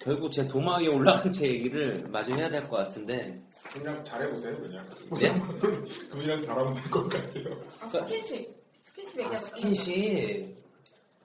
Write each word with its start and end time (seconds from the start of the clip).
결국 0.00 0.32
제 0.32 0.46
도마 0.48 0.78
위에 0.78 0.86
올라간 0.88 1.30
제 1.30 1.46
얘기를 1.46 2.02
마저 2.08 2.34
해야 2.34 2.48
될 2.48 2.66
것 2.68 2.76
같은데 2.78 3.40
그냥 3.72 4.02
잘해보세요 4.02 4.56
그냥 4.58 4.86
네? 5.20 5.40
그냥 6.10 6.40
잘하면 6.42 6.72
될 6.74 6.82
것 6.90 7.08
같아요 7.08 7.44
아, 7.80 7.88
스킨십. 7.88 8.48
스킨십 8.82 9.18
아, 9.18 9.22
얘기하는 9.24 9.40
스킨십 9.40 10.56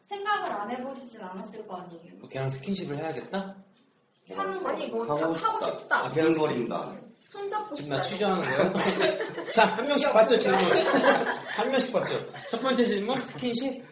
생각을 0.02 0.52
안 0.52 0.70
해보시진 0.72 1.20
않았을 1.22 1.66
거 1.68 1.78
아니에요. 1.78 2.14
뭐 2.20 2.30
걔랑 2.30 2.52
스킨십을 2.52 2.96
해야겠다? 2.98 3.56
하는 4.36 4.62
거 4.62 4.70
아니 4.70 4.88
뭐 4.88 5.04
하고 5.04 5.18
참 5.18 5.34
싶다. 5.36 5.48
하고 5.50 5.66
싶다. 5.66 5.98
아, 5.98 6.08
걔랑 6.10 6.34
거린다. 6.34 6.96
손잡고 7.28 7.76
지금 7.76 7.90
싶다. 7.92 7.96
나 7.98 8.02
취조하는 8.04 8.72
거예요? 8.72 9.50
자, 9.52 9.66
한 9.76 9.88
명씩 9.88 10.14
봤죠, 10.14 10.38
질문? 10.38 10.62
한 10.62 11.72
명씩 11.72 11.92
봤죠? 11.92 12.20
첫 12.52 12.62
번째 12.62 12.86
질문, 12.86 13.26
스킨십? 13.26 13.84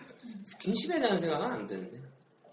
스킨십에 0.45 0.99
대한 0.99 1.19
생각은 1.19 1.45
안 1.51 1.67
드는데. 1.67 1.99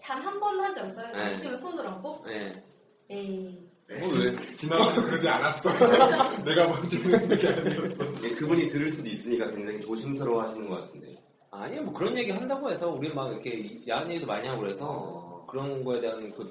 단 0.03 0.21
한 0.23 0.39
번 0.39 0.59
한 0.59 0.73
적 0.75 0.87
있어요? 0.87 1.07
네. 1.13 1.21
아침에 1.21 1.57
손을 1.57 1.85
얹고? 1.85 2.23
네. 2.27 2.63
에이. 3.09 3.67
뭐 3.99 4.09
왜? 4.17 4.35
지나가도 4.55 5.01
그러지 5.01 5.27
않았어 5.27 5.69
내가 6.45 6.67
먼저 6.69 6.97
그런 7.01 7.27
게 7.37 7.47
아니었어 7.47 8.05
예, 8.23 8.29
그분이 8.35 8.67
들을 8.69 8.89
수도 8.91 9.09
있으니까 9.09 9.51
굉장히 9.51 9.81
조심스러워 9.81 10.43
하시는 10.43 10.67
것 10.69 10.81
같은데. 10.81 11.21
아니요, 11.51 11.83
뭐 11.83 11.93
그런 11.93 12.17
얘기 12.17 12.31
한다고 12.31 12.71
해서 12.71 12.89
우리 12.89 13.13
막 13.13 13.29
이렇게 13.31 13.81
야한 13.89 14.09
얘기도 14.09 14.25
많이 14.27 14.47
하고 14.47 14.61
그래서 14.61 15.45
그런 15.49 15.83
거에 15.83 15.99
대한 15.99 16.31
그 16.33 16.49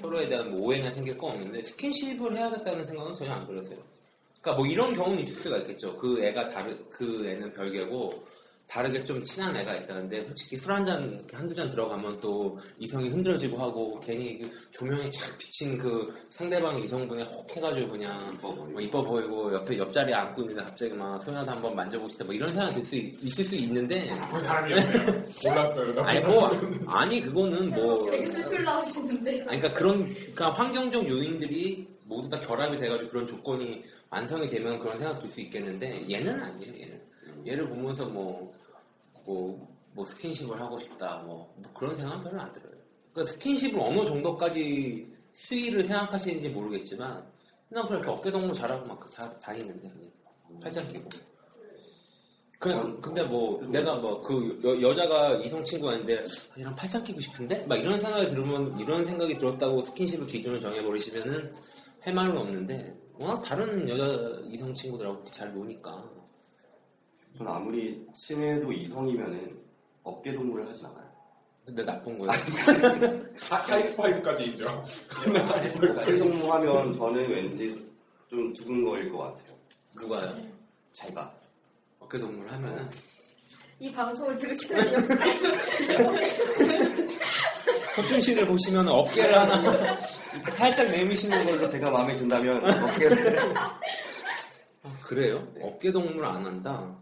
서로에 0.00 0.28
대한 0.28 0.50
뭐 0.50 0.66
오해가 0.66 0.90
생길 0.90 1.16
건 1.16 1.30
없는데 1.30 1.62
스킨십을 1.62 2.36
해야겠다는 2.36 2.84
생각은 2.84 3.14
전혀 3.14 3.32
안 3.34 3.46
들었어요. 3.46 3.76
그러니까 4.40 4.52
뭐 4.60 4.66
이런 4.66 4.92
경우는 4.92 5.22
있을 5.22 5.40
수가 5.42 5.58
있겠죠. 5.58 5.96
그 5.96 6.20
애가 6.24 6.48
다르, 6.48 6.76
그 6.90 7.24
애는 7.28 7.52
별개고 7.52 8.24
다르게 8.70 9.02
좀 9.02 9.20
친한 9.24 9.56
애가 9.56 9.74
있다는데 9.74 10.22
솔직히 10.22 10.56
술 10.56 10.70
한 10.70 10.84
잔, 10.84 11.20
한두 11.32 11.52
잔 11.52 11.68
들어가면 11.68 12.20
또 12.20 12.56
이성이 12.78 13.08
흔들어지고 13.08 13.58
하고 13.58 13.98
괜히 13.98 14.38
그 14.38 14.48
조명에 14.70 15.10
착 15.10 15.36
비친 15.38 15.76
그 15.76 16.08
상대방의 16.30 16.84
이성분에 16.84 17.24
혹 17.24 17.56
해가지고 17.56 17.88
그냥 17.90 18.32
이뻐 18.34 18.54
보이고. 18.54 18.66
뭐 18.70 18.80
이뻐 18.80 19.02
보이고 19.02 19.52
옆에 19.52 19.76
옆자리에 19.76 20.14
앉고 20.14 20.42
있는데 20.42 20.62
갑자기 20.62 20.92
막 20.94 21.20
소녀도 21.20 21.50
한번 21.50 21.74
만져보고 21.74 22.08
싶다 22.10 22.24
뭐 22.24 22.32
이런 22.32 22.52
생각이 22.52 22.76
들수 22.76 22.94
있을 22.94 23.44
수 23.44 23.56
있는데. 23.56 24.08
그 24.32 24.40
사람이었네요. 24.40 25.24
몰랐어요 25.44 25.94
나 25.94 26.06
아니 26.06 26.20
뭐 26.20 26.60
아니 26.86 27.20
그거는 27.22 27.70
뭐 27.70 28.08
술술 28.24 28.62
나오시는데. 28.62 29.30
아니 29.48 29.58
그러니까 29.58 29.72
그런 29.72 30.14
그러니까 30.14 30.50
환경적 30.50 31.08
요인들이 31.08 31.88
모두 32.04 32.28
다 32.28 32.38
결합이 32.38 32.78
돼가지고 32.78 33.10
그런 33.10 33.26
조건이 33.26 33.82
완성이 34.10 34.48
되면 34.48 34.78
그런 34.78 34.96
생각 34.98 35.18
들 35.20 35.28
수 35.28 35.40
있겠는데 35.40 36.06
얘는 36.08 36.40
아니에요 36.40 36.72
얘는. 36.72 37.00
얘를 37.46 37.68
보면서 37.68 38.04
뭐 38.06 38.52
뭐, 39.24 39.76
뭐 39.92 40.06
스킨십을 40.06 40.60
하고 40.60 40.78
싶다 40.78 41.18
뭐, 41.18 41.54
뭐 41.56 41.72
그런 41.74 41.96
생각은 41.96 42.24
별로 42.24 42.40
안 42.40 42.52
들어요. 42.52 42.72
그러니까 43.12 43.32
스킨십을 43.32 43.80
어느 43.80 44.04
정도까지 44.04 45.06
수위를 45.32 45.84
생각하시는지 45.84 46.48
모르겠지만 46.48 47.24
그냥 47.68 47.86
그렇게 47.86 48.10
어깨 48.10 48.30
동무 48.30 48.52
잘하고 48.52 48.86
막 48.86 49.10
다, 49.10 49.30
다니는데 49.38 49.88
그냥 49.88 50.60
팔짱 50.62 50.88
끼고. 50.88 51.08
그냥 52.58 53.00
근데 53.00 53.22
뭐 53.22 53.58
내가 53.68 53.96
뭐 53.96 54.20
그 54.20 54.60
여자가 54.82 55.34
이성 55.36 55.64
친구였는데 55.64 56.18
아, 56.18 56.60
얘랑 56.60 56.74
팔짱 56.74 57.02
끼고 57.04 57.20
싶은데? 57.20 57.64
막 57.66 57.76
이런 57.76 57.98
생각이 57.98 58.28
들으면 58.28 58.78
이런 58.78 59.04
생각이 59.04 59.34
들었다고 59.34 59.82
스킨십을 59.82 60.26
기준을 60.26 60.60
정해버리시면은 60.60 61.52
할 62.00 62.14
말은 62.14 62.36
없는데 62.36 62.94
워낙 63.18 63.40
다른 63.40 63.88
여자 63.88 64.04
이성 64.46 64.74
친구들하고 64.74 65.24
잘 65.30 65.52
노니까 65.54 66.19
저는 67.40 67.52
아무리 67.52 68.06
친해도 68.14 68.70
이성이면은 68.70 69.58
어깨 70.02 70.30
동무를 70.30 70.68
하진 70.68 70.84
않아요. 70.84 71.10
근데 71.64 71.82
나쁜 71.82 72.18
거야. 72.18 72.32
하이파이브까지 73.50 74.44
인정 74.44 74.84
어깨 75.96 76.18
동무하면 76.18 76.92
저는 76.92 77.30
왠지 77.30 77.90
좀 78.28 78.52
두근거릴 78.52 79.10
것 79.10 79.18
같아요. 79.18 79.56
누가요? 79.94 80.38
제가. 80.92 81.34
어깨 81.98 82.18
동무를 82.18 82.52
하면은 82.52 82.86
이 83.78 83.90
방송을 83.90 84.36
들으시는 84.36 84.92
여자 84.92 85.14
석준 87.96 88.20
씨를 88.20 88.46
보시면 88.46 88.86
어깨를 88.86 89.38
하나 89.38 89.96
살짝 90.58 90.90
내미시는 90.90 91.46
걸로 91.46 91.66
제가 91.70 91.90
마음에 91.90 92.14
든다면 92.16 92.62
어깨를 92.84 93.38
아, 93.56 93.80
그래요? 95.02 95.48
어깨 95.62 95.90
동무를 95.90 96.26
안 96.26 96.44
한다. 96.44 96.99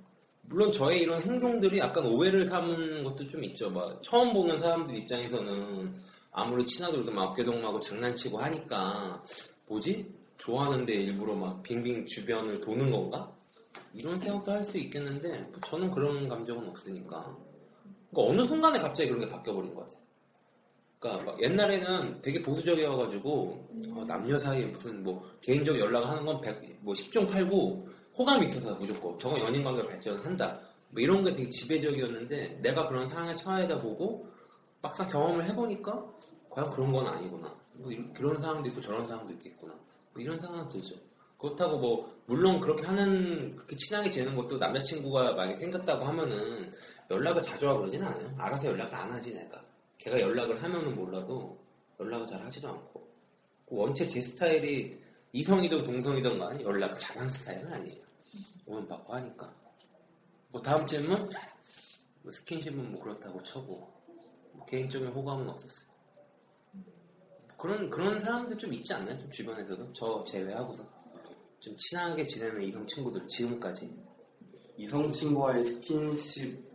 물론 0.49 0.73
저의 0.73 1.03
이런 1.03 1.23
행동들이 1.23 1.79
약간 1.79 2.07
오해를 2.07 2.47
삼은 2.47 3.05
것도 3.05 3.29
좀 3.29 3.45
있죠. 3.45 3.71
막 3.71 4.03
처음 4.03 4.33
보는 4.33 4.59
사람들 4.59 4.97
입장에서는 4.97 5.95
아무리 6.33 6.65
친하도 6.65 6.95
그렇게 6.95 7.11
막 7.11 7.23
어깨 7.31 7.45
동무하고 7.45 7.81
장난치고 7.81 8.39
하니까 8.39 9.23
뭐지? 9.67 10.11
좋아하는데 10.39 10.91
일부러 10.93 11.35
막 11.35 11.63
빙빙 11.63 12.07
주변을 12.07 12.61
도는 12.63 12.91
건가? 12.91 13.31
이런 13.93 14.19
생각도 14.19 14.53
할 14.53 14.65
수 14.65 14.79
있겠는데 14.79 15.29
뭐 15.51 15.61
저는 15.67 15.91
그런 15.91 16.29
감정은 16.29 16.67
없으니까. 16.69 17.37
그러니까 18.11 18.33
어느 18.33 18.47
순간에 18.47 18.79
갑자기 18.79 19.11
그런 19.11 19.25
게 19.27 19.31
바뀌어버린 19.31 19.75
것 19.75 19.85
같아요. 19.85 20.03
그러니까 20.99 21.31
막 21.31 21.43
옛날에는 21.43 22.23
되게 22.23 22.41
보수적이어가지고 22.41 23.69
어, 23.91 24.05
남녀 24.07 24.39
사이에 24.39 24.67
무슨 24.67 25.03
뭐 25.03 25.31
개인적 25.43 25.79
연락을 25.79 26.09
하는 26.09 26.25
건 26.25 26.41
100, 26.41 26.79
뭐 26.81 26.95
10중 26.95 27.29
8구 27.29 27.98
호감이 28.19 28.47
있어서 28.47 28.75
무조건 28.75 29.17
저건 29.19 29.41
연인 29.41 29.63
관계를 29.63 29.89
발전한다. 29.89 30.61
뭐 30.91 31.01
이런 31.03 31.23
게 31.23 31.33
되게 31.33 31.49
지배적이었는데 31.51 32.59
내가 32.63 32.89
그런 32.89 33.07
상황에 33.09 33.37
처하다 33.37 33.81
보고 33.81 34.27
막상 34.83 35.09
경험을 35.09 35.45
해보니까 35.49 36.05
과연 36.51 36.71
그런 36.71 36.91
건 36.93 37.07
아니구나. 37.07 37.55
뭐 37.75 37.93
이런- 37.93 38.13
그런 38.13 38.39
상황도 38.41 38.69
있고 38.71 38.81
저런 38.81 39.07
상황도 39.07 39.33
있겠구나. 39.35 39.73
뭐 40.13 40.23
이런 40.23 40.39
상황이 40.41 40.69
들죠. 40.69 40.97
그렇다고 41.39 41.79
뭐 41.79 42.19
물론 42.27 42.61
그렇게 42.61 42.85
하는 42.85 43.55
그렇게 43.55 43.77
친하게 43.77 44.11
지내는 44.11 44.35
것도 44.35 44.59
남자친구가 44.59 45.35
만약에 45.35 45.57
생겼다고 45.57 46.05
하면은 46.05 46.71
연락을 47.11 47.41
자주 47.43 47.69
하고 47.69 47.81
그러진 47.81 48.03
않아요. 48.03 48.35
알아서 48.37 48.67
연락을 48.67 48.95
안 48.95 49.13
하지 49.13 49.33
내가. 49.33 49.63
걔가 49.99 50.21
연락을 50.21 50.61
하면은 50.63 50.97
몰라도 50.97 51.57
연락을 52.01 52.27
잘 52.27 52.43
하지도 52.43 52.69
않고. 52.69 53.07
그 53.69 53.77
원체 53.77 54.09
제 54.09 54.21
스타일이 54.23 54.99
이성이든 55.33 55.85
동성이든 55.85 56.39
간에 56.39 56.63
연락 56.65 56.99
잘하는 56.99 57.31
스타일은 57.31 57.73
아니에요 57.73 58.08
오면 58.69 58.87
받고 58.87 59.15
하니까. 59.15 59.53
뭐 60.51 60.61
다음 60.61 60.87
질문? 60.87 61.19
뭐 62.23 62.31
스킨십은 62.31 62.93
뭐 62.93 63.03
그렇다고 63.03 63.43
쳐고. 63.43 63.99
뭐 64.53 64.67
개인적인 64.67 65.09
호감은 65.09 65.49
없었어요. 65.49 65.89
그런 67.57 67.91
그런 67.91 68.19
사람들 68.21 68.57
좀 68.57 68.73
있지 68.73 68.93
않나요? 68.95 69.19
좀 69.19 69.31
주변에서도? 69.31 69.93
저 69.93 70.23
제외하고서? 70.25 70.85
좀 71.61 71.77
친하게 71.77 72.25
지내는 72.25 72.63
이성 72.63 72.87
친구들 72.87 73.27
지금까지? 73.27 73.93
이성 74.77 75.11
친구와의 75.11 75.65
스킨십 75.67 76.69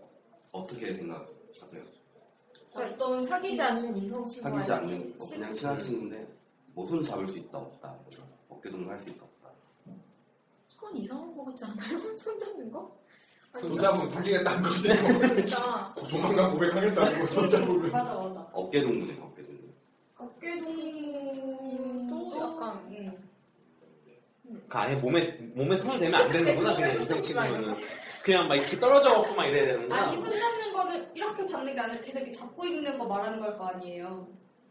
어떻게 0.52 0.94
생각하세요? 0.94 1.84
어떤 2.76 3.26
사귀지 3.26 3.62
않는 3.62 3.96
이성 3.98 4.26
친구와 4.26 4.62
사귀지 4.64 4.72
않는 4.74 5.16
뭐 5.18 5.30
그냥 5.30 5.54
친한 5.54 5.80
친구인데 5.80 6.28
뭐 6.74 6.86
손 6.88 7.02
잡을 7.04 7.26
수 7.28 7.38
있다 7.38 7.58
없다 7.60 7.98
어깨 8.50 8.70
동무 8.70 8.90
할 8.90 9.00
수 9.00 9.10
있다 9.10 9.26
손 10.84 10.98
이상한 10.98 11.34
거 11.36 11.46
같지 11.46 11.64
않아요? 11.66 12.00
손 12.16 12.38
잡는 12.38 12.70
거? 12.70 12.94
손잡으면 13.58 14.06
사귀겠다는 14.08 14.62
거지 14.64 14.82
진짜 14.82 15.94
조만간 16.10 16.52
고백하겠다는 16.52 17.20
거 17.20 17.26
손잡으면. 17.28 17.92
맞아 17.92 18.14
맞아. 18.16 18.48
어깨 18.52 18.82
동무네 18.82 19.16
어깨 19.22 19.44
동무. 19.44 19.60
어깨동도 20.18 20.76
약간 22.38 22.78
음. 22.90 23.14
그 24.68 24.78
아예 24.78 24.96
몸에 24.96 25.22
몸에 25.56 25.78
손을 25.78 26.00
대면 26.00 26.22
안 26.22 26.30
되는구나 26.32 26.76
그냥 26.76 26.92
이성 27.04 27.22
친구는. 27.22 27.76
그냥 28.24 28.48
막 28.48 28.56
이렇게 28.56 28.80
떨어져 28.80 29.14
갖고 29.22 29.36
막 29.36 29.46
이래야 29.46 29.66
되는구나. 29.68 30.02
아니 30.08 30.20
손 30.20 30.32
잡는 30.32 30.74
거는 30.74 31.16
이렇게 31.16 31.48
잡는 31.48 31.76
게 31.76 31.80
아니라 31.80 32.02
계속 32.02 32.18
이렇게 32.20 32.32
잡고 32.34 32.66
있는 32.66 32.98
거 32.98 33.06
말하는 33.06 33.40
걸 33.40 33.56
거 33.58 33.68
아니에요? 33.68 34.28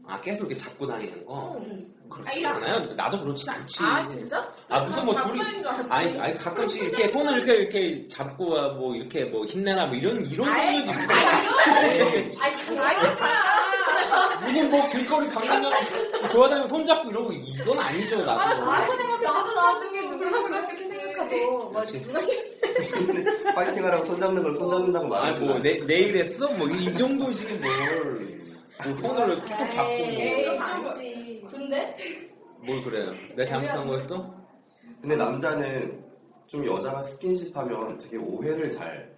아 0.06 0.20
계속 0.20 0.46
이렇게 0.50 0.56
잡고 0.56 0.86
다니는 0.88 1.24
거? 1.24 1.56
응. 1.60 1.94
그렇지 2.12 2.46
아, 2.46 2.50
않아요. 2.54 2.80
나도 2.94 3.20
그렇진 3.22 3.48
않지. 3.50 3.78
아 3.82 4.06
진짜? 4.06 4.52
아 4.68 4.80
무슨 4.80 5.04
뭐 5.04 5.14
둘이. 5.22 5.40
아니 5.88 6.18
아니 6.20 6.34
가끔씩 6.38 6.82
이렇게 6.84 7.08
손을 7.08 7.36
이렇게 7.38 7.54
이렇게 7.56 8.08
잡고 8.08 8.50
와, 8.50 8.68
뭐 8.74 8.94
이렇게 8.94 9.24
뭐 9.24 9.44
힘내라 9.44 9.86
뭐 9.86 9.96
이런 9.96 10.24
이런 10.26 10.48
아이. 10.48 10.78
아이, 10.78 12.52
무슨 12.56 12.78
아니 12.80 13.00
괜찮아. 13.00 13.62
무슨 14.40 14.70
뭐 14.70 14.88
길거리 14.90 15.28
강남역 15.28 15.72
돌아다니면 16.32 16.68
손 16.68 16.84
잡고 16.86 17.10
이러고 17.10 17.32
이건 17.32 17.78
아니죠 17.78 18.24
나도. 18.24 18.70
알고 18.70 18.92
생각해 18.92 19.24
나도 19.24 19.54
잡는 19.54 19.92
게 19.92 20.02
누구나 20.02 20.42
그렇게 20.42 20.86
생각하죠. 20.88 21.70
맞아. 21.72 21.92
누가 22.02 22.20
파이팅하라고 23.54 24.04
손 24.06 24.20
잡는 24.20 24.42
걸 24.42 24.54
손 24.54 24.70
잡는다고 24.70 25.08
말하지 25.08 25.44
아뭐 25.44 25.58
내일 25.60 26.16
했어 26.16 26.48
뭐 26.52 26.68
이 26.68 26.96
정도지 26.96 27.52
뭘. 27.54 28.42
뭐 28.84 28.94
손을 28.94 29.42
계속 29.44 29.70
잡고 29.70 29.90
에이, 29.92 30.58
뭐. 30.58 30.92
근데 31.52 31.96
뭘 32.64 32.82
그래요? 32.82 33.12
내가 33.36 33.44
잘못한 33.44 33.86
거였어? 33.86 34.34
근데 35.00 35.16
남자는 35.16 36.04
좀 36.46 36.66
여자가 36.66 37.02
스킨십 37.02 37.56
하면 37.56 37.98
되게 37.98 38.16
오해를 38.16 38.70
잘 38.70 39.16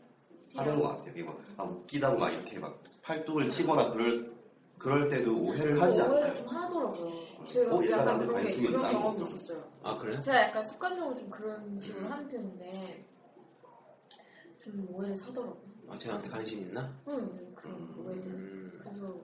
하는 0.57 0.81
것 0.81 0.89
같아요. 0.89 1.11
이게 1.13 1.23
막, 1.23 1.39
아, 1.57 1.63
웃기다고 1.65 2.19
막 2.19 2.31
이렇게 2.31 2.59
막 2.59 2.81
팔뚝을 3.03 3.49
치거나 3.49 3.91
그럴, 3.91 4.33
그럴 4.79 5.09
때도 5.09 5.37
오해를 5.37 5.81
하지 5.81 6.01
오해를 6.01 6.17
않아요. 6.25 6.37
좀 6.37 6.47
하더라고요. 6.49 7.13
제가 7.45 7.75
어, 7.77 7.85
약간 7.91 8.19
그런, 8.19 8.29
게, 8.29 8.35
관심이 8.35 8.67
그런 8.69 8.81
있다. 8.83 8.91
경험이 8.93 9.23
있었어요. 9.23 9.65
아 9.83 9.99
그래? 9.99 10.19
제가 10.19 10.41
약간 10.43 10.65
습관적으로 10.65 11.15
좀 11.17 11.31
그런 11.31 11.79
식으로 11.79 12.09
하는 12.09 12.29
편인데 12.29 13.05
좀 14.63 14.87
오해를 14.91 15.17
사더라고요. 15.17 15.63
아 15.91 15.99
쟤한테 15.99 16.29
관심 16.31 16.61
있나? 16.63 16.91
응, 17.09 17.53
그런 17.55 17.95
오해들. 17.99 18.31
음, 18.31 18.81
그래서 18.83 19.21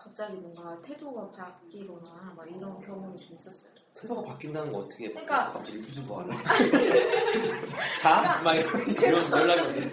갑자기 0.00 0.34
뭔가 0.36 0.80
태도가 0.80 1.28
바뀌거나 1.28 2.32
막 2.34 2.48
이런 2.50 2.80
경험이 2.80 3.18
좀 3.18 3.36
있었어요. 3.36 3.70
태도가 3.94 4.22
바뀐다는 4.22 4.72
거 4.72 4.78
어떻게? 4.78 5.10
그러니까 5.10 5.50
갑자기 5.50 5.78
수줍어하네. 5.82 6.34
자? 8.00 8.40
막 8.42 8.54
이런, 8.54 8.88
이런 8.88 9.30
연락이 9.30 9.60
오네. 9.60 9.86
어, 9.86 9.90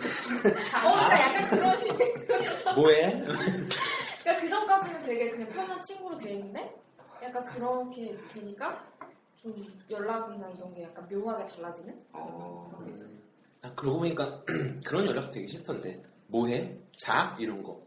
그러니까 0.94 1.21
약간 1.21 1.50
그런 1.50 1.77
식으로. 1.77 2.75
뭐해? 2.75 3.19
그러니까 3.19 4.38
그 4.42 4.50
전까지는 4.50 5.01
되게 5.01 5.30
그냥 5.30 5.50
편한 5.50 5.81
친구로 5.81 6.18
돼 6.18 6.33
있는데 6.36 6.74
약간 7.21 7.44
그렇게 7.45 8.18
되니까 8.33 8.88
좀 9.42 9.54
연락이나 9.89 10.50
이런 10.51 10.74
게 10.74 10.83
약간 10.83 11.06
묘하게 11.09 11.45
달라지는? 11.54 12.01
어, 12.13 12.71
아, 13.62 13.74
그러고 13.75 14.00
보니까 14.00 14.42
그런 14.86 15.06
연락 15.06 15.30
되게 15.30 15.45
싫던데. 15.48 16.01
뭐해? 16.27 16.77
자? 16.98 17.36
이런 17.39 17.62
거. 17.62 17.81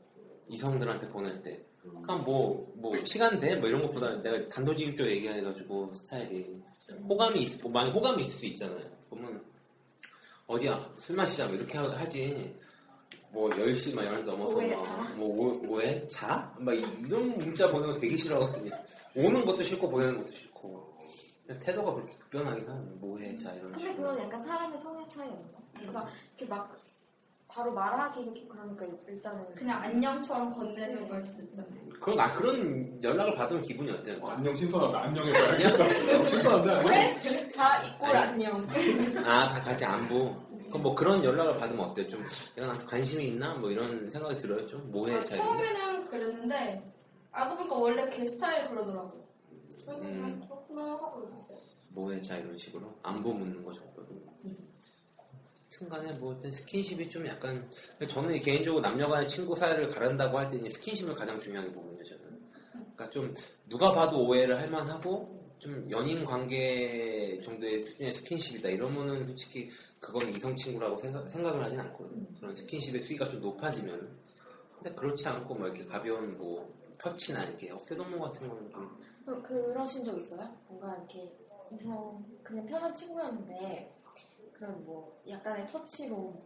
이성들한테 0.48 1.08
보낼 1.08 1.42
때. 1.42 1.64
그냥 1.82 2.22
뭐, 2.24 2.72
뭐, 2.76 2.94
시간 3.04 3.38
돼? 3.38 3.56
뭐 3.56 3.68
이런 3.68 3.82
것보다 3.82 4.20
내가 4.20 4.48
단도직입적으로 4.48 5.14
얘기해가지고 5.14 5.92
스타일이. 5.94 6.62
호감이 7.08 7.42
있, 7.42 7.62
뭐 7.62 7.70
많이 7.72 7.90
호감이 7.90 8.24
있을 8.24 8.38
수 8.38 8.46
있잖아요. 8.46 8.84
보면, 9.08 9.42
어디야? 10.46 10.94
술 10.98 11.16
마시자. 11.16 11.46
뭐 11.46 11.54
이렇게 11.56 11.78
하- 11.78 11.88
하지. 11.90 12.56
뭐 13.32 13.48
10시 13.50 13.94
막 13.94 14.02
11시 14.04 14.24
넘어서 14.24 14.58
자? 14.80 14.94
뭐, 15.16 15.34
뭐, 15.34 15.54
뭐해? 15.62 16.06
자? 16.08 16.52
막 16.58 16.74
이- 16.74 16.84
이런 17.06 17.28
문자 17.38 17.68
보내는 17.70 17.94
거 17.94 18.00
되게 18.00 18.16
싫어하거든요. 18.16 18.70
오는 19.14 19.44
것도 19.44 19.62
싫고 19.62 19.88
보내는 19.88 20.18
것도 20.18 20.32
싫고. 20.32 20.90
태도가 21.60 21.94
그렇게 21.94 22.12
급변하긴 22.16 22.68
하네. 22.68 22.80
뭐해? 23.00 23.36
자? 23.36 23.52
이런 23.54 23.72
근데 23.72 23.88
식으로. 23.90 24.08
그건 24.10 24.18
약간 24.24 24.44
사람의 24.44 24.78
성향 24.80 25.08
차이 25.08 25.28
아닌가? 25.28 25.58
그러니까 25.74 26.08
이렇게 26.36 26.46
막 26.46 26.76
바로 27.50 27.72
말하기도 27.72 28.32
좀 28.32 28.48
그러니까 28.48 28.86
일단은 29.08 29.54
그냥 29.54 29.82
안녕처럼 29.82 30.50
건네는 30.52 31.08
걸 31.08 31.22
수도 31.22 31.42
있잖아요. 31.42 31.88
그런, 32.00 32.20
아, 32.20 32.32
그런 32.32 33.02
연락을 33.02 33.34
받으면 33.34 33.60
기분이 33.62 33.90
어때요? 33.90 34.24
안녕 34.24 34.54
신선하다. 34.54 35.02
안녕해봐야겠다. 35.02 36.28
신선한데 36.28 36.70
아니야? 36.70 37.48
자 37.50 37.82
이꼴 37.82 38.16
안녕 38.16 38.66
아, 39.26 39.48
다 39.48 39.60
같이 39.60 39.84
안부. 39.84 40.32
그럼 40.68 40.82
뭐 40.82 40.94
그런 40.94 41.24
연락을 41.24 41.56
받으면 41.56 41.86
어때요? 41.86 42.06
좀, 42.08 42.24
내가 42.54 42.68
나한테 42.68 42.86
관심이 42.86 43.26
있나? 43.26 43.54
뭐 43.54 43.70
이런 43.70 44.08
생각이 44.08 44.36
들어요? 44.36 44.64
좀? 44.66 44.88
뭐해? 44.92 45.16
아? 45.16 45.24
처음에는 45.24 46.06
그랬는데 46.06 46.92
알고 47.32 47.56
보니까 47.56 47.74
원래 47.76 48.08
걔 48.10 48.28
스타일 48.28 48.68
그러더라고요. 48.68 49.24
그래서 49.84 50.02
음. 50.04 50.40
그렇구나 50.46 50.82
하고 50.82 51.24
있었어요. 51.24 51.58
뭐해? 51.88 52.22
자, 52.22 52.36
이런 52.36 52.56
식으로? 52.56 52.94
안부 53.02 53.34
묻는 53.34 53.64
거 53.64 53.72
정도로. 53.72 54.06
순간에 55.80 56.12
뭐, 56.12 56.34
어떤 56.34 56.52
스킨십이 56.52 57.08
좀 57.08 57.26
약간, 57.26 57.66
저는 58.06 58.38
개인적으로 58.40 58.82
남녀 58.82 59.08
간의 59.08 59.26
친구 59.26 59.56
사이를 59.56 59.88
가른다고 59.88 60.36
할 60.36 60.46
때는 60.50 60.68
스킨십을 60.68 61.14
가장 61.14 61.38
중요하게 61.38 61.72
보거든요, 61.72 62.04
저는. 62.04 62.38
그러니까 62.72 63.08
좀, 63.08 63.32
누가 63.66 63.90
봐도 63.90 64.26
오해를 64.26 64.60
할 64.60 64.68
만하고, 64.68 65.40
좀 65.58 65.90
연인 65.90 66.22
관계 66.22 67.40
정도의 67.42 67.82
수준의 67.82 68.12
스킨십이다. 68.12 68.68
이러면은 68.68 69.24
솔직히 69.24 69.70
그건 70.00 70.28
이성 70.28 70.54
친구라고 70.54 70.96
생각, 70.98 71.26
생각을 71.30 71.62
하진 71.64 71.80
않거든요. 71.80 72.26
그런 72.38 72.54
스킨십의 72.54 73.00
수위가 73.00 73.30
좀 73.30 73.40
높아지면. 73.40 74.18
근데 74.74 74.94
그렇지 74.94 75.26
않고, 75.28 75.54
뭐 75.54 75.66
이렇게 75.66 75.86
가벼운 75.86 76.36
뭐, 76.36 76.70
터치나 76.98 77.44
이렇게 77.44 77.70
어깨 77.70 77.96
동무 77.96 78.20
같은 78.20 78.46
거는 78.46 78.70
좀, 78.70 79.00
그, 79.24 79.42
그러신 79.72 80.04
적 80.04 80.18
있어요? 80.18 80.46
뭔가 80.68 80.94
이렇게 80.94 81.32
이성 81.72 82.22
그냥 82.42 82.66
편한 82.66 82.92
친구였는데 82.92 83.99
그런 84.60 84.84
뭐 84.84 85.18
약간의 85.26 85.66
터치로 85.68 86.38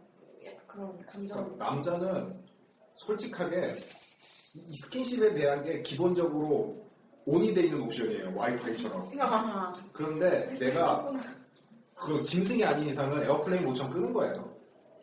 그런 0.65 1.05
감정을 1.05 1.43
그러니까 1.43 1.65
남자는 1.65 2.45
솔직하게 2.93 3.75
이이 4.53 4.77
스킨십에 4.77 5.33
대한 5.33 5.61
게 5.61 5.81
기본적으로 5.81 6.89
on이 7.25 7.53
돼 7.53 7.63
있는 7.63 7.81
옵션이에요. 7.81 8.33
와이파이처럼. 8.33 9.11
아, 9.19 9.73
그런데 9.91 10.57
내가 10.57 11.11
그 11.93 12.23
짐승이 12.23 12.63
아닌 12.63 12.87
이상은 12.87 13.21
airplane 13.21 13.65
mode는 13.65 13.89
끄는 13.89 14.13
거예요. 14.13 14.33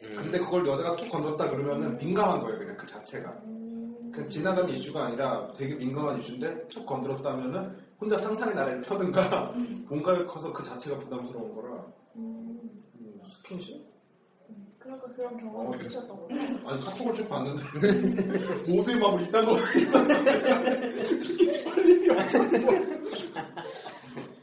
음, 0.05 0.15
근데 0.17 0.39
그걸 0.39 0.67
여자가 0.67 0.97
툭 0.97 1.11
건졌다 1.11 1.51
그러면은 1.51 1.99
민감한 1.99 2.41
거예요. 2.41 2.59
그냥 2.59 2.77
그 2.79 2.87
자체가. 2.87 3.29
음, 3.45 4.11
그냥 4.11 4.27
지나가는 4.27 4.71
이슈가 4.71 5.05
아니라 5.07 5.53
되게 5.53 5.75
민감한 5.75 6.19
이슈인데 6.19 6.67
툭 6.69 6.87
건드렸다면은 6.87 7.77
혼자 8.01 8.17
상상의 8.17 8.55
나래를 8.55 8.81
펴든가 8.83 9.53
뭔가를 9.87 10.27
커서 10.27 10.51
그 10.51 10.63
자체가 10.63 10.99
부담스러운 10.99 11.55
거라 11.55 11.73
음, 11.75 11.85
음, 11.87 12.02
스킨십? 13.27 13.93
그러니까 14.79 15.13
그런 15.13 15.37
경험이 15.37 15.77
어, 15.77 15.79
있으셨던 15.81 16.09
거죠? 16.09 16.35
아니 16.69 16.83
카톡을 16.83 17.15
쭉 17.15 17.29
봤는데. 17.29 17.63
모두의 18.75 18.99
마음을 18.99 19.23
이딴 19.23 19.45
거. 19.45 19.57
스킨십 21.25 21.67
할 21.69 21.89
일이 21.89 22.09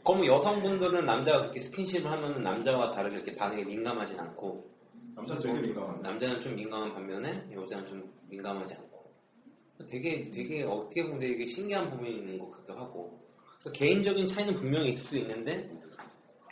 그럼 0.02 0.26
여성분들은 0.26 1.04
남자가 1.04 1.40
그렇게 1.42 1.60
스킨십을 1.60 2.10
하면 2.10 2.42
남자와 2.42 2.94
다르게 2.94 3.16
이렇게 3.16 3.34
반응에 3.34 3.64
민감하진 3.64 4.18
않고? 4.18 4.68
남자는 5.14 5.42
되게 5.42 5.60
민감한데. 5.60 6.08
남자는 6.08 6.40
좀 6.40 6.56
민감한 6.56 6.94
반면에 6.94 7.46
여자는 7.52 7.86
좀 7.86 8.12
민감하지 8.28 8.74
않고. 8.74 8.90
되게 9.86 10.30
되게 10.30 10.64
어떻게 10.64 11.02
보면 11.04 11.18
되게 11.18 11.44
신기한 11.46 11.90
있는 12.04 12.38
것 12.38 12.50
같기도 12.50 12.74
하고. 12.74 13.20
그러니까 13.60 13.78
개인적인 13.78 14.26
차이는 14.26 14.54
분명히 14.54 14.88
있을 14.90 15.04
수 15.04 15.16
있는데 15.18 15.70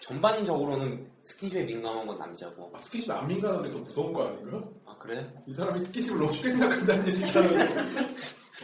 전반적으로는 0.01 1.07
스킨십에 1.29 1.63
민감한 1.65 2.07
건 2.07 2.17
남자고 2.17 2.71
아, 2.75 2.79
스킨십 2.79 3.11
안 3.11 3.27
민감한 3.27 3.63
게 3.63 3.71
더 3.71 3.79
무서운 3.79 4.13
거 4.15 4.27
아닌가? 4.29 4.67
아 4.87 4.97
그래? 4.99 5.31
이 5.47 5.53
사람이 5.53 5.79
스킨십을 5.81 6.21
너무 6.21 6.33
쉽게 6.33 6.53
생각한다는 6.53 7.07
얘기잖아 7.09 7.49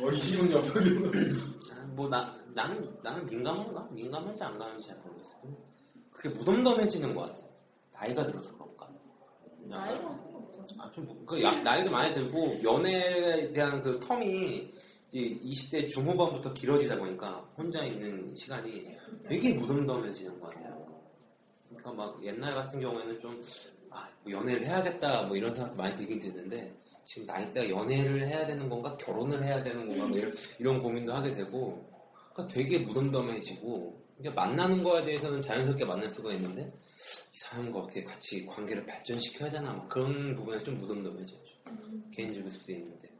어, 0.03 0.11
이기훈 0.11 0.49
녀석이는 0.49 1.37
아, 1.73 1.85
뭐나 1.89 2.35
나는 2.55 2.91
나는 3.03 3.27
민감한가? 3.27 3.87
민감한지 3.93 4.43
안 4.43 4.53
민감한지 4.53 4.89
잘 4.89 4.97
모르겠어. 4.99 5.31
그게 6.11 6.29
무덤덤해지는 6.31 7.15
것 7.15 7.23
같아. 7.27 7.43
나이가 7.93 8.25
들어서 8.27 8.53
그런가? 8.55 8.89
나이랑 9.67 10.17
상관없죠. 10.17 10.65
아, 10.79 10.91
좀, 10.93 11.27
그, 11.27 11.43
야- 11.43 11.63
나이도 11.63 11.91
많이 11.91 12.15
들고, 12.15 12.61
연애에 12.63 13.53
대한 13.53 13.81
그 13.83 13.99
텀이 14.01 14.69
이제 15.13 15.19
20대 15.45 15.89
중후반부터 15.91 16.53
길어지다 16.55 16.97
보니까 16.97 17.45
혼자 17.57 17.85
있는 17.85 18.35
시간이 18.35 18.89
되게 19.25 19.55
무덤덤해지는 19.55 20.41
것 20.41 20.51
같아요. 20.51 20.74
그러니까 21.85 21.93
막 21.93 22.25
옛날 22.25 22.55
같은 22.55 22.81
경우에는 22.81 23.19
좀, 23.19 23.41
아, 23.91 24.09
뭐 24.23 24.33
연애를 24.33 24.65
해야겠다, 24.65 25.25
뭐 25.25 25.37
이런 25.37 25.55
생각도 25.55 25.77
많이 25.77 25.95
들긴 25.95 26.19
드는데, 26.19 26.75
지금 27.05 27.27
나이대가 27.27 27.69
연애를 27.69 28.23
해야 28.23 28.47
되는 28.47 28.69
건가, 28.69 28.97
결혼을 28.97 29.45
해야 29.45 29.63
되는 29.63 29.87
건가, 29.87 30.07
뭐 30.07 30.17
이런, 30.17 30.33
이런 30.59 30.83
고민도 30.83 31.13
하게 31.13 31.35
되고, 31.35 31.87
그러니까 32.33 32.55
되게 32.55 32.79
무덤덤해지고, 32.79 34.03
이게 34.19 34.31
만나는 34.31 34.83
거에 34.83 35.05
대해서는 35.05 35.41
자연스럽게 35.43 35.85
만날 35.85 36.11
수가 36.11 36.33
있는데, 36.33 36.63
이 36.63 37.39
사람과 37.39 37.81
어떻게 37.81 38.03
같이 38.03 38.47
관계를 38.47 38.87
발전시켜야 38.87 39.51
되나 39.51 39.73
막 39.73 39.87
그런 39.89 40.35
부분에 40.35 40.63
좀 40.63 40.79
무덤덤해졌죠. 40.79 41.55
개인적일 42.13 42.51
수도 42.51 42.73
있는데 42.73 43.11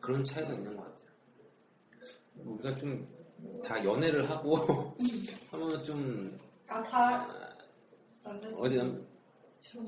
그런 0.00 0.22
차이가 0.24 0.52
있는 0.52 0.76
것 0.76 0.82
같아요. 0.82 1.08
우리가 2.44 2.76
좀 2.76 3.06
다 3.62 3.82
연애를 3.84 4.28
하고 4.28 4.94
하면 5.50 5.84
좀 5.84 6.38
아, 6.68 6.82
다 6.82 7.28
어디 8.56 8.76
남- 8.76 9.04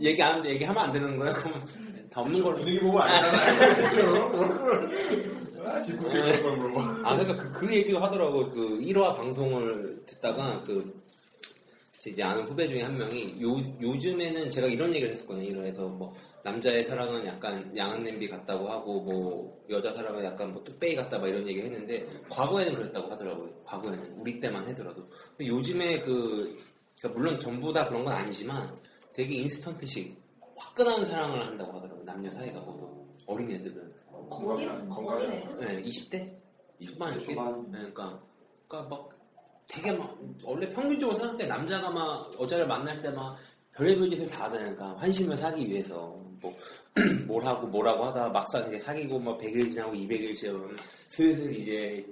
얘기 0.00 0.22
안 0.22 0.44
얘기하면 0.44 0.84
안 0.84 0.92
되는 0.92 1.16
거야? 1.16 1.32
그럼 1.32 1.64
다 2.10 2.20
없는 2.22 2.42
걸로. 2.42 2.56
분위기 2.56 2.80
보면 2.80 3.02
알잖아요 3.02 4.30
그렇죠? 4.30 5.66
아, 5.66 5.82
직구 5.82 6.08
게임에서 6.08 6.56
물어봐. 6.56 6.80
아, 7.04 7.16
그러니까 7.16 7.36
그, 7.36 7.52
그 7.52 7.74
얘기도 7.74 7.98
하더라고. 7.98 8.50
그 8.50 8.78
1화 8.80 9.16
방송을 9.16 10.02
듣다가 10.06 10.62
그제 10.62 12.10
이제 12.10 12.22
아는 12.22 12.44
후배 12.44 12.66
중에 12.68 12.82
한 12.82 12.96
명이 12.96 13.42
요, 13.42 13.56
요즘에는 13.80 14.50
제가 14.50 14.66
이런 14.68 14.92
얘기를 14.94 15.12
했었거든요. 15.12 15.48
1화에서 15.50 15.78
뭐 15.90 16.14
남자의 16.44 16.84
사랑은 16.84 17.26
약간 17.26 17.76
양은 17.76 18.02
냄비 18.04 18.28
같다고 18.28 18.68
하고 18.68 19.00
뭐 19.00 19.64
여자 19.68 19.92
사랑은 19.92 20.24
약간 20.24 20.52
뭐 20.52 20.62
뚝배기 20.62 20.94
같다 20.94 21.18
막 21.18 21.26
이런 21.28 21.46
얘기 21.48 21.60
했는데 21.60 22.06
과거에는 22.30 22.74
그랬다고 22.76 23.10
하더라고요. 23.10 23.50
과거에는 23.64 24.14
우리 24.18 24.38
때만 24.38 24.64
하더라도. 24.66 25.04
근데 25.36 25.48
요즘에 25.48 25.98
그 26.00 26.56
그러니까 27.06 27.18
물론 27.18 27.40
전부 27.40 27.72
다 27.72 27.86
그런 27.88 28.04
건 28.04 28.14
아니지만 28.14 28.74
되게 29.12 29.34
인스턴트식 29.36 30.16
화끈한 30.56 31.06
사랑을 31.06 31.46
한다고 31.46 31.72
하더라고요. 31.74 32.04
남녀 32.04 32.30
사이가 32.30 32.60
모두 32.60 32.88
어린 33.26 33.50
애들은. 33.50 33.94
건강, 34.30 34.88
건강해. 34.88 35.26
네, 35.60 35.82
20대? 35.82 36.32
초반 36.86 37.12
이렇게? 37.14 37.34
네, 37.34 37.78
그러니까, 37.78 38.20
그러니까 38.66 38.96
막 38.96 39.08
되게 39.68 39.92
막 39.92 40.18
원래 40.42 40.68
평균적으로 40.70 41.16
생각할 41.18 41.38
때 41.38 41.46
남자가 41.46 41.90
막 41.90 42.40
여자를 42.40 42.66
만날 42.66 43.00
때 43.00 43.10
막 43.10 43.36
별의별 43.72 44.08
짓을 44.10 44.26
다 44.28 44.44
하잖아요. 44.44 44.74
그러니까 44.74 44.98
환심을 45.00 45.36
사기 45.36 45.68
위해서 45.68 46.16
뭐 46.40 46.56
뭘 47.26 47.44
하고 47.44 47.66
뭐라고 47.66 48.06
하다 48.06 48.30
막상 48.30 48.66
이제 48.68 48.78
사귀고 48.78 49.18
막 49.18 49.38
100일 49.38 49.70
지나고 49.70 49.92
200일 49.92 50.34
지나면 50.34 50.76
슬슬 51.08 51.54
이제 51.54 52.06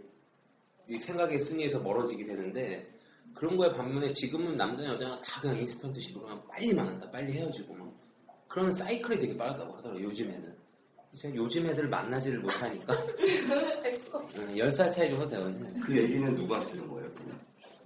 이 0.88 0.98
생각의 0.98 1.40
순위에서 1.40 1.78
멀어지게 1.80 2.24
되는데 2.24 2.93
그런 3.34 3.56
거에 3.56 3.70
반면에 3.72 4.10
지금은 4.12 4.56
남자 4.56 4.84
여자가 4.84 5.20
다 5.20 5.40
그냥 5.40 5.58
인스턴트식으로 5.58 6.24
그냥 6.24 6.42
빨리 6.48 6.72
만난다 6.72 7.10
빨리 7.10 7.32
헤어지고 7.32 7.74
막 7.74 7.92
그런 8.48 8.72
사이클이 8.72 9.18
되게 9.18 9.36
빠르다고 9.36 9.74
하더라고요 9.76 10.04
요즘에는 10.04 10.54
제가 11.18 11.34
요즘 11.36 11.64
애들 11.66 11.88
만나지를 11.88 12.40
못하니까. 12.40 12.98
10살 14.56 14.90
차이 14.90 15.08
정도 15.10 15.28
되거든요 15.28 15.80
그 15.80 15.96
얘기는 15.96 16.34
누구한테 16.34 16.72
들은 16.72 16.88
거예요? 16.88 17.10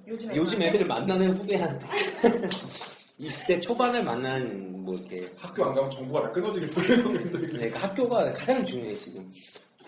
요즘에. 0.06 0.36
요즘 0.36 0.62
애들을 0.62 0.86
만나는 0.86 1.32
후배한테 1.34 1.86
20대 3.20 3.60
초반을 3.60 4.02
만난 4.04 4.82
뭐 4.82 4.94
이렇게 4.94 5.30
학교 5.36 5.64
안 5.64 5.74
가면 5.74 5.90
정보가 5.90 6.22
다 6.22 6.32
끊어지겠어요. 6.32 7.02
형님들. 7.02 7.46
그러니까 7.48 7.80
학교가 7.80 8.32
가장 8.32 8.64
중요해 8.64 8.94
지금 8.96 9.28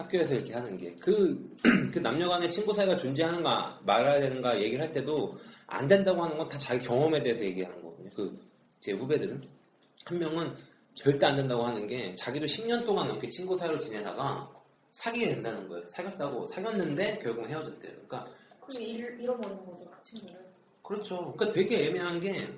학교에서 0.00 0.34
이렇게 0.34 0.52
하는 0.54 0.76
게. 0.76 0.94
그 0.96 1.56
그 1.92 1.98
남녀 1.98 2.28
간의 2.28 2.48
친구 2.50 2.72
사이가 2.74 2.96
존재하는가 2.96 3.80
말아야 3.84 4.20
되는가 4.20 4.58
얘기를 4.60 4.82
할 4.84 4.92
때도 4.92 5.36
안 5.66 5.86
된다고 5.88 6.22
하는 6.22 6.36
건 6.36 6.48
다 6.48 6.58
자기 6.58 6.80
경험에 6.86 7.22
대해서 7.22 7.42
얘기하는 7.42 7.80
거거든요. 7.82 8.10
그 8.10 8.50
제 8.80 8.92
후배들은. 8.92 9.42
한 10.06 10.18
명은 10.18 10.54
절대 10.94 11.26
안 11.26 11.36
된다고 11.36 11.64
하는 11.64 11.86
게 11.86 12.14
자기도 12.14 12.46
10년 12.46 12.84
동안 12.84 13.08
넘게 13.08 13.28
친구 13.28 13.56
사이로 13.56 13.78
지내다가 13.78 14.50
사귀게 14.90 15.28
된다는 15.28 15.68
거예요. 15.68 15.84
사귀었다고 15.88 16.46
사귀었는데 16.46 17.18
결국 17.22 17.46
헤어졌대요. 17.48 17.92
그러니까 17.92 18.26
그럼 18.66 18.82
잃, 18.82 19.20
잃어버리는 19.20 19.66
거죠, 19.66 19.84
그 19.90 20.02
친구를. 20.02 20.46
그렇죠. 20.82 21.32
그러니까 21.36 21.50
되게 21.50 21.86
애매한 21.88 22.18
게, 22.18 22.48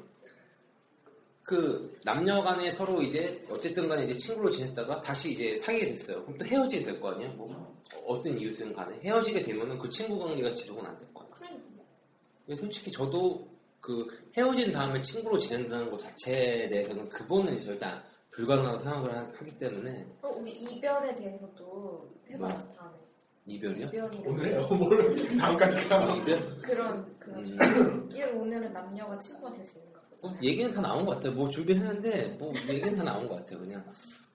그, 1.45 1.99
남녀 2.05 2.41
간에 2.43 2.71
서로 2.73 3.03
이제, 3.03 3.45
어쨌든 3.51 3.89
간에 3.89 4.05
이제 4.05 4.17
친구로 4.17 4.49
지냈다가 4.49 5.01
다시 5.01 5.33
이제 5.33 5.59
사귀게 5.59 5.87
됐어요. 5.87 6.23
그럼 6.25 6.39
또 6.39 6.45
헤어지게 6.47 6.85
될 6.85 7.01
거 7.01 7.11
아니에요? 7.11 7.31
뭐, 7.33 7.75
어떤 8.07 8.39
이유든 8.39 8.73
간에. 8.73 8.97
헤어지게 9.03 9.43
되면은 9.43 9.79
그 9.79 9.89
친구 9.91 10.19
관계가 10.21 10.53
지속은 10.55 10.85
안 10.87 10.97
될거 10.99 11.21
아니에요. 11.21 11.35
그러니까. 11.37 11.83
근데 12.47 12.61
솔직히 12.61 12.91
저도 12.93 13.49
그, 13.81 14.07
헤어진 14.37 14.71
다음에 14.71 15.03
친구로 15.03 15.37
지낸다는 15.39 15.91
것 15.91 15.99
자체에 15.99 16.69
대해서는 16.69 17.09
그거는 17.09 17.59
절대 17.61 17.87
안- 17.87 18.03
불가능하다고 18.31 18.85
생각을 18.85 19.15
하- 19.15 19.33
하기 19.35 19.59
때문에, 19.59 20.07
어, 20.23 20.29
우리 20.29 20.53
이별에 20.53 21.13
대해서도 21.15 22.09
해봐요, 22.31 22.69
다음에. 22.79 22.97
이별이요? 23.45 23.87
이별이라고. 23.89 24.23
오늘 24.31 24.47
해요? 24.47 24.69
뭘 24.71 25.37
다음까지 25.37 25.89
가. 25.89 26.15
이별? 26.17 26.61
그런, 26.63 27.19
그런. 27.19 27.45
음. 27.45 28.09
이 28.15 28.23
오늘은 28.23 28.73
남녀가 28.73 29.19
친구가 29.19 29.51
될 29.53 29.67
수 29.67 29.79
있는 29.81 29.92
어, 30.23 30.39
얘기는 30.41 30.71
다 30.71 30.81
나온 30.81 31.05
것 31.05 31.17
같아요. 31.17 31.33
뭐 31.33 31.49
준비했는데 31.49 32.37
뭐 32.39 32.53
얘기는 32.69 32.97
다 32.97 33.03
나온 33.03 33.29
것 33.29 33.37
같아요. 33.37 33.59
그냥 33.59 33.85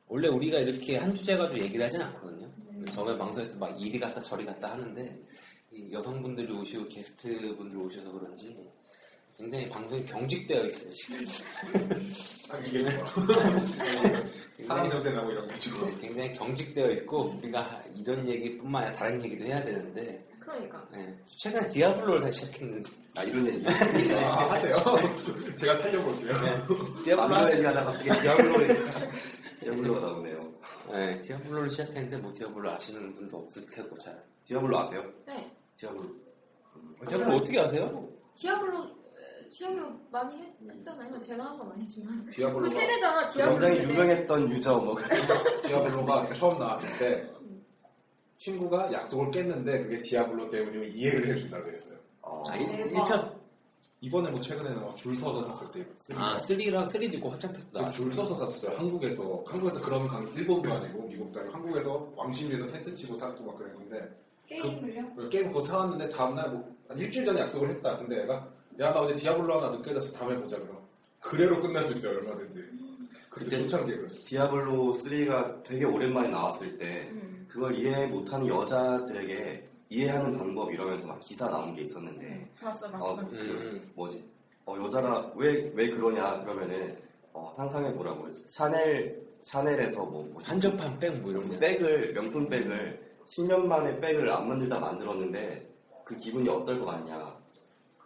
원래 0.08 0.28
우리가 0.28 0.60
이렇게 0.60 0.98
한 0.98 1.14
주제 1.16 1.36
가지고 1.36 1.60
얘기를 1.60 1.86
하진 1.86 2.02
않거든요. 2.02 2.48
저번 2.94 3.18
방송에서 3.18 3.58
막 3.58 3.82
이리 3.82 4.00
갔다 4.00 4.22
저리 4.22 4.46
갔다 4.46 4.72
하는데 4.72 5.20
이 5.72 5.92
여성분들이 5.92 6.52
오시고 6.52 6.88
게스트분들 6.88 7.78
오셔서 7.78 8.12
그런지 8.12 8.56
굉장히 9.38 9.70
방송이 9.70 10.06
경직되어 10.06 10.66
있어요 10.66 10.92
지금. 10.92 11.26
아, 12.50 12.58
이게 12.60 12.84
좋아. 12.90 13.08
사람 14.66 14.90
냄새 14.90 15.12
나고 15.12 15.32
이런 15.32 15.48
거 15.48 15.54
지금. 15.56 15.86
네, 15.86 16.08
굉장히 16.08 16.34
경직되어 16.34 16.92
있고 16.94 17.36
우리가 17.38 17.84
이런 17.96 18.28
얘기뿐만 18.28 18.84
아니라 18.84 18.98
다른 18.98 19.24
얘기도 19.24 19.46
해야 19.46 19.64
되는데 19.64 20.26
그러니까. 20.48 20.88
네. 20.94 21.20
최근에 21.26 21.68
디아블로를 21.68 22.22
다시 22.22 22.46
시작했는데 22.46 22.90
아 23.18 23.24
이런 23.24 23.48
얘기. 23.48 23.68
아, 23.68 24.50
하세요. 24.52 24.76
제가 25.58 25.76
살려볼게요. 25.78 26.34
디아블로 27.04 27.22
아무런 27.24 27.44
하세요. 27.44 27.58
얘기하다 27.58 27.84
갑자기 27.84 28.22
디아블로 28.22 28.58
디아블로가 29.60 30.00
나오네요. 30.08 30.40
네, 30.94 31.22
디아블로를 31.22 31.70
시작했는데 31.72 32.18
뭐 32.18 32.32
디아블로 32.32 32.72
아시는 32.72 33.14
분도 33.16 33.38
없을 33.40 33.66
테고 33.70 33.98
잘. 33.98 34.24
디아블로 34.46 34.80
아세요? 34.80 35.04
네. 35.26 35.52
디아블로. 35.76 36.04
디아블로 37.10 37.36
어떻게 37.36 37.60
아세요? 37.60 38.08
디아블로, 38.36 38.84
에, 38.84 39.50
디아블로 39.52 39.90
많이 40.12 40.38
했, 40.38 40.48
했잖아요. 40.78 41.20
제가 41.22 41.44
한 41.44 41.58
건 41.58 41.72
아니지만. 41.74 42.26
그 42.26 42.32
디아블로가, 42.32 42.70
세대잖아, 42.70 43.28
디아블로 43.28 43.60
굉장히. 43.68 43.92
유명했던 43.92 44.50
유저 44.52 44.78
뭐 44.80 44.96
디아블로가 45.68 46.32
처음 46.34 46.58
나왔을 46.58 46.98
때 47.00 47.30
친구가 48.52 48.92
약속을 48.94 49.32
깼는데 49.32 49.84
그게 49.84 50.02
디아블로 50.02 50.50
때문이면 50.50 50.90
이해를 50.92 51.28
해준다고 51.36 51.70
했어요. 51.70 51.98
어, 52.22 52.44
아, 52.48 52.54
대박. 52.58 53.34
1편 53.34 53.38
이번에 54.00 54.30
뭐 54.32 54.40
최근에는 54.40 54.82
막 54.82 54.96
줄 54.96 55.18
서서 55.18 55.52
샀을 55.54 55.72
때 55.72 55.86
쓰는 55.96 56.22
아, 56.22 56.32
거. 56.34 56.38
3랑 56.38 56.86
3도 56.88 57.14
있고 57.16 57.30
화장품도 57.30 57.80
그. 57.80 57.92
줄 57.92 58.14
서서 58.14 58.36
샀었어요. 58.36 58.78
한국에서 58.78 59.44
한국에서 59.46 59.82
그런 59.82 60.08
관 60.08 60.26
일본도 60.34 60.72
아니고 60.74 61.02
미국도 61.08 61.40
아니고 61.42 61.54
한국에서 61.56 62.14
왕십리에서 62.16 62.68
텐트 62.68 62.96
치고 62.96 63.18
샀고 63.18 63.44
막 63.44 63.58
그랬는데 63.58 64.10
게임을요? 64.48 65.30
게임 65.30 65.48
그거 65.48 65.62
사왔는데 65.62 66.10
다음날 66.10 66.50
뭐한 66.52 66.98
일주일 66.98 67.26
전에 67.26 67.42
약속을 67.42 67.70
했다. 67.70 67.98
근데 67.98 68.22
얘가 68.22 68.48
야 68.80 68.94
나 68.94 69.02
어제 69.02 69.16
Diablo 69.18 69.60
하느라 69.60 69.76
늦게 69.76 69.92
잤어 69.94 70.12
다음에 70.12 70.40
보자 70.40 70.58
그럼 70.60 70.78
그래로 71.20 71.60
끝날 71.62 71.84
수 71.86 71.92
있어요 71.94 72.18
얼마든지. 72.20 72.64
그때 73.30 73.44
그때 73.50 73.58
초창기에 73.62 73.98
그랬어. 73.98 74.22
Diablo 74.22 74.94
3가 74.94 75.64
되게 75.64 75.84
오랜만에 75.86 76.28
나왔을 76.30 76.78
때 76.78 77.10
음. 77.12 77.37
그걸 77.58 77.76
이해 77.76 78.06
못하는 78.06 78.48
여자들에게 78.48 79.68
이해하는 79.90 80.38
방법 80.38 80.72
이러면서 80.72 81.08
막 81.08 81.20
기사 81.20 81.50
나온 81.50 81.74
게 81.76 81.82
있었는데 81.82 82.48
봤어, 82.62 82.92
봤어. 82.92 83.04
어, 83.04 83.16
그 83.16 83.26
음. 83.36 83.92
뭐지? 83.96 84.24
어, 84.68 84.78
여자가 84.78 85.32
왜, 85.36 85.72
왜 85.74 85.90
그러냐 85.90 86.44
그러면은 86.44 86.96
어, 87.34 87.52
상상해 87.56 87.92
보라고 87.96 88.30
샤넬, 88.32 89.20
샤넬에서 89.42 90.06
뭐, 90.06 90.24
뭐 90.32 90.40
한정판 90.44 91.00
백 91.00 91.20
뭐 91.20 91.32
이런 91.32 91.50
거. 91.50 91.58
백을, 91.58 92.14
명품 92.14 92.48
백을 92.48 93.02
10년 93.26 93.66
만에 93.66 94.00
백을 94.02 94.30
안 94.30 94.48
만들다 94.50 94.80
만들었는데 94.80 95.68
그 96.06 96.16
기분이 96.16 96.48
어떨 96.48 96.80
것 96.80 96.86
같냐 96.86 97.36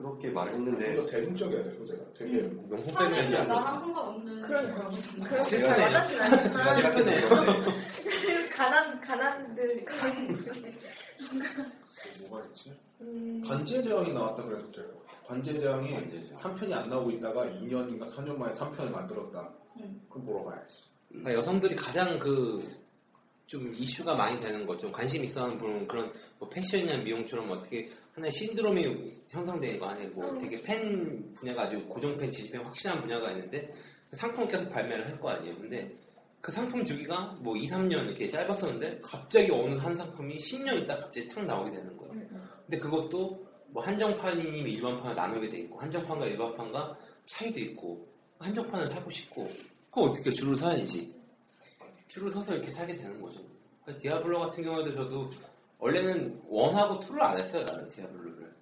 그렇게 0.01 0.29
말을 0.29 0.53
했는데 0.53 0.95
좀더 0.95 1.11
대중적이어야 1.11 1.63
돼 1.63 1.71
소재가. 1.71 2.03
되게 2.17 2.41
명품 2.41 2.93
사는 2.93 3.09
백이 3.11 3.29
좀 3.29 3.41
아니야. 3.41 3.53
나랑 3.53 3.79
상관없는. 3.79 4.41
그러니까. 4.41 4.89
그렇게 5.29 5.61
잘 5.61 5.61
실패네요. 5.61 5.85
와닿진 5.85 6.21
않지만. 6.21 6.61
가난, 8.51 9.01
가난들, 9.01 9.83
가난들. 9.85 10.45
뭐가 12.29 12.45
있지? 12.47 12.73
음, 13.01 13.41
관제장이 13.45 14.13
나왔다 14.13 14.43
그래서 14.43 14.71
제가 14.71 14.87
관제장이 15.27 15.93
관제장. 15.93 16.35
3편이 16.37 16.73
안 16.73 16.89
나오고 16.89 17.11
있다가 17.11 17.45
2년인가 17.45 18.11
4년 18.13 18.37
만에 18.37 18.53
3편을 18.55 18.89
만들었다. 18.89 19.49
음. 19.77 20.01
그럼 20.09 20.25
보러 20.25 20.43
가야지. 20.43 20.83
그러니까 21.09 21.33
여성들이 21.35 21.75
가장 21.75 22.17
그 22.19 22.63
좀 23.51 23.73
이슈가 23.75 24.15
많이 24.15 24.39
되는 24.39 24.65
거, 24.65 24.77
좀 24.77 24.89
관심 24.93 25.25
있어 25.25 25.43
하는 25.43 25.57
부분 25.57 25.85
그런 25.85 26.09
뭐 26.39 26.47
패션이나 26.47 26.95
미용처럼 27.03 27.51
어떻게 27.51 27.91
하나의 28.13 28.31
신드롬이 28.31 29.13
형성되는 29.27 29.77
거 29.77 29.87
아니에요? 29.87 30.09
뭐 30.11 30.29
음. 30.29 30.39
되게 30.39 30.61
팬 30.63 31.33
분야가 31.33 31.63
아주 31.63 31.85
고정 31.89 32.17
팬, 32.17 32.31
지지 32.31 32.49
팬 32.49 32.63
확실한 32.63 33.01
분야가 33.01 33.29
있는데 33.31 33.69
그 34.09 34.15
상품을 34.15 34.47
계속 34.47 34.69
발매를 34.69 35.05
할 35.05 35.19
거 35.19 35.31
아니에요? 35.31 35.53
근데 35.57 35.93
그 36.39 36.49
상품 36.49 36.85
주기가 36.85 37.37
뭐 37.41 37.57
2, 37.57 37.67
3년 37.67 38.05
이렇게 38.05 38.29
짧았었는데 38.29 39.01
갑자기 39.03 39.51
어느 39.51 39.75
한 39.75 39.93
상품이 39.97 40.37
10년 40.37 40.83
있다 40.83 40.97
갑자기 40.97 41.27
탁 41.27 41.43
나오게 41.43 41.71
되는 41.71 41.97
거예요. 41.97 42.13
음, 42.13 42.27
음. 42.31 42.49
근데 42.65 42.77
그것도 42.77 43.47
뭐 43.67 43.83
한정판이니 43.83 44.71
일반판을 44.71 45.13
나누게 45.13 45.49
돼 45.49 45.57
있고 45.59 45.77
한정판과 45.77 46.25
일반판과 46.25 46.97
차이도 47.25 47.59
있고 47.59 48.07
한정판을 48.39 48.87
사고 48.87 49.09
싶고 49.09 49.43
그거 49.89 50.03
어떻게 50.03 50.31
줄을 50.31 50.55
서야지 50.55 51.13
줄을 52.11 52.29
서서 52.29 52.53
이렇게 52.53 52.69
사게 52.71 52.93
되는 52.93 53.21
거죠 53.21 53.39
그러니까 53.83 54.01
Diablo 54.01 54.39
같은 54.41 54.63
경우에도 54.63 54.93
저도 54.93 55.31
원래는 55.79 56.41
one하고 56.45 56.99
two를 56.99 57.23
안 57.23 57.37
했어요 57.37 57.63
나는 57.63 57.87
Diablo를 57.87 58.53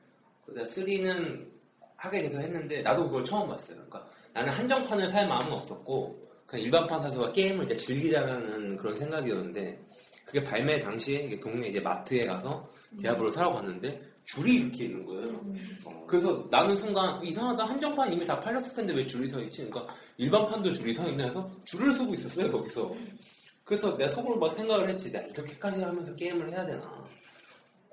그러다 0.46 0.64
3는 0.66 1.48
하게 1.96 2.22
돼서 2.22 2.40
했는데 2.40 2.84
나도 2.84 3.06
그걸 3.06 3.26
처음 3.26 3.50
봤어요 3.50 3.78
그러니까 3.78 4.08
나는 4.34 4.54
한정판을 4.54 5.08
살 5.08 5.28
마음은 5.28 5.52
없었고 5.52 6.30
그냥 6.46 6.64
일반판 6.66 7.02
사서 7.02 7.34
게임을 7.34 7.66
이제 7.66 7.76
즐기자는 7.76 8.78
그런 8.78 8.96
생각이었는데 8.96 9.84
그게 10.26 10.44
발매 10.44 10.78
당시에 10.78 11.40
동네 11.40 11.70
이제 11.70 11.80
마트에 11.80 12.28
가서 12.28 12.70
Diablo 13.00 13.32
사러 13.32 13.50
갔는데 13.52 14.00
줄이 14.26 14.58
이렇게 14.58 14.84
있는 14.84 15.04
거예요. 15.08 15.44
어, 15.86 16.06
그래서 16.08 16.48
나는 16.52 16.78
순간 16.78 17.24
이상하다 17.24 17.66
한정판 17.66 18.14
이미 18.14 18.24
다 18.24 18.40
팔렸을 18.40 18.76
텐데 18.76 18.94
왜 18.94 19.04
줄이 19.04 19.28
서 19.28 19.42
있지? 19.42 19.68
그러니까 19.68 19.92
일반판도 20.18 20.72
줄이 20.74 20.94
서 20.94 21.10
있나 21.10 21.24
해서 21.24 21.50
줄을 21.66 21.96
서고 21.96 22.14
있었어요 22.14 22.52
거기서. 22.52 22.96
그래서 23.70 23.96
내가 23.96 24.10
속으로 24.10 24.40
막 24.40 24.52
생각을 24.52 24.90
했지. 24.90 25.12
내가 25.12 25.28
이렇게까지 25.28 25.80
하면서 25.84 26.16
게임을 26.16 26.50
해야 26.50 26.66
되나? 26.66 27.04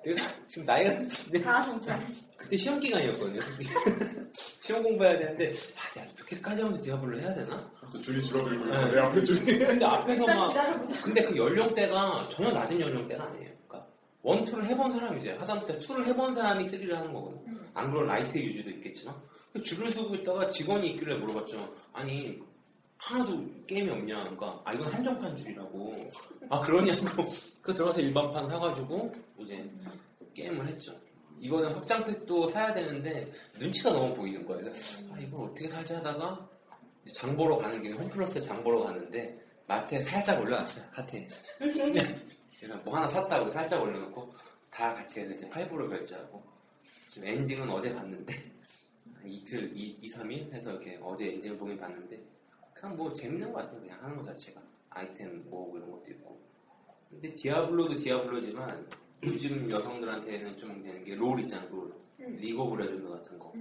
내가 0.02 0.24
지금 0.48 0.64
나이가 0.64 1.06
지금 1.06 1.42
가성차. 1.42 2.00
그때 2.34 2.56
시험 2.56 2.80
기간이었거든요. 2.80 3.40
시험 4.32 4.82
공부해야 4.82 5.18
되는데 5.18 5.52
아, 5.76 5.94
내가 5.94 6.06
이렇게까지 6.14 6.62
하면서 6.62 6.82
디아블로 6.82 7.20
해야 7.20 7.34
되나? 7.34 7.70
또 7.92 8.00
줄이 8.00 8.22
줄어들고 8.24 8.64
네. 8.64 8.88
내 8.88 8.98
앞에 9.00 9.22
줄이 9.22 9.58
근데 9.66 9.84
앞에서 9.84 10.26
막 10.26 10.48
기다려보자. 10.48 11.02
근데 11.02 11.22
그 11.22 11.36
연령대가 11.36 12.28
전혀 12.30 12.50
낮은 12.52 12.80
연령대가 12.80 13.24
아니에요. 13.24 13.50
그러니까 13.68 13.86
one, 14.22 14.44
two를 14.46 14.64
해본 14.64 14.92
사람이 14.92 15.20
이제 15.20 15.32
하다못해 15.32 15.78
two를 15.80 16.06
해본 16.06 16.34
사람이 16.34 16.66
쓰리를 16.66 16.96
하는 16.96 17.12
거거든요. 17.12 17.54
안 17.74 17.90
그런 17.90 18.06
light 18.06 18.38
user도 18.38 18.70
있겠지만 18.70 19.14
그 19.52 19.60
줄을 19.60 19.92
서고 19.92 20.14
있다가 20.14 20.48
직원이 20.48 20.88
있길래 20.92 21.16
물어봤죠. 21.16 21.74
아니 21.92 22.40
하나도 22.98 23.44
게임이 23.66 23.90
없냐? 23.90 24.20
그러니까 24.20 24.60
아 24.64 24.72
이건 24.72 24.92
한정판 24.92 25.36
줄이라고. 25.36 25.94
아 26.48 26.60
그러냐고. 26.60 27.24
그 27.62 27.74
들어가서 27.74 28.00
일반판 28.00 28.48
사가지고 28.48 29.12
이제 29.38 29.70
게임을 30.34 30.66
했죠. 30.66 30.92
이번엔 31.40 31.74
확장팩도 31.74 32.48
사야 32.48 32.72
되는데 32.72 33.30
눈치가 33.58 33.92
너무 33.92 34.14
보이는 34.14 34.44
거예요. 34.46 34.70
아 35.12 35.20
이걸 35.20 35.46
어떻게 35.46 35.68
사지 35.68 35.94
하다가 35.94 36.48
장 37.12 37.36
보러 37.36 37.56
가는 37.56 37.80
길에 37.82 37.94
홈플러스에 37.94 38.40
장 38.40 38.62
보러 38.64 38.82
가는데 38.82 39.38
마트에 39.66 40.00
살짝 40.00 40.40
올려놨어요. 40.40 40.84
카트에. 40.92 41.28
그래서 42.58 42.76
뭐 42.84 42.96
하나 42.96 43.06
샀다고 43.06 43.50
살짝 43.50 43.82
올려놓고 43.82 44.32
다 44.70 44.94
같이 44.94 45.20
해서 45.20 45.32
이제 45.32 45.48
8불을 45.48 45.88
결제하고 45.88 46.42
지금 47.08 47.28
엔딩은 47.28 47.70
어제 47.70 47.94
봤는데 47.94 48.34
한 49.14 49.24
이틀, 49.28 49.70
2, 49.74 49.98
2, 50.02 50.10
3일 50.10 50.52
해서 50.52 50.70
이렇게 50.70 50.98
어제 51.02 51.28
엔딩을 51.28 51.56
보긴 51.58 51.78
봤는데 51.78 52.22
그냥 52.78 52.96
뭐 52.96 53.12
재밌는 53.12 53.52
것 53.52 53.60
같아요. 53.60 53.80
그냥 53.80 53.98
하는 54.02 54.16
것 54.16 54.24
자체가. 54.26 54.60
아이템 54.90 55.44
모으고 55.48 55.76
이런 55.78 55.90
것도 55.90 56.10
있고. 56.10 56.40
근데 57.10 57.34
Diablo도 57.34 57.96
Diablo지만 57.96 58.88
요즘 59.24 59.70
여성들한테는 59.70 60.56
좀 60.56 60.80
되는 60.80 61.02
게 61.04 61.14
LoL 61.16 61.40
있잖아 61.40 61.66
LoL. 61.70 61.92
League 62.18 62.60
of 62.60 62.76
Legends 62.76 63.08
같은 63.08 63.38
거. 63.38 63.52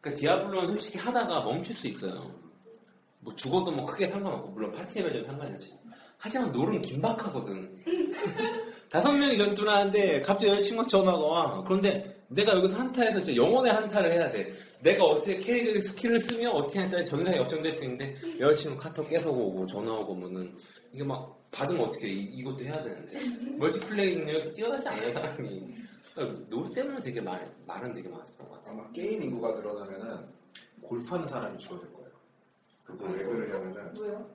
그러니까 0.00 0.20
Diablo는 0.20 0.66
솔직히 0.68 0.98
하다가 0.98 1.44
멈출 1.44 1.74
수 1.74 1.86
있어요. 1.86 2.32
뭐 3.20 3.34
죽어도 3.34 3.70
뭐 3.70 3.84
크게 3.86 4.08
상관없고. 4.08 4.48
물론 4.50 4.72
파티에 4.72 5.02
매좀 5.04 5.26
상관이 5.26 5.54
없지. 5.54 5.78
하지만 6.18 6.50
LoL은 6.52 6.80
긴박하거든. 6.82 7.84
다섯 8.90 9.12
명이 9.12 9.36
전투를 9.36 9.70
하는데 9.70 10.20
갑자기 10.22 10.50
여자친구가 10.50 10.86
전화가 10.88 11.18
와. 11.18 11.62
그런데 11.64 12.24
내가 12.28 12.52
여기서 12.56 12.78
한타에서 12.78 13.20
이제 13.20 13.36
영혼의 13.36 13.72
한타를 13.72 14.10
해야 14.10 14.30
돼 14.30 14.52
내가 14.82 15.04
어떻게 15.04 15.38
캐릭의 15.38 15.82
skill을 15.82 16.18
쓰면 16.20 16.52
어떻게 16.52 16.78
하냐에 16.80 17.04
전세가 17.04 17.36
역전될 17.36 17.72
수 17.72 17.84
있는데 17.84 18.16
여자친구 18.38 18.78
카톡 18.78 19.06
계속 19.08 19.30
오고 19.36 19.66
전화 19.66 19.92
오고 19.92 20.14
뭐는 20.14 20.56
이게 20.92 21.04
막 21.04 21.38
받으면 21.50 21.84
어떻게 21.84 22.08
이, 22.08 22.42
것도 22.42 22.64
해야 22.64 22.82
되는데 22.82 23.20
multiplay 23.56 24.16
능력이 24.16 24.52
뛰어나지 24.54 24.88
않은 24.88 25.12
사람이 25.12 25.74
그러니까 26.14 26.46
LoL 26.48 26.72
때문에 26.72 27.00
되게 27.00 27.20
말, 27.20 27.52
말은 27.66 27.92
되게 27.92 28.08
많았던 28.08 28.48
것 28.48 28.54
같아 28.56 28.70
아마 28.72 28.90
게임 28.92 29.22
인구가 29.22 29.52
늘어나면은 29.52 30.26
골프하는 30.82 31.28
사람이 31.28 31.58
줄어들 31.58 31.92
거예요. 31.92 32.10
그거 32.84 33.06
왜 33.06 33.24
그러냐면은 33.24 33.94
왜요? 33.98 34.30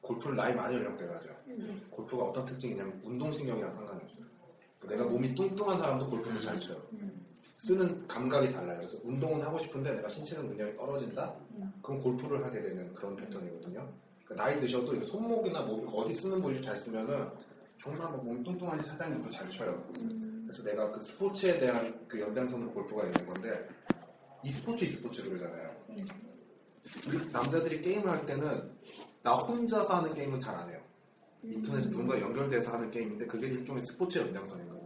골프를 0.00 0.36
나이 0.36 0.54
많이 0.54 0.76
연령대가 0.76 1.16
하죠. 1.16 1.28
골프가 1.90 2.24
어떤 2.24 2.44
특징이냐면 2.44 3.00
운동신경이랑 3.04 3.72
상관이 3.72 4.00
없어요. 4.04 4.26
내가 4.88 5.04
몸이 5.04 5.34
뚱뚱한 5.34 5.76
사람도 5.76 6.08
골프를 6.08 6.40
잘 6.40 6.58
쳐요. 6.60 6.80
쓰는 7.58 8.06
감각이 8.06 8.52
달라요. 8.52 8.78
그래서 8.78 8.98
운동은 9.04 9.42
하고 9.42 9.58
싶은데 9.58 9.94
내가 9.94 10.08
신체는 10.08 10.48
능력이 10.48 10.76
떨어진다? 10.76 11.34
그럼 11.82 12.00
골프를 12.00 12.44
하게 12.44 12.62
되는 12.62 12.94
그런 12.94 13.16
패턴이거든요. 13.16 13.92
그러니까 14.24 14.44
나이 14.44 14.60
드셔도 14.60 15.04
손목이나 15.04 15.62
뭐 15.62 16.02
어디 16.02 16.14
쓰는 16.14 16.40
부위를 16.40 16.62
잘 16.62 16.76
쓰면은 16.76 17.28
정말 17.80 18.08
뭐 18.12 18.22
몸이 18.24 18.44
뚱뚱한 18.44 18.82
사장님도 18.84 19.30
잘 19.30 19.48
쳐요. 19.48 19.84
그래서 20.42 20.62
내가 20.62 20.90
그 20.92 21.00
스포츠에 21.00 21.58
대한 21.58 22.06
그 22.06 22.20
연장선으로 22.20 22.72
골프가 22.72 23.04
있는 23.04 23.26
건데 23.26 23.68
e스포츠 24.44 24.84
e스포츠로 24.84 25.30
그러잖아요. 25.30 25.74
우리 27.08 27.32
남자들이 27.32 27.82
게임을 27.82 28.08
할 28.08 28.24
때는 28.24 28.70
나 29.22 29.34
혼자서 29.34 29.96
하는 29.98 30.14
게임은 30.14 30.38
잘 30.38 30.54
안 30.54 30.68
해요. 30.70 30.80
인터넷 31.42 31.82
누군가 31.90 32.20
연결돼서 32.20 32.72
하는 32.72 32.90
게임인데 32.90 33.26
그게 33.26 33.48
일종의 33.48 33.82
스포츠 33.84 34.18
연장선인 34.18 34.68
거고. 34.68 34.77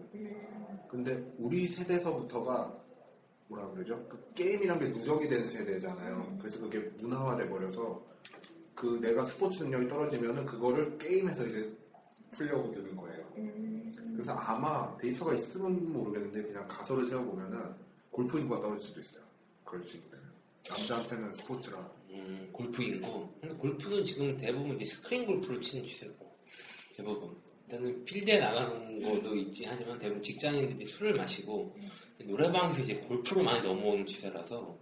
근데 0.92 1.24
우리 1.38 1.66
세대서부터가 1.66 2.70
뭐라 3.48 3.66
그러죠? 3.70 4.06
그 4.10 4.22
게임이란 4.34 4.78
게 4.78 4.88
누적이 4.88 5.26
된 5.26 5.46
세대잖아요. 5.46 6.36
그래서 6.38 6.60
그게 6.60 6.80
문화화돼 6.98 7.48
버려서 7.48 8.04
그 8.74 8.98
내가 9.00 9.24
스포츠 9.24 9.62
능력이 9.62 9.88
떨어지면은 9.88 10.44
그거를 10.44 10.98
게임에서 10.98 11.46
이제 11.46 11.74
풀려고 12.30 12.70
드는 12.72 12.94
거예요. 12.94 13.24
그래서 14.12 14.32
아마 14.32 14.94
데이터가 14.98 15.32
있으면 15.32 15.90
모르겠는데 15.94 16.42
그냥 16.42 16.68
가설을 16.68 17.08
세워보면은 17.08 17.74
골프 18.10 18.38
인구가 18.38 18.60
떨어질 18.60 18.88
수도 18.88 19.00
있어요. 19.00 19.24
그럴 19.64 19.82
수 19.86 19.96
있는. 19.96 20.10
남자한테는 20.68 21.32
스포츠라. 21.32 21.90
음, 22.10 22.50
골프이고 22.52 23.34
근데 23.40 23.54
골프는 23.54 24.04
지금 24.04 24.36
대부분 24.36 24.76
이제 24.76 24.94
스크린 24.94 25.24
골프를 25.24 25.58
치는 25.58 25.86
추세고 25.86 26.36
대부분 26.94 27.34
일단은 27.72 28.04
필드에 28.04 28.38
나가는 28.38 29.02
것도 29.02 29.34
있지. 29.34 29.64
하지만 29.66 29.98
대부분 29.98 30.22
직장인들이 30.22 30.84
술을 30.84 31.14
마시고 31.14 31.74
노래방에서 32.22 32.82
이제 32.82 32.96
골프로 32.96 33.42
많이 33.42 33.62
넘어오는 33.62 34.06
추세라서 34.06 34.76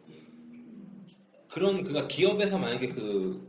그런 1.48 1.84
그가 1.84 2.06
기업에서 2.08 2.58
만약에 2.58 2.88
그, 2.88 3.48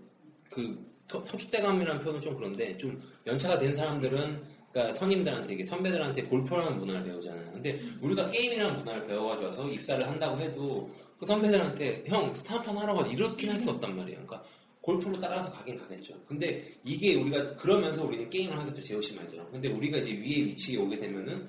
그 0.49 0.86
터- 1.08 1.23
터줏대감이라는 1.23 2.04
표현은 2.04 2.21
좀 2.21 2.36
그런데 2.36 2.77
좀 2.77 3.01
연차가 3.25 3.58
된 3.58 3.75
사람들은 3.75 4.43
그러니까 4.71 4.95
선임들한테 4.95 5.54
이게 5.54 5.65
선배들한테 5.65 6.23
골프라는 6.23 6.77
문화를 6.77 7.04
배우잖아요. 7.04 7.51
근데 7.51 7.80
우리가 8.01 8.30
게임이라는 8.32 8.77
문화를 8.77 9.08
배워가지고 9.08 9.47
와서 9.47 9.69
입사를 9.69 10.08
한다고 10.08 10.39
해도 10.39 10.89
그 11.19 11.25
선배들한테 11.25 12.04
형 12.08 12.34
스타 12.34 12.56
한판 12.56 12.77
하러 12.77 12.93
가. 12.93 13.08
이렇게 13.08 13.49
할 13.49 13.60
수 13.60 13.69
없단 13.71 13.95
말이에요. 13.95 14.25
그러니까 14.25 14.43
골프로 14.82 15.20
따라가서 15.20 15.52
가긴 15.52 15.78
가겠죠. 15.78 16.20
근데 16.28 16.67
이게 16.84 17.15
우리가 17.15 17.56
그러면서 17.56 18.04
우리는 18.04 18.30
게임을 18.30 18.58
하겠죠. 18.58 18.82
제호심하죠. 18.82 19.48
근데 19.52 19.70
우리가 19.70 20.00
이제 20.00 20.12
위에 20.13 20.46
위치에 20.48 20.78
오게 20.78 20.98
되면은 20.98 21.48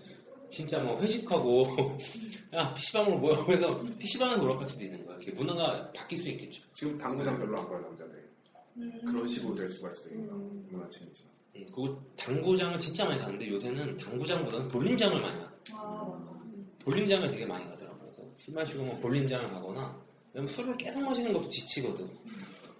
진짜 0.50 0.78
뭐 0.82 1.00
회식하고 1.00 1.96
야 2.54 2.74
PC방으로 2.74 3.18
모여 3.18 3.44
그래서 3.46 3.82
PC방에 3.98 4.36
돌아갈 4.36 4.66
수도 4.66 4.84
있는 4.84 5.04
거야. 5.06 5.16
이게 5.20 5.32
문화가 5.32 5.90
바뀔 5.92 6.20
수 6.20 6.28
있겠죠. 6.28 6.62
지금 6.74 6.98
당구장 6.98 7.38
별로 7.38 7.58
안 7.58 7.66
가요 7.66 7.80
남자들이. 7.80 8.20
그런 9.00 9.28
식으로 9.28 9.54
될 9.54 9.68
수가 9.68 9.90
있어요. 9.92 10.18
문화 10.70 10.88
체인지. 10.90 11.24
음, 11.56 11.64
그리고 11.66 12.02
당구장을 12.16 12.78
진짜 12.80 13.04
많이 13.06 13.18
가는데 13.18 13.48
요새는 13.48 13.96
당구장보다는 13.96 14.68
볼링장을 14.68 15.20
많이 15.20 15.40
가. 15.40 15.52
아. 15.72 16.32
볼링장을 16.80 17.30
되게 17.30 17.46
많이 17.46 17.64
가더라고요. 17.64 18.10
그래서 18.12 18.30
술 18.38 18.54
마시고 18.54 18.82
뭐 18.84 18.98
볼링장을 19.00 19.50
가거나 19.50 20.02
왜냐면 20.34 20.52
술을 20.52 20.76
계속 20.76 21.00
마시는 21.00 21.32
것도 21.32 21.48
지치거든. 21.48 22.08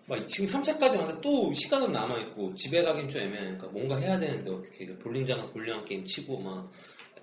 막 0.07 0.27
지금 0.29 0.47
3차까지 0.61 0.97
왔는데 0.99 1.21
또 1.21 1.53
시간은 1.55 1.93
남아있고 1.93 2.55
집에 2.55 2.83
가긴 2.83 3.09
좀 3.09 3.21
애매하니까 3.21 3.67
뭔가 3.69 3.97
해야 3.97 4.19
되는데 4.19 4.51
어떻게 4.51 4.85
이렇게 4.85 4.99
볼링장을 5.03 5.51
볼링한 5.53 5.85
게임 5.85 6.05
치고 6.05 6.39
막 6.41 6.71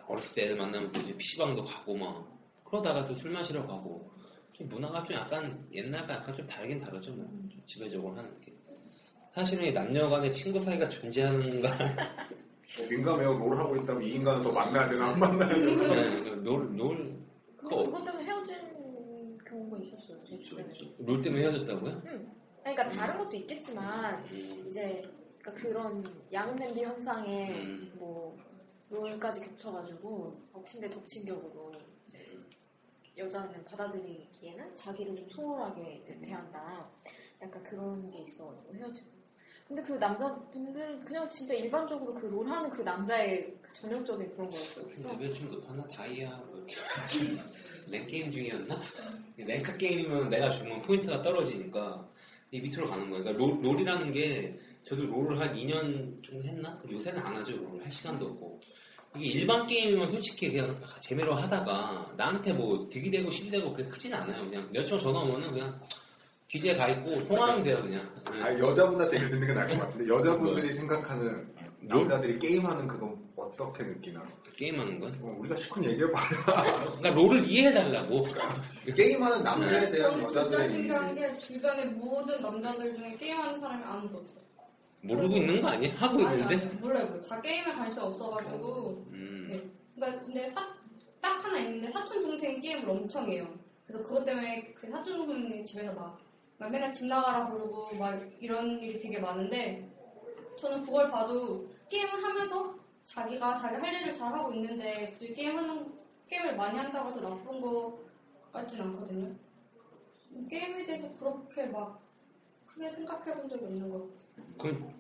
어렸을 0.07 0.35
때 0.35 0.43
애들 0.45 0.55
만나면 0.57 0.91
또 0.91 0.99
이제 1.01 1.15
PC방도 1.15 1.63
가고 1.65 1.95
막 1.95 2.39
그러다가 2.63 3.05
또 3.05 3.15
술 3.17 3.31
마시러 3.31 3.65
가고 3.67 4.09
좀 4.53 4.67
문화가 4.69 5.03
좀 5.03 5.15
약간 5.17 5.67
옛날과 5.73 6.13
약간 6.13 6.35
좀 6.35 6.45
다르긴 6.47 6.79
다르죠. 6.79 7.11
뭐. 7.11 7.25
좀 7.49 7.61
지배적으로 7.65 8.15
하는 8.15 8.39
게. 8.41 8.53
사실은 9.33 9.65
이 9.65 9.71
남녀 9.73 10.09
간의 10.09 10.33
친구 10.33 10.59
사이가 10.61 10.87
존재하는가 10.89 11.77
뭐 12.77 12.87
민감해요. 12.89 13.33
롤 13.37 13.57
하고 13.57 13.75
있다고 13.77 14.01
이 14.01 14.13
인간은 14.15 14.41
더 14.43 14.51
만나야 14.51 14.87
되나 14.89 15.07
안 15.09 15.19
만나야 15.19 15.53
되나. 15.53 15.87
네, 15.95 16.23
그 16.23 16.29
놀, 16.43 16.75
놀, 16.75 17.19
근데 17.57 17.75
어. 17.75 17.83
그것 17.83 18.03
때문에 18.05 18.23
헤어진 18.25 18.55
경우가 19.47 19.77
있었어요. 19.79 20.17
제 20.27 20.37
주변에. 20.39 20.67
롤 20.99 21.21
때문에 21.21 21.43
헤어졌다고요? 21.43 22.01
아니, 22.07 22.19
그러니까 22.75 22.89
다른 22.89 23.17
것도 23.17 23.35
있겠지만 23.35 24.23
음, 24.31 24.65
이제 24.67 25.01
그러니까 25.39 25.53
그런 25.53 26.23
양은 26.31 26.55
냄비 26.55 26.83
현상에 26.83 27.51
음. 27.61 27.91
뭐 27.95 28.37
롤까지 28.89 29.41
겹쳐가지고 29.41 30.41
덮친 30.51 30.81
데 30.81 30.89
덮친 30.89 31.25
격으로 31.25 31.71
이제 32.07 32.37
여자는 33.17 33.63
받아들이기에는 33.65 34.75
자기를 34.75 35.15
좀 35.15 35.29
소홀하게 35.29 36.01
이제 36.03 36.19
대한다. 36.19 36.89
약간 37.41 37.63
그런 37.63 38.09
게 38.11 38.23
있어가지고 38.23 38.75
헤어지고. 38.75 39.19
근데 39.67 39.83
그 39.83 39.93
남자분들은 39.93 41.05
그냥 41.05 41.29
진짜 41.29 41.53
일반적으로 41.53 42.13
그 42.15 42.25
LoL하는 42.25 42.71
그 42.71 42.81
남자의 42.81 43.55
그 43.61 43.71
전형적인 43.73 44.31
그런 44.31 44.49
거였어요. 44.49 44.85
그래서 44.87 45.09
레벨 45.11 45.33
좀 45.35 45.51
높았나? 45.51 45.87
다이아 45.87 46.37
뭐 46.37 46.57
이렇게 46.57 46.75
랭 47.87 48.07
게임 48.07 48.31
중이었나? 48.31 48.75
rank 49.37 49.77
게임이면 49.77 50.29
내가 50.29 50.49
죽으면 50.49 50.81
포인트가 50.81 51.21
떨어지니까 51.21 52.07
이 52.51 52.59
밑으로 52.61 52.89
가는 52.89 53.09
거야. 53.09 53.21
그러니까 53.21 53.43
LoL, 53.43 53.63
LoL이라는 53.63 54.11
게 54.11 54.59
저도 54.87 55.05
LoL을 55.05 55.39
한 55.39 55.55
2년 55.55 56.23
정도 56.23 56.47
했나? 56.47 56.81
요새는 56.89 57.19
안 57.21 57.35
하죠. 57.37 57.55
LoL을 57.57 57.83
할 57.83 57.91
시간도 57.91 58.25
없고. 58.25 58.59
이게 59.15 59.39
일반 59.39 59.65
게임이면 59.65 60.11
솔직히 60.11 60.51
그냥 60.51 60.79
재미로 61.01 61.33
하다가 61.33 62.13
나한테 62.15 62.53
뭐 62.53 62.87
득이 62.89 63.09
되고 63.09 63.29
실이 63.31 63.49
되고 63.49 63.73
그게 63.73 63.87
크진 63.89 64.13
않아요. 64.13 64.47
그냥 64.49 64.69
여친 64.71 64.99
전화 64.99 65.19
오면은 65.21 65.51
그냥 65.51 65.79
기재에 66.47 66.75
가 66.75 66.87
있고 66.89 67.23
통화하면 67.27 67.63
돼요 67.63 67.81
그냥. 67.81 68.01
네. 68.31 68.41
아, 68.41 68.59
여자분한테 68.59 69.15
얘기를 69.15 69.29
듣는 69.29 69.47
게 69.47 69.53
나을 69.53 69.67
것 69.67 69.79
같은데 69.79 70.07
여자분들이 70.07 70.73
생각하는 70.73 71.47
남자들이 71.81 72.37
게임하는 72.39 72.87
그건 72.87 73.17
어떻게 73.35 73.83
느끼나? 73.83 74.23
게임하는 74.55 74.99
건? 74.99 75.09
어, 75.21 75.35
우리가 75.39 75.55
실컷 75.55 75.83
얘기해봐야 75.85 76.23
그러니까 76.99 77.09
롤을 77.11 77.45
이해해달라고. 77.49 78.25
게임하는 78.95 79.43
남자에 79.43 79.89
대한 79.89 80.11
저는 80.11 80.27
진짜 80.27 80.39
여자들의 80.41 80.69
신기한 80.69 81.15
게 81.15 81.37
주변에 81.37 81.85
모든 81.85 82.41
남자들 82.41 82.93
중에 82.95 83.15
게임하는 83.15 83.59
사람이 83.59 83.83
아무도 83.85 84.17
없어. 84.17 84.41
모르고 85.01 85.33
있는 85.37 85.61
거 85.61 85.69
아니야? 85.69 85.93
하고 85.95 86.25
아니, 86.27 86.41
있는데? 86.41 86.55
아니, 86.65 86.75
몰라요, 86.79 87.05
몰라요. 87.05 87.21
다 87.21 87.41
게임에 87.41 87.71
관심 87.71 88.01
없어가지고. 88.03 89.05
음. 89.13 89.47
네. 89.49 89.61
그러니까 89.95 90.23
근데 90.25 90.49
사- 90.51 90.75
딱 91.21 91.43
하나 91.45 91.57
있는데 91.59 91.89
사촌 91.91 92.21
동생이 92.23 92.59
게임을 92.59 92.89
엄청 92.89 93.29
해요. 93.31 93.47
그래서 93.87 94.03
그것 94.03 94.25
때문에 94.25 94.73
그 94.73 94.89
사촌 94.91 95.25
동생이 95.25 95.63
집에서 95.63 95.93
막, 95.93 96.19
막 96.57 96.69
맨날 96.69 96.91
집 96.91 97.07
나가라 97.07 97.47
부르고 97.49 97.95
막 97.95 98.19
이런 98.41 98.81
일이 98.83 98.99
되게 98.99 99.19
많은데 99.19 99.88
저는 100.59 100.81
그걸 100.81 101.09
봐도 101.09 101.67
게임을 101.87 102.23
하면서 102.23 102.75
자기가 103.05 103.55
자기 103.55 103.77
할 103.77 103.93
일을 104.01 104.13
잘 104.13 104.33
하고 104.33 104.53
있는데 104.53 105.09
굳이 105.11 105.33
게임 105.33 105.57
하는 105.57 105.91
게임을 106.27 106.55
많이 106.55 106.77
한다고 106.77 107.09
해서 107.09 107.21
나쁜 107.21 107.61
거 107.61 107.97
같진 108.51 108.81
않거든요. 108.81 109.33
게임에 110.49 110.85
대해서 110.85 111.11
그렇게 111.13 111.65
막 111.67 112.01
크게 112.65 112.89
생각해 112.91 113.33
본 113.35 113.49
적이 113.49 113.65
없는 113.65 113.89
것 113.89 113.99
같아요. 113.99 114.53
그럼 114.57 114.93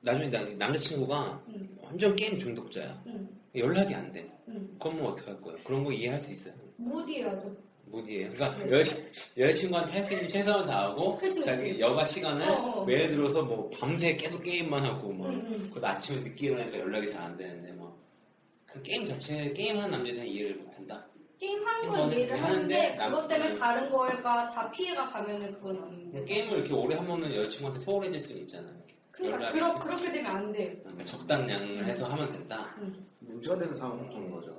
나중에 0.00 0.30
나, 0.30 0.66
남자친구가 0.66 1.44
응. 1.48 1.78
완전 1.82 2.16
게임 2.16 2.38
중독자야. 2.38 3.02
응. 3.06 3.28
연락이 3.54 3.94
안 3.94 4.10
돼. 4.12 4.30
응. 4.48 4.76
그럼 4.80 4.98
뭐 4.98 5.10
어떡할 5.12 5.40
거예요? 5.40 5.58
그런 5.64 5.84
거 5.84 5.92
이해할 5.92 6.20
수 6.20 6.32
있어요. 6.32 6.54
무디해야죠. 6.76 7.54
무디예요. 7.94 8.30
그러니까 8.32 8.64
네. 8.64 8.78
여자, 8.78 8.96
여자친구한테 9.38 9.92
할 9.92 10.04
수 10.04 10.12
있는 10.14 10.28
최선을 10.28 10.66
다하고 10.66 11.16
그치, 11.18 11.40
그치. 11.40 11.44
자기 11.44 11.80
여가 11.80 12.04
시간을 12.04 12.48
어, 12.48 12.52
어. 12.52 12.86
예를 12.88 13.12
들어서 13.12 13.42
뭐 13.42 13.70
밤새 13.70 14.16
계속 14.16 14.42
게임만 14.42 14.84
하고 14.84 15.12
뭐 15.12 15.28
응, 15.28 15.44
응. 15.48 15.68
그것도 15.68 15.86
아침에 15.86 16.20
늦게 16.20 16.46
일어나니까 16.48 16.78
연락이 16.78 17.10
잘 17.12 17.22
안 17.22 17.36
되는데 17.36 17.72
뭐그 17.72 18.82
게임 18.82 19.06
자체 19.08 19.52
게임하는 19.52 19.90
남자에 19.90 20.12
대한 20.14 20.28
이해를 20.28 20.56
못한다. 20.56 21.06
게임 21.40 21.66
하는 21.66 21.88
건 21.88 22.12
이해를 22.12 22.42
하는데 22.42 22.94
남- 22.94 23.10
그것 23.10 23.28
때문에 23.28 23.50
음. 23.52 23.58
다른 23.58 23.90
거가 23.90 24.50
다 24.50 24.70
피해가 24.70 25.08
가면은 25.08 25.52
그건 25.52 25.82
아닌데. 25.82 26.24
게임을 26.24 26.58
이렇게 26.58 26.72
오래 26.74 26.94
하면은 26.96 27.34
여자친구한테 27.34 27.80
소홀해질 27.84 28.20
수는 28.20 28.42
있잖아. 28.42 28.68
그러니까 29.10 29.48
그러, 29.50 29.78
그렇게 29.78 30.10
되면 30.10 30.26
안 30.36 30.50
돼요. 30.52 30.72
그러니까 30.82 31.04
적당량을 31.04 31.84
해서 31.84 32.06
하면 32.06 32.28
된다. 32.32 32.74
문제가 33.20 33.56
되는 33.58 33.74
상황은 33.76 34.06
어떤 34.06 34.28
거죠? 34.30 34.52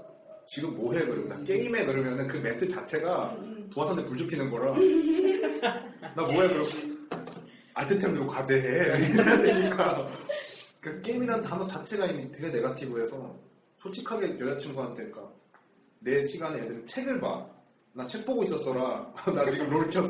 지금 0.47 0.75
뭐해? 0.75 1.05
그러면 1.05 1.27
나 1.29 1.43
게임해? 1.43 1.85
그러면은 1.85 2.27
그 2.27 2.37
멘트 2.37 2.67
자체가 2.67 3.35
음, 3.39 3.69
도화선에 3.73 4.05
불 4.05 4.17
지피는 4.17 4.49
거라. 4.49 4.73
나 6.15 6.21
뭐해? 6.23 6.47
그럼 6.47 6.65
알트템 7.73 8.13
누르고 8.13 8.31
과제해. 8.31 8.97
되니까. 9.43 10.07
그 10.79 11.01
게임이라는 11.01 11.43
단어 11.43 11.65
자체가 11.65 12.05
이미 12.07 12.31
되게 12.31 12.47
네가티브해서 12.49 13.35
솔직하게 13.77 14.39
여자친구한테 14.39 15.05
그러니까 15.09 15.31
내 15.99 16.23
시간에 16.23 16.59
들면 16.59 16.85
책을 16.85 17.19
봐 17.19 17.53
나 17.97 18.05
책 18.07 18.25
보고 18.25 18.43
있었어라. 18.43 19.09
나 19.33 19.49
지금 19.49 19.69
롤 19.69 19.87
켰어. 19.89 20.09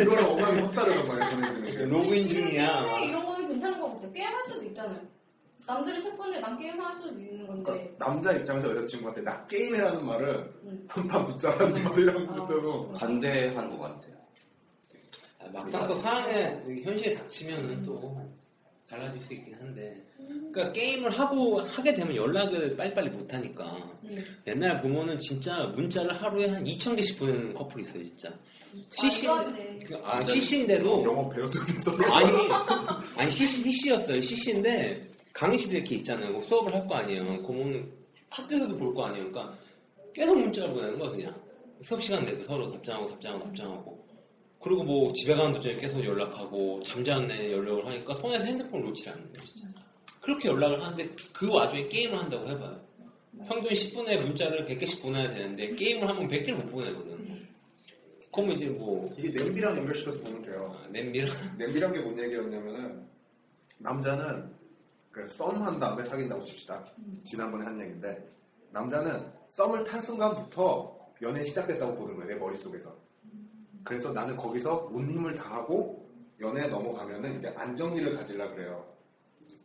이거랑 0.00 0.24
어감이 0.24 0.60
확 0.62 0.72
다르단 0.72 1.08
말이야 1.08 1.30
전해지는. 1.30 1.72
게 1.72 1.84
로그인 1.86 2.28
중이야. 2.28 3.00
이런 3.00 3.26
거는 3.26 3.48
괜찮은 3.48 3.80
것 3.80 3.92
같아요. 3.94 4.12
게임 4.12 4.26
할 4.28 4.44
수도 4.44 4.62
있잖아요. 4.66 5.00
남들은 5.68 6.00
책 6.00 6.16
보는데 6.16 6.40
난 6.40 6.58
게임 6.58 6.80
할 6.80 6.94
수도 6.94 7.10
있는 7.10 7.46
건데. 7.46 7.62
그러니까 7.62 8.06
남자 8.06 8.32
입장에서 8.32 8.70
여자친구한테 8.70 9.20
나 9.20 9.46
게임해라는 9.46 10.06
말은 10.06 10.34
음. 10.64 10.86
한판 10.88 11.24
붙자라는 11.26 11.84
말이랑 11.84 12.16
아. 12.16 12.32
비슷해서 12.32 12.88
반대하는 12.96 13.70
것 13.70 13.78
같아요. 13.78 14.14
아, 15.38 15.44
막상 15.52 15.86
또 15.86 15.94
상황에 15.96 16.58
현실에 16.64 17.14
닥치면은 17.16 17.82
또 17.82 18.18
달라질 18.88 19.20
수 19.20 19.34
있긴 19.34 19.54
한데. 19.54 20.02
그러니까 20.16 20.72
게임을 20.72 21.10
하고 21.10 21.60
하게 21.60 21.94
되면 21.94 22.16
연락을 22.16 22.74
빨리빨리 22.74 23.10
못 23.10 23.32
하니까. 23.34 23.76
음. 24.04 24.16
옛날 24.46 24.80
보면은 24.80 25.20
진짜 25.20 25.64
문자를 25.66 26.14
하루에 26.14 26.48
한 26.48 26.64
2천 26.64 26.96
개씩 26.96 27.18
보내는 27.18 27.52
커플이 27.52 27.84
있어요, 27.84 28.02
진짜. 28.04 28.32
CC 28.90 29.26
돼. 29.26 29.80
그, 29.86 29.96
아, 30.04 30.22
CC인데도 30.24 31.02
영어 31.04 31.28
배우도 31.28 31.58
그래서 31.60 31.90
아니 32.14 32.30
아니 33.16 33.30
CC 33.30 33.62
CC였어요. 33.62 34.20
CC인데 34.20 35.07
강의실에 35.38 35.78
이렇게 35.78 35.94
있잖아요. 35.96 36.32
뭐 36.32 36.42
수업을 36.42 36.74
할 36.74 36.84
거 36.88 36.96
아니에요. 36.96 37.42
그러면 37.42 37.88
학교에서도 38.30 38.76
볼 38.76 38.92
거 38.92 39.04
아니에요. 39.06 39.30
그러니까 39.30 39.56
계속 40.12 40.36
문자를 40.38 40.74
보내는 40.74 40.98
거야, 40.98 41.10
그냥. 41.10 41.34
수업 41.82 42.02
시간 42.02 42.24
내도 42.24 42.42
서로 42.42 42.68
답장하고 42.72 43.08
답장하고 43.10 43.44
답장하고. 43.44 44.08
그리고 44.60 44.82
뭐 44.82 45.08
집에 45.12 45.36
가는 45.36 45.52
도중에 45.52 45.76
계속 45.76 46.04
연락하고 46.04 46.82
잠자는 46.82 47.28
내 47.28 47.52
연락을 47.52 47.86
하니까 47.86 48.14
손에서 48.16 48.44
핸드폰을 48.46 48.86
놓지 48.86 49.08
않는 49.10 49.32
거예요, 49.32 49.44
진짜. 49.46 49.68
그렇게 50.20 50.48
연락을 50.48 50.82
하는데 50.82 51.08
그 51.32 51.48
와중에 51.52 51.86
게임을 51.86 52.18
한다고 52.18 52.48
해봐요. 52.48 52.80
평균 53.46 53.70
10분에 53.72 54.20
문자를 54.20 54.66
100개씩 54.66 55.00
보내야 55.02 55.32
되는데 55.32 55.72
게임을 55.76 56.08
하면 56.08 56.28
100개를 56.28 56.54
못 56.64 56.72
보내거든. 56.72 57.46
그러면 58.32 58.56
이제 58.56 58.66
뭐 58.66 59.14
이게 59.16 59.30
냄비랑 59.44 59.76
연결시켜서 59.76 60.18
보면 60.20 60.42
돼요. 60.42 60.76
아, 60.76 60.88
냄비랑 60.88 61.56
냄비란 61.56 61.92
게 61.92 62.02
뭔 62.02 62.18
얘기였냐면은 62.18 63.06
남자는 63.78 64.57
그썸한 65.26 65.78
다음에 65.78 66.04
사귄다고 66.04 66.44
칩시다. 66.44 66.84
지난번에 67.24 67.64
한 67.64 67.80
얘기인데 67.80 68.26
남자는 68.70 69.26
썸을 69.48 69.84
탄 69.84 70.00
순간부터 70.00 70.96
연애 71.22 71.42
시작됐다고 71.42 71.96
보는 71.96 72.16
거예요. 72.16 72.28
내 72.28 72.34
머릿속에서. 72.36 72.94
그래서 73.84 74.12
나는 74.12 74.36
거기서 74.36 74.88
온 74.92 75.08
힘을 75.08 75.34
다하고 75.34 76.08
연애에 76.40 76.68
넘어가면은 76.68 77.38
이제 77.38 77.48
안정기를 77.56 78.16
가지려 78.16 78.50
그래요. 78.54 78.84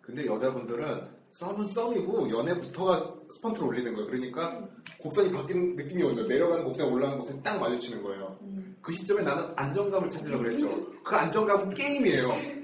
근데 0.01 0.25
여자분들은 0.25 1.23
썸은 1.31 1.65
썸이고 1.65 2.29
연애부터가 2.29 3.15
스펀트를 3.29 3.67
올리는 3.67 3.93
거예요. 3.95 4.09
그러니까 4.09 4.67
곡선이 4.99 5.31
바뀌는 5.31 5.75
느낌이 5.75 6.03
오죠. 6.03 6.27
내려가는 6.27 6.63
곡선이 6.63 6.91
올라가는 6.91 7.19
곡선이 7.19 7.43
딱 7.43 7.59
마주치는 7.59 8.03
거예요. 8.03 8.37
그 8.81 8.91
시점에 8.91 9.21
나는 9.23 9.51
안정감을 9.55 10.09
찾으려고 10.09 10.43
그랬죠. 10.43 10.93
그 11.03 11.15
안정감은 11.15 11.73
게임이에요. 11.73 12.62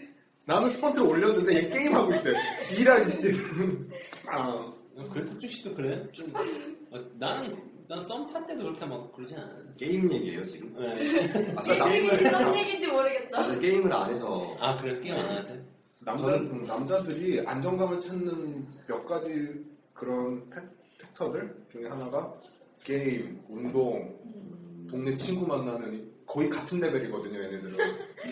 나는 0.50 0.68
스퍼트를 0.72 1.08
올렸는데 1.08 1.56
얘 1.58 1.70
게임하고 1.70 2.12
있대. 2.16 2.34
이란 2.76 3.08
이제 3.08 3.32
아, 4.26 4.74
그래서 5.14 5.34
석주 5.34 5.48
씨도 5.48 5.76
그래? 5.76 6.04
좀 6.12 6.34
어, 6.90 7.00
나는 7.20 7.56
난 7.88 8.04
썸 8.04 8.31
탈 8.31 8.48
때도 8.48 8.64
그렇게 8.64 8.84
막 8.84 9.14
그러진 9.14 9.38
않아요. 9.38 9.60
게임 9.78 10.12
얘기예요 10.12 10.44
지금? 10.48 10.74
네. 10.74 11.54
아까 11.56 11.76
남을 11.76 12.18
썸 12.18 12.56
얘기인지 12.56 12.88
모르겠죠. 12.88 13.38
아직 13.38 13.60
게임을 13.60 13.94
안 13.94 14.12
해서 14.12 14.58
아 14.60 14.76
그래 14.80 15.00
게임 15.00 15.16
안 15.20 15.38
하세요? 15.38 15.62
남자 16.00 16.36
음, 16.36 16.62
남자들이 16.64 17.46
안정감을 17.46 18.00
찾는 18.00 18.68
몇 18.88 19.06
가지 19.06 19.64
그런 19.94 20.50
팩, 20.50 20.64
팩터들 20.98 21.56
중에 21.72 21.88
하나가 21.88 22.34
게임, 22.84 23.40
운동, 23.48 24.18
동네 24.90 25.16
친구 25.16 25.46
만나는 25.46 26.10
거의 26.26 26.50
같은 26.50 26.80
레벨이거든요, 26.80 27.38
얘네들은. 27.38 27.78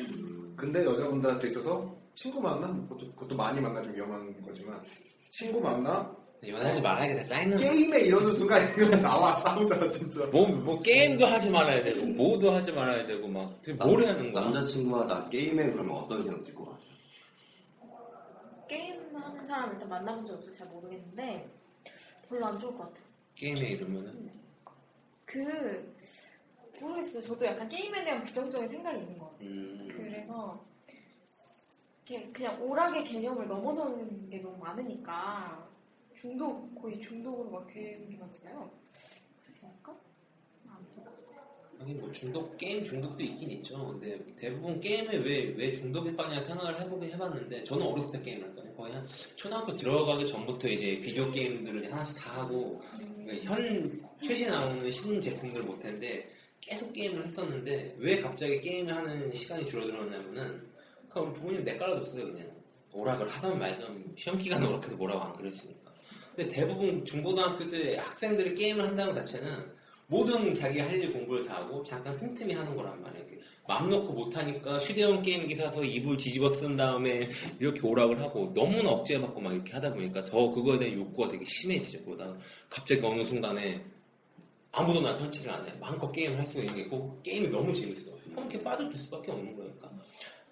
근데 0.57 0.83
여자분들한테 0.83 1.49
있어서 1.49 1.95
친구 2.17 2.41
만나 2.41 2.65
그것도, 2.67 3.11
그것도 3.11 3.35
많이 3.35 3.61
만나 3.61 3.79
좀 3.83 3.93
위험한 3.93 4.41
거지만 4.41 4.81
친구 5.29 5.61
만나 5.61 6.11
연애하지 6.47 6.81
말아야겠다 6.81 7.25
짜증나. 7.25 7.57
게임에 7.57 7.99
이러는 7.99 8.33
순간 8.33 8.63
이거 8.73 8.95
나와 8.97 9.35
싸우자 9.35 9.87
진짜. 9.87 10.25
뭐, 10.25 10.47
뭐 10.47 10.81
게임도 10.81 11.27
하지 11.27 11.51
말아야 11.51 11.83
되고 11.83 12.03
뭐도 12.07 12.55
하지 12.55 12.71
말아야 12.71 13.05
되고 13.05 13.27
막 13.27 13.59
지금 13.63 13.77
뭘 13.77 14.03
하는 14.07 14.33
거야? 14.33 14.45
남자친구가 14.45 15.05
나 15.05 15.29
게임해 15.29 15.71
그러면 15.71 15.95
어떤 15.95 16.23
생각 16.23 16.43
들것 16.43 16.65
같아? 16.65 16.79
게임하는 18.67 19.45
사람 19.45 19.73
일단 19.73 19.87
만나본 19.87 20.25
적 20.25 20.33
없어서 20.33 20.53
잘 20.53 20.67
모르겠는데 20.69 21.47
별로 22.29 22.47
안 22.47 22.57
좋을 22.57 22.71
것 22.75 22.79
같아요. 22.79 23.05
게임에 23.35 23.61
이러면은 23.69 24.31
그 25.23 25.95
모르겠어요. 26.81 27.21
저도 27.21 27.45
약간 27.45 27.69
게임에 27.69 28.03
대한 28.03 28.23
부정적인 28.23 28.67
생각이 28.69 28.97
있는 28.97 29.19
것 29.19 29.31
같아요. 29.33 29.49
음, 29.49 29.87
그래서 29.91 30.66
이렇게 32.09 32.31
그냥 32.31 32.61
오락의 32.61 33.03
개념을 33.03 33.47
넘어서는 33.47 34.29
게 34.29 34.39
너무 34.39 34.57
많으니까 34.57 35.67
중독 36.13 36.73
거의 36.81 36.99
중독으로 36.99 37.49
막 37.49 37.67
되는 37.67 38.09
게 38.09 38.17
좋을 38.17 38.19
것 38.19 38.31
같아요. 38.31 38.71
하긴 41.79 41.99
뭐 41.99 42.11
중독 42.11 42.57
게임 42.57 42.83
중독도 42.83 43.21
있긴 43.23 43.51
있죠. 43.51 43.87
근데 43.89 44.19
대부분 44.35 44.79
게임에 44.79 45.17
왜 45.17 45.53
왜 45.55 45.71
중독이 45.73 46.15
빠냐 46.15 46.41
생각을 46.41 46.79
해보긴 46.81 47.11
해봤는데 47.13 47.63
저는 47.65 47.85
어렸을 47.85 48.11
때 48.13 48.21
게임을 48.21 48.47
했거든요. 48.49 48.75
거의 48.75 48.93
한 48.93 49.07
초등학교 49.35 49.75
들어가기 49.75 50.25
전부터 50.27 50.69
이제 50.69 50.99
비디오 51.01 51.29
게임들을 51.29 51.91
하나씩 51.91 52.17
다 52.17 52.41
하고 52.41 52.81
그러니까 53.23 53.53
현 53.53 54.01
최신 54.23 54.47
나오는 54.47 54.91
신 54.91 55.21
제품들 55.21 55.61
못했는데 55.61 56.27
계속 56.61 56.91
게임을 56.93 57.25
했었는데 57.25 57.95
왜 57.99 58.19
갑자기 58.19 58.59
게임을 58.59 58.95
하는 58.95 59.31
시간이 59.33 59.67
줄어들었냐면은 59.67 60.66
그러니까 61.17 61.21
우리 61.21 61.33
부모님 61.33 61.63
내 61.63 61.77
깔아줬어요 61.77 62.25
그냥 62.31 62.47
오락을 62.93 63.27
하던 63.27 63.59
말던 63.59 64.13
시험 64.17 64.37
기간에 64.39 64.65
오락해서 64.65 64.95
뭐라고 64.95 65.21
안 65.21 65.33
그랬으니까. 65.33 65.91
근데 66.35 66.49
대부분 66.51 67.03
중고등학교 67.05 67.69
때 67.69 67.97
학생들이 67.97 68.55
게임을 68.55 68.83
한다는 68.87 69.13
것 69.13 69.19
자체는 69.25 69.75
모든 70.07 70.55
자기 70.55 70.79
할 70.79 70.95
일 71.01 71.11
공부를 71.11 71.43
다 71.45 71.57
하고 71.57 71.83
잠깐 71.83 72.15
틈틈이 72.17 72.53
하는 72.53 72.75
거란 72.75 73.01
말이에요. 73.01 73.27
맘 73.67 73.89
놓고 73.89 74.13
못하니까 74.13 74.77
휴대용 74.79 75.21
게임기 75.21 75.55
사서 75.57 75.83
이불 75.83 76.15
뒤집어 76.15 76.49
쓴 76.49 76.77
다음에 76.77 77.29
이렇게 77.59 77.81
오락을 77.85 78.19
하고 78.21 78.51
너무나 78.53 78.91
억제받고 78.91 79.41
막 79.41 79.53
이렇게 79.53 79.73
하다 79.73 79.93
보니까 79.93 80.23
더 80.25 80.49
그거에 80.51 80.79
대한 80.79 80.97
욕구가 80.97 81.29
되게 81.29 81.43
심해지죠. 81.43 82.01
그러다 82.05 82.37
갑자기 82.69 83.05
어느 83.05 83.25
순간에 83.25 83.83
아무도 84.71 85.01
나 85.01 85.13
선치를 85.15 85.51
안 85.51 85.67
해. 85.67 85.73
마음껏 85.79 86.09
게임을 86.11 86.37
할 86.39 86.45
수 86.45 86.59
있는 86.59 86.73
게 86.75 86.81
있고 86.83 87.19
게임이 87.23 87.47
너무 87.49 87.73
재밌어. 87.73 88.11
그럼 88.31 88.49
이렇게 88.49 88.63
빠져들 88.63 88.95
수밖에 88.97 89.31
없는 89.31 89.57
거니까. 89.57 89.91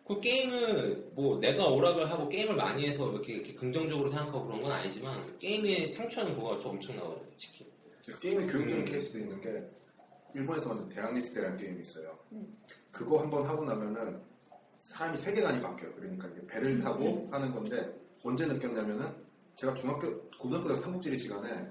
그 0.05 0.19
게임을 0.21 1.13
뭐 1.15 1.39
내가 1.39 1.67
오락을 1.67 2.09
하고 2.09 2.29
게임을 2.29 2.55
많이 2.55 2.87
해서 2.87 3.11
이렇게, 3.11 3.33
이렇게 3.33 3.53
긍정적으로 3.55 4.07
생각하고 4.07 4.45
그런 4.45 4.61
건 4.61 4.71
아니지만 4.71 5.37
게임에 5.39 5.89
창출하는 5.89 6.33
부가가 6.33 6.69
엄청나거든요, 6.69 7.27
솔직히. 7.29 7.65
게임의 8.21 8.47
교육적인 8.47 8.81
음. 8.81 8.85
케이스도 8.85 9.17
있는 9.17 9.41
게 9.41 9.63
일본에서 10.35 10.69
만든 10.69 10.89
대학리스트라는 10.89 11.57
게임이 11.57 11.81
있어요. 11.81 12.19
그거 12.91 13.19
한번 13.19 13.47
하고 13.47 13.65
나면은 13.65 14.21
사람이 14.77 15.17
세계관이 15.17 15.59
바뀌어요. 15.61 15.93
그러니까 15.95 16.29
배를 16.47 16.79
타고 16.79 17.27
하는 17.31 17.51
건데 17.51 17.91
언제 18.23 18.45
느꼈냐면은 18.45 19.11
제가 19.55 19.73
중학교 19.73 20.29
고등학교 20.37 20.69
때 20.69 20.75
삼국지리 20.75 21.17
시간에 21.17 21.67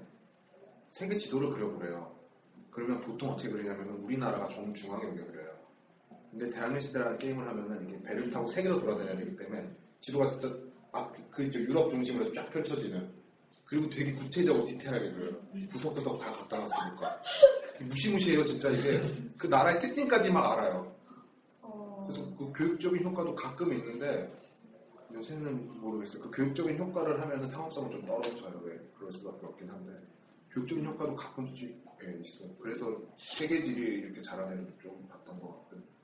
세계 0.91 1.17
지도를 1.17 1.51
그려보래요. 1.51 2.13
그러면 2.69 2.99
보통 2.99 3.29
어떻게 3.29 3.49
그리냐면은 3.49 3.95
우리나라가 4.03 4.47
정중앙에 4.49 5.05
오게 5.05 5.23
그려요. 5.23 5.44
근데 6.37 6.49
대학리스트라는 6.49 7.17
게임을 7.17 7.47
하면은 7.47 7.87
이게 7.87 8.01
배를 8.03 8.29
타고 8.29 8.45
세계로 8.45 8.77
돌아다녀야 8.81 9.15
되기 9.15 9.37
때문에 9.37 9.69
지도가 10.01 10.27
진짜 10.27 10.53
앞, 10.91 11.13
그 11.31 11.43
이제 11.43 11.59
유럽 11.59 11.89
중심으로 11.89 12.31
쫙 12.33 12.49
펼쳐지는 12.51 13.09
그리고 13.63 13.89
되게 13.89 14.13
구체적으로 14.13 14.65
디테일하게 14.65 15.11
그려요. 15.13 15.37
구석구석 15.71 16.19
다 16.19 16.29
갔다 16.31 16.59
왔으니까. 16.59 17.21
무시무시해요, 17.79 18.45
진짜 18.45 18.69
이게. 18.69 19.01
그 19.37 19.47
나라의 19.47 19.79
특징까지 19.79 20.31
막 20.31 20.51
알아요. 20.51 20.93
어, 21.61 22.05
그래서 22.07 22.35
그 22.35 22.51
교육적인 22.53 23.03
효과도 23.03 23.33
가끔 23.33 23.73
있는데, 23.73 24.31
요새는 25.13 25.79
모르겠어요. 25.79 26.21
그 26.21 26.31
교육적인 26.31 26.77
효과를 26.77 27.19
하면은 27.21 27.47
상업성은 27.47 27.89
좀 27.89 28.05
떨어져요. 28.05 28.61
왜? 28.63 28.77
그럴 28.97 29.11
수밖에 29.11 29.45
없긴 29.47 29.69
한데. 29.69 29.93
교육적인 30.51 30.85
효과도 30.85 31.15
가끔씩 31.15 31.83
예, 32.03 32.21
있어요. 32.23 32.49
그래서 32.61 33.01
세계지리 33.17 33.99
이렇게 34.01 34.21
잘하는 34.21 34.59
애들 34.59 34.73
좀 34.79 35.07
봤던 35.07 35.39
것 35.39 35.47
같고. 35.47 35.94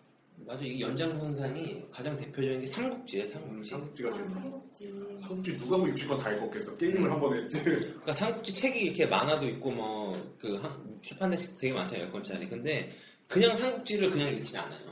맞아, 0.45 0.63
이 0.63 0.81
연장선상이 0.81 1.83
가장 1.91 2.17
대표적인 2.17 2.61
게 2.61 2.67
삼국지예요, 2.67 3.27
삼국지. 3.29 3.69
삼국지가 3.69 4.09
아, 4.09 4.13
좀. 4.13 4.29
삼국지. 4.33 4.93
삼국지 5.21 5.57
누가 5.57 5.77
뭐 5.77 5.87
60번 5.87 6.19
다 6.19 6.31
읽었겠어. 6.33 6.75
게임을 6.77 7.11
한 7.11 7.19
번 7.19 7.37
했지. 7.37 7.63
그러니까 7.63 8.13
삼국지 8.13 8.53
책이 8.53 8.79
이렇게 8.79 9.05
만화도 9.05 9.47
있고 9.49 9.71
뭐그 9.71 10.61
출판된 11.01 11.37
책 11.39 11.55
되게 11.57 11.73
많잖아요, 11.73 12.11
10권짜리. 12.11 12.49
근데 12.49 12.91
그냥 13.27 13.55
삼국지를 13.55 14.09
그냥 14.09 14.29
읽진 14.33 14.57
않아요. 14.57 14.91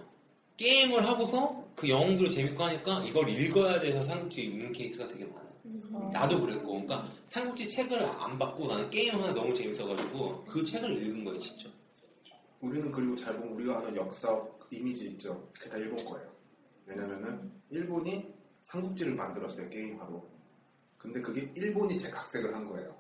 게임을 0.58 1.06
하고서 1.06 1.66
그 1.76 1.90
영웅들이 1.90 2.32
재밌고 2.32 2.64
하니까 2.64 3.04
이걸 3.06 3.30
읽어야 3.30 3.80
돼서 3.80 4.04
삼국지 4.06 4.42
읽는 4.44 4.72
케이스가 4.72 5.08
되게 5.08 5.26
많아요. 5.26 5.50
어, 5.94 6.10
나도 6.14 6.42
그랬고, 6.42 6.84
그러니까 6.86 7.10
삼국지 7.30 7.68
책을 7.70 8.00
안 8.02 8.38
받고 8.38 8.68
나는 8.68 8.90
게임 8.90 9.16
하나 9.16 9.34
너무 9.34 9.54
재밌어가지고 9.54 10.46
그 10.46 10.64
책을 10.66 11.02
읽은 11.04 11.24
거예요, 11.26 11.40
진짜. 11.40 11.70
우리는 12.62 12.92
그리고 12.92 13.16
잘 13.16 13.38
보면 13.38 13.54
우리가 13.54 13.78
아는 13.80 13.96
역사 13.96 14.42
이미지 14.70 15.10
있죠. 15.12 15.50
그게 15.54 15.70
다 15.70 15.78
일본 15.78 16.04
거예요. 16.06 16.30
왜냐면은 16.86 17.52
일본이 17.70 18.34
삼국지를 18.64 19.16
만들었어요 19.16 19.70
게임하러. 19.70 20.24
근데 20.98 21.22
그게 21.22 21.52
일본이 21.56 21.98
재각색을 21.98 22.54
한 22.54 22.68
거예요. 22.68 22.96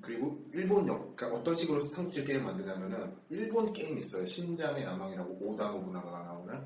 그리고 0.00 0.44
일본 0.52 0.86
역, 0.88 1.14
그러니까 1.14 1.38
어떤 1.38 1.56
식으로 1.56 1.84
삼국지 1.88 2.24
게임 2.24 2.44
만드냐면은 2.44 3.14
일본 3.30 3.72
게임 3.72 3.98
있어요. 3.98 4.26
신장의 4.26 4.84
야망이라고 4.84 5.38
오다 5.40 5.70
노부나가가 5.70 6.20
나오는 6.20 6.60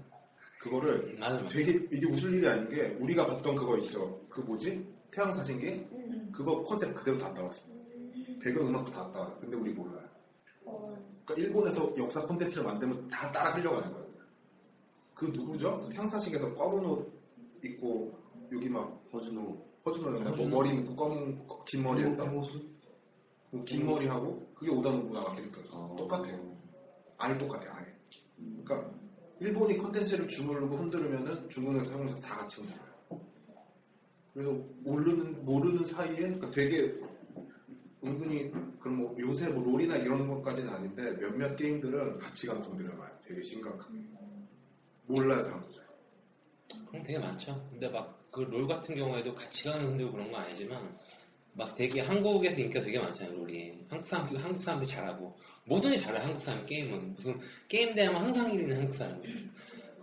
그거를 0.60 1.16
맞아, 1.18 1.34
맞아. 1.34 1.48
되게 1.48 1.72
이게 1.90 2.06
웃을 2.06 2.34
일이 2.34 2.48
아닌 2.48 2.68
게 2.68 2.96
우리가 3.00 3.26
봤던 3.26 3.56
그거 3.56 3.76
있죠. 3.78 4.24
그 4.28 4.40
뭐지? 4.40 4.86
태양 5.10 5.34
사신기? 5.34 5.66
음, 5.92 6.30
그거 6.32 6.62
컨셉 6.62 6.94
그대로 6.94 7.18
다 7.18 7.34
따왔어. 7.34 7.66
배경 8.40 8.68
음악도 8.68 8.90
다 8.90 9.10
따와. 9.12 9.36
근데 9.40 9.56
우리 9.56 9.72
몰라요. 9.72 10.08
어, 10.64 10.96
그러니까 11.24 11.34
일본에서 11.46 11.94
역사 11.96 12.24
콘텐츠를 12.26 12.64
만들면 12.64 13.08
다 13.08 13.30
따라 13.30 13.52
하는 13.52 13.64
거예요. 13.64 14.06
그 15.14 15.26
누구죠? 15.26 15.80
그 15.80 15.88
태양사식에서 15.90 16.54
검은 16.54 16.84
옷 16.84 17.12
입고 17.62 18.18
여기 18.52 18.68
막 18.68 19.00
허준호 19.12 19.72
허준호였나? 19.84 20.30
뭐? 20.30 20.48
머리 20.48 20.96
검은 20.96 21.46
긴 21.66 21.82
머리 21.82 22.02
했다. 22.04 22.24
해모수? 22.24 22.60
뭐긴 23.50 23.86
머리 23.86 24.06
하고 24.06 24.50
그게 24.54 24.70
오다 24.70 24.90
노부나가 24.90 25.32
캐릭터였어. 25.34 25.78
어. 25.78 25.96
똑같아요. 25.96 26.56
아예 27.18 27.36
똑같아 27.36 27.76
아예. 27.76 27.86
그러니까 28.64 28.90
일본이 29.40 29.76
콘텐츠를 29.76 30.26
주물르고 30.28 30.76
흔들으면은 30.76 31.48
중국에서 31.48 31.92
한국에서 31.92 32.20
다 32.20 32.36
같이 32.38 32.60
흔들어요. 32.60 32.92
그래서 34.32 34.52
모르는 34.80 35.44
모르는 35.44 35.84
사이에 35.84 36.16
그러니까 36.16 36.50
되게 36.50 36.94
은근히 38.04 38.50
그럼 38.80 38.96
뭐 38.98 39.16
요새 39.20 39.48
뭐 39.48 39.62
롤이나 39.64 39.96
이런 39.96 40.26
것까지는 40.26 40.72
아닌데 40.72 41.16
몇몇 41.18 41.54
게임들은 41.56 42.18
가치관 42.18 42.60
건드려놔요. 42.60 43.10
되게 43.22 43.42
심각하게. 43.42 43.94
몰라요 45.06 45.44
사람들 45.44 45.72
잘. 45.72 45.84
그럼 46.88 47.02
되게 47.02 47.18
많죠. 47.18 47.66
근데 47.70 47.88
막 47.88 48.22
그 48.32 48.40
롤 48.40 48.66
같은 48.66 48.96
경우에도 48.96 49.34
가치관을 49.34 49.88
흔들고 49.88 50.12
그런 50.12 50.32
건 50.32 50.40
아니지만 50.40 50.96
막 51.52 51.76
되게 51.76 52.00
한국에서 52.00 52.58
인기가 52.58 52.82
되게 52.82 52.98
많잖아요, 52.98 53.36
롤이. 53.36 53.72
한국 53.90 54.08
사람들 54.08 54.42
한국 54.42 54.62
사람들 54.62 54.86
잘하고 54.86 55.36
뭐든지 55.66 55.98
잘해 55.98 56.18
한국 56.18 56.40
사람 56.40 56.64
게임은 56.64 57.14
무슨 57.14 57.38
게임 57.68 57.94
대회만 57.94 58.24
항상 58.24 58.50
1위는 58.50 58.74
한국 58.74 58.94
사람이에요. 58.94 59.36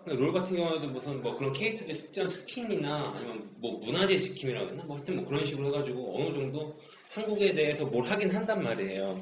근데 0.05 0.15
롤 0.19 0.31
같은 0.31 0.55
경우에도 0.55 0.87
무슨 0.89 1.23
뭐 1.23 1.35
그런 1.35 1.51
캐릭터들 1.51 1.97
특정 1.97 2.29
스킨이나 2.29 3.13
아니면 3.15 3.49
뭐 3.57 3.79
문화재 3.79 4.19
지킴이라고 4.19 4.69
했나? 4.69 4.83
뭐 4.83 4.97
하여튼 4.97 5.15
뭐 5.15 5.25
그런 5.25 5.43
식으로 5.43 5.67
해가지고 5.69 6.17
어느 6.19 6.33
정도 6.35 6.77
한국에 7.11 7.53
대해서 7.53 7.85
뭘 7.85 8.05
하긴 8.05 8.29
한단 8.35 8.63
말이에요. 8.63 9.19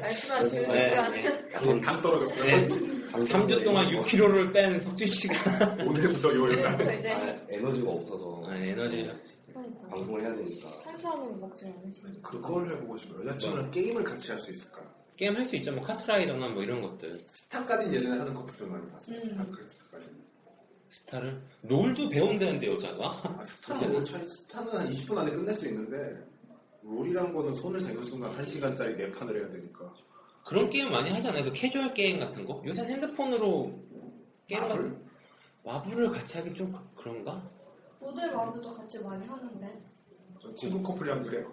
말씀하시는 0.00 0.66
네, 0.68 0.88
순간 0.90 1.12
네. 1.12 1.80
당, 1.80 2.02
떨어졌어요. 2.02 2.44
네. 2.44 2.66
3주 3.12 3.62
동안 3.62 3.86
6kg를 3.86 4.52
뺀 4.52 4.80
석준 4.80 5.06
씨가 5.06 5.76
오늘부터. 5.86 6.28
그래서 6.32 6.92
이제 6.98 7.12
아, 7.12 7.36
에너지가 7.50 7.90
없어서 7.90 8.42
아, 8.48 8.56
에너지 8.56 9.08
그러니까 9.52 9.88
방송을 9.88 10.22
해야 10.22 10.34
되니까 10.34 10.76
탄수화물 10.80 11.36
먹지 11.38 11.66
않으시는 11.66 12.20
그걸 12.22 12.68
해보고 12.72 12.98
싶어요. 12.98 13.20
여자친구랑 13.28 13.70
게임을 13.70 14.02
같이 14.02 14.32
할 14.32 14.40
수 14.40 14.50
있을까? 14.52 14.82
게임 15.16 15.36
할 15.36 15.44
수 15.44 15.54
있죠. 15.56 15.72
뭐 15.72 15.84
카트라이더나 15.84 16.48
뭐 16.48 16.64
이런 16.64 16.82
것들. 16.82 17.16
스타까지는 17.28 17.94
예전에 17.94 18.18
하는 18.18 18.34
커플들 18.34 18.66
많이 18.66 18.90
봤어요. 18.90 19.16
음. 19.16 19.22
스타크래프트까지. 19.22 20.06
스타를 20.88 21.40
롤도 21.62 22.08
배운다는데 22.08 22.66
여자가 22.74 23.06
아, 23.38 23.44
스타는 23.46 23.92
뭐 23.92 24.02
차이, 24.02 24.26
스타는 24.26 24.72
한 24.76 24.90
20분 24.90 25.16
안에 25.18 25.30
끝낼 25.30 25.54
수 25.54 25.68
있는데 25.68 26.33
LoL이란 26.88 27.32
거는 27.32 27.54
손을 27.54 27.82
대는 27.84 28.04
순간 28.04 28.36
1시간짜리 28.36 28.96
네 28.96 29.10
판을 29.10 29.36
해야 29.40 29.48
되니까 29.48 29.92
그런 30.44 30.68
게임 30.68 30.90
많이 30.90 31.08
하잖아요. 31.10 31.44
그 31.44 31.52
캐주얼 31.54 31.94
게임 31.94 32.18
같은 32.18 32.44
거. 32.44 32.62
요새 32.66 32.82
핸드폰으로 32.82 33.72
게임 34.46 34.60
마블? 34.68 34.96
마블을 35.62 36.10
같이 36.10 36.36
하기 36.38 36.52
좀 36.52 36.70
그- 36.70 37.02
그런가? 37.02 37.42
모두의 37.98 38.30
마블도 38.34 38.70
같이 38.74 38.98
많이 39.02 39.24
하는데 39.26 39.82
전 40.38 40.54
친구 40.54 40.82
커플이랑 40.82 41.22
그래요. 41.22 41.50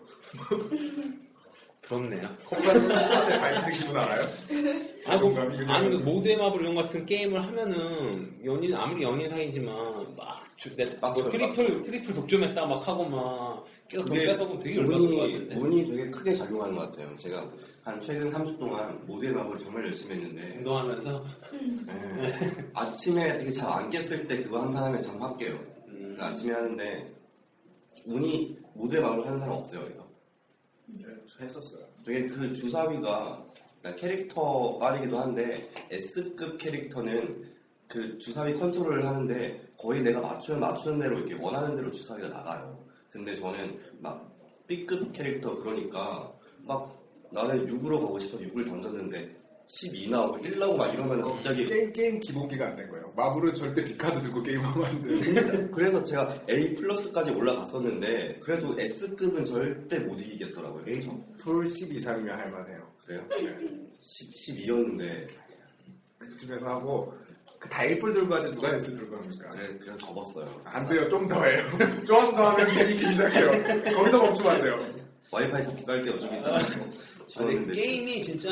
부럽네요. 1.82 2.22
커플한테 2.46 2.94
알아요? 2.94 3.42
아니, 3.42 4.62
뭐, 4.74 5.02
자존감이 5.04 5.66
아니 5.72 5.90
그 5.90 5.96
모두의 6.04 6.38
마블 6.38 6.62
이런 6.62 6.76
같은 6.76 7.06
게임을 7.06 7.42
하면은 7.42 8.46
연인 8.46 8.76
아무리 8.76 9.02
연인 9.04 9.30
사이지만 9.30 9.74
막 10.18 10.44
내- 10.76 10.98
맞아, 11.00 11.30
triple 11.30 11.82
triple 11.82 12.14
독점했다 12.14 12.66
막 12.66 12.86
하고 12.88 13.06
막 13.06 13.66
그게 13.92 14.26
뺏어고 14.26 14.60
되게 14.60 14.80
운이, 14.80 15.18
같은데. 15.18 15.56
운이 15.56 15.88
되게 15.88 16.10
크게 16.10 16.34
작용하는 16.34 16.76
것 16.76 16.90
같아요. 16.92 17.16
제가 17.18 17.52
한 17.84 18.00
최근 18.00 18.32
3주 18.32 18.58
동안 18.60 19.06
모두의 19.06 19.34
마블 19.34 19.58
정말 19.58 19.86
열심히 19.86 20.16
했는데 20.16 20.58
운동하면서 20.58 21.26
예, 21.90 22.70
아침에 22.74 23.38
되게 23.38 23.52
잘 23.52 23.70
안 23.70 23.90
깼을 23.90 24.28
때 24.28 24.44
그거 24.44 24.62
한판 24.62 24.84
하면 24.84 25.02
잠 25.02 25.17
확 25.17 25.38
깨요. 25.38 25.54
음, 25.88 25.98
그러니까 26.16 26.28
아침에 26.28 26.54
하는데 26.54 27.14
운이 28.06 28.58
모두의 28.74 29.02
마블 29.02 29.26
하는 29.26 29.40
사람 29.40 29.56
없어요. 29.56 29.82
그래서 29.84 30.08
네, 30.88 31.06
저 31.28 31.44
했었어요. 31.44 31.86
되게 32.06 32.26
그 32.28 32.54
주사위가 32.54 33.46
그러니까 33.82 34.00
캐릭터 34.02 34.78
말이기도 34.78 35.20
한데 35.20 35.70
S급 35.90 36.58
캐릭터는 36.58 37.50
그 37.88 38.18
주사위 38.20 38.54
컨트롤을 38.54 39.06
하는데 39.06 39.70
거의 39.78 40.02
내가 40.02 40.22
맞추면 40.22 40.62
맞추는 40.62 41.00
대로 41.00 41.18
이렇게 41.18 41.34
원하는 41.42 41.76
대로 41.76 41.90
주사위가 41.92 42.28
나가요. 42.30 42.81
근데 43.12 43.36
저는 43.36 43.78
막 44.00 44.32
B급 44.68 45.12
캐릭터 45.12 45.58
그러니까 45.58 46.32
막 46.64 46.98
나는 47.32 47.66
6으로 47.66 48.00
가고 48.00 48.18
싶어서 48.20 48.44
6을 48.44 48.66
던졌는데 48.68 49.42
12 49.68 50.10
나오고 50.10 50.40
1 50.46 50.60
나오고 50.60 50.78
막 50.78 50.94
이러면 50.94 51.22
갑자기 51.22 51.64
게임, 51.66 51.94
게임 51.94 52.20
기본기가 52.20 52.68
안 52.68 52.76
된 52.76 52.90
거예요. 52.90 53.12
마블은 53.16 53.56
절대 53.56 53.84
D카드 53.86 54.22
들고 54.22 54.44
게임하면 54.44 54.86
안 54.86 55.02
돼. 55.02 55.70
그래서 55.72 56.04
제가 56.04 56.44
A 56.50 56.76
플러스까지 56.76 57.32
올라갔었는데 57.32 58.40
그래도 58.40 58.78
S급은 58.80 59.46
절대 59.46 60.00
못 60.00 60.20
이기겠더라고요. 60.20 60.84
A 60.88 61.00
플러스 61.38 61.94
이상이면 61.94 62.38
할만해요. 62.38 62.92
그래요? 63.06 63.26
10, 64.02 64.34
12였는데 64.34 65.28
그쯤에서 66.18 66.66
하고 66.68 67.14
그다 67.62 67.84
A뿔 67.86 68.12
들고 68.12 68.34
하지 68.34 68.52
누가 68.52 68.74
S 68.76 68.96
들고 68.96 69.16
합니까? 69.18 69.50
그래, 69.50 69.78
그래서 69.80 69.98
접었어요. 70.00 70.62
안 70.66 70.88
돼요. 70.90 71.08
좀 71.10 71.28
더 71.28 71.44
해요. 71.46 71.64
좀더 72.08 72.50
하면 72.50 72.72
재밌기 72.74 73.06
시작해요. 73.06 73.52
거기서 73.96 74.18
멈추면 74.18 74.52
안 74.56 74.62
돼요. 74.64 74.90
와이파이 75.30 75.64
잡고 75.64 75.86
깔게요. 75.86 76.20
좀 76.20 76.34
이따 76.36 76.60
근데 77.38 77.74
게임이 77.74 78.24
진짜 78.24 78.50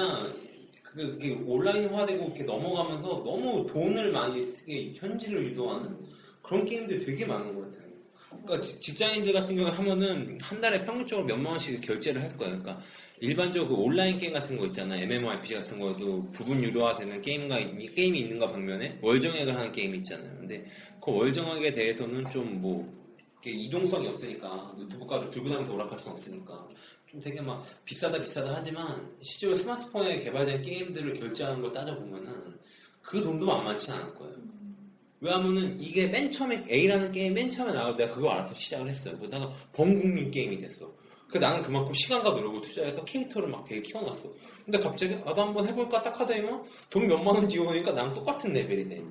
그- 0.83 1.11
그게 1.13 1.37
온라인화되고 1.45 2.23
이렇게 2.25 2.43
넘어가면서 2.43 3.07
너무 3.25 3.65
돈을 3.67 4.11
많이 4.11 4.43
쓰게 4.43 4.93
현질을 4.95 5.43
유도하는 5.47 5.97
그런 6.43 6.63
게임들이 6.65 7.03
되게 7.05 7.25
많은 7.25 7.53
것 7.55 7.61
같아요. 7.63 7.89
그러니까 8.45 8.61
직- 8.67 8.79
직장인들 8.81 9.33
같은 9.33 9.55
경우에 9.55 9.71
하면은 9.71 10.37
한 10.39 10.61
달에 10.61 10.85
평균적으로 10.85 11.25
몇만 11.25 11.53
원씩 11.53 11.81
결제를 11.81 12.21
할 12.21 12.37
거예요. 12.37 12.59
그러니까 12.61 12.81
일반적으로 13.21 13.75
그 13.75 13.81
온라인 13.83 14.17
게임 14.17 14.33
같은 14.33 14.57
거 14.57 14.65
있잖아요. 14.67 15.03
MMORPG 15.03 15.53
같은 15.55 15.79
거도 15.79 16.25
부분 16.31 16.63
유료화되는 16.63 17.21
게임과 17.21 17.59
이- 17.59 17.93
게임이 17.93 18.19
있는가 18.21 18.51
반면에 18.51 18.97
월정액을 19.01 19.53
하는 19.55 19.71
게임이 19.71 19.97
있잖아요. 19.99 20.37
근데 20.39 20.65
그 21.03 21.11
월정액에 21.11 21.71
대해서는 21.73 22.29
좀 22.31 22.59
뭐 22.61 22.99
이동성이 23.45 24.05
없으니까 24.09 24.73
노트북을 24.77 25.31
들고 25.31 25.47
다니면서 25.47 25.73
오락할 25.73 25.97
수는 25.97 26.13
없으니까 26.13 26.67
좀 27.09 27.21
되게 27.21 27.39
막 27.39 27.65
비싸다 27.85 28.21
비싸다 28.21 28.53
하지만 28.57 29.09
실제로 29.21 29.55
스마트폰에 29.55 30.19
개발된 30.19 30.61
게임들을 30.61 31.13
결제하는 31.19 31.61
걸 31.61 31.71
따져보면은 31.71 32.33
그 33.01 33.21
돈도 33.23 33.45
만만치 33.45 33.91
않을 33.91 34.13
거예요. 34.15 34.35
왜냐면은 35.21 35.79
이게 35.79 36.07
맨 36.07 36.29
처음에 36.31 36.65
A라는 36.69 37.11
게임 37.13 37.33
맨 37.33 37.49
처음에 37.49 37.71
나올 37.71 37.95
때 37.95 38.07
그거 38.09 38.29
알아서 38.31 38.53
시작을 38.53 38.89
했어요. 38.89 39.17
그러다가 39.17 39.51
범국민 39.73 40.29
게임이 40.31 40.57
됐어. 40.57 40.93
그 41.29 41.37
나는 41.37 41.61
그만큼 41.61 41.93
시간과 41.93 42.31
노력을 42.31 42.61
투자해서 42.61 43.03
캐릭터를 43.05 43.49
막 43.49 43.63
되게 43.63 43.81
키워놨어. 43.81 44.29
근데 44.65 44.79
갑자기 44.79 45.15
나도 45.15 45.41
한번 45.41 45.67
해볼까 45.67 46.01
딱 46.01 46.19
하더니만 46.19 46.63
돈 46.89 47.07
몇만 47.07 47.35
원 47.35 47.47
지원하니까 47.47 47.91
나랑 47.91 48.13
똑같은 48.15 48.51
레벨이 48.51 48.89
돼. 48.89 49.03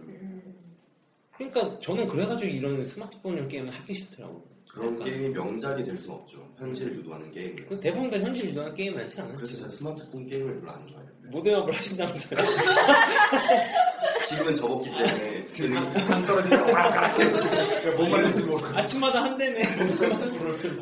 그러니까 1.37 1.79
저는 1.79 2.09
그래가지고 2.09 2.51
이런 2.51 2.85
스마트폰용 2.85 3.47
게임을 3.47 3.73
하기 3.73 3.95
싫더라고. 3.95 4.45
그런 4.69 4.97
그러니까. 4.97 5.05
게임이 5.05 5.29
명작이 5.31 5.85
될 5.85 5.97
수는 5.97 6.17
없죠. 6.17 6.47
현실을 6.59 6.97
유도하는 6.97 7.31
게임을. 7.31 7.67
그 7.67 7.81
대부분 7.81 8.11
다 8.11 8.19
현실 8.19 8.49
유도하는 8.51 8.75
게임 8.75 8.95
많지 8.97 9.21
않아요? 9.21 9.37
그래서 9.37 9.57
제가 9.57 9.69
스마트폰 9.69 10.27
게임을 10.27 10.61
별로 10.61 10.73
안 10.73 10.87
좋아해요. 10.87 11.09
모델업을 11.31 11.75
하신다면서요? 11.75 12.41
지금은 14.29 14.57
접었기 14.57 14.91
때문에 14.91 15.38
지금 15.53 15.77
안 15.77 16.25
떨어지면 16.27 16.61
와가락해. 16.73 17.91
뭔 17.97 18.11
말인지 18.11 18.43
모르고. 18.43 18.67
아침마다 18.79 19.25
한 19.25 19.37
대매. 19.37 19.63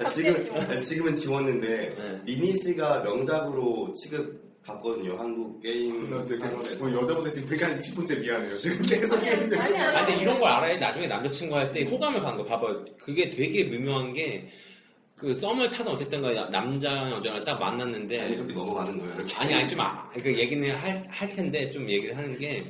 아, 0.05 0.11
지금, 0.11 0.51
아, 0.55 0.81
지금은 0.81 1.15
지웠는데 1.15 1.69
네. 1.97 2.21
리니지가 2.25 3.01
명작으로 3.01 3.93
취급받거든요. 3.95 5.17
한국 5.19 5.61
게임. 5.63 6.11
뭐 6.11 6.93
여자분들 6.93 7.33
지금 7.33 7.49
그러니까 7.49 7.81
20분째 7.81 8.21
미안해요. 8.21 8.57
지금 8.59 8.83
계속 8.83 9.21
게임 9.21 9.49
때문에. 9.49 9.59
아니, 9.61 9.79
아니. 9.79 9.97
아, 9.97 10.07
근데 10.07 10.21
이런 10.21 10.39
걸 10.39 10.51
알아야 10.51 10.79
나중에 10.79 11.07
남자친구 11.07 11.57
할 11.57 11.73
때 11.73 11.85
호감을 11.85 12.21
가는 12.21 12.37
거 12.37 12.45
봐봐요. 12.45 12.85
그게 12.99 13.31
되게 13.31 13.65
미묘한 13.65 14.13
게, 14.13 14.49
그 15.17 15.35
썸을 15.39 15.71
타든 15.71 15.93
어쨌든 15.93 16.21
가 16.21 16.51
남자, 16.51 17.11
여자를 17.11 17.45
딱 17.45 17.59
만났는데. 17.59 18.19
자연스럽게 18.19 18.53
넘어가는 18.53 18.99
거예요. 18.99 19.15
이렇게. 19.15 19.35
아니, 19.37 19.55
아니, 19.55 19.71
좀, 19.71 19.81
아, 19.81 20.07
그 20.11 20.37
얘기는 20.37 20.71
할, 20.77 21.07
할 21.09 21.33
텐데, 21.33 21.71
좀 21.71 21.89
얘기를 21.89 22.15
하는 22.17 22.39
게, 22.39 22.63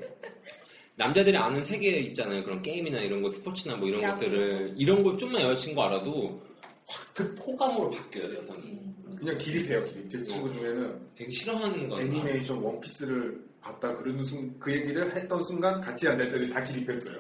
남자들이 0.97 1.37
아는 1.37 1.63
세계 1.65 1.99
있잖아요. 1.99 2.43
그런 2.45 2.63
게임이나 2.63 3.01
이런 3.01 3.23
거, 3.23 3.31
스포츠나 3.31 3.77
뭐 3.77 3.87
이런 3.89 4.03
야구. 4.03 4.21
것들을, 4.21 4.75
이런 4.79 5.03
걸 5.03 5.17
좀만 5.19 5.43
여자친구 5.43 5.83
알아도, 5.83 6.43
확 6.89 7.15
그 7.15 7.35
포감으로 7.35 7.91
바뀌어요, 7.91 8.37
여성이. 8.37 8.79
그냥 9.17 9.37
기립해요. 9.39 9.85
기립. 9.87 10.11
제 10.11 10.25
친구 10.25 10.53
중에는 10.55 11.01
되게 11.15 11.33
싫어하는 11.33 11.89
거. 11.89 12.01
애니메이션 12.01 12.59
원피스를 12.59 13.39
봤다 13.61 13.95
그러는 13.95 14.25
순, 14.25 14.59
그 14.59 14.73
얘기를 14.73 15.15
했던 15.15 15.43
순간 15.45 15.81
같이 15.81 16.07
앉았더니 16.09 16.51
다 16.51 16.63
기립했어요. 16.63 17.19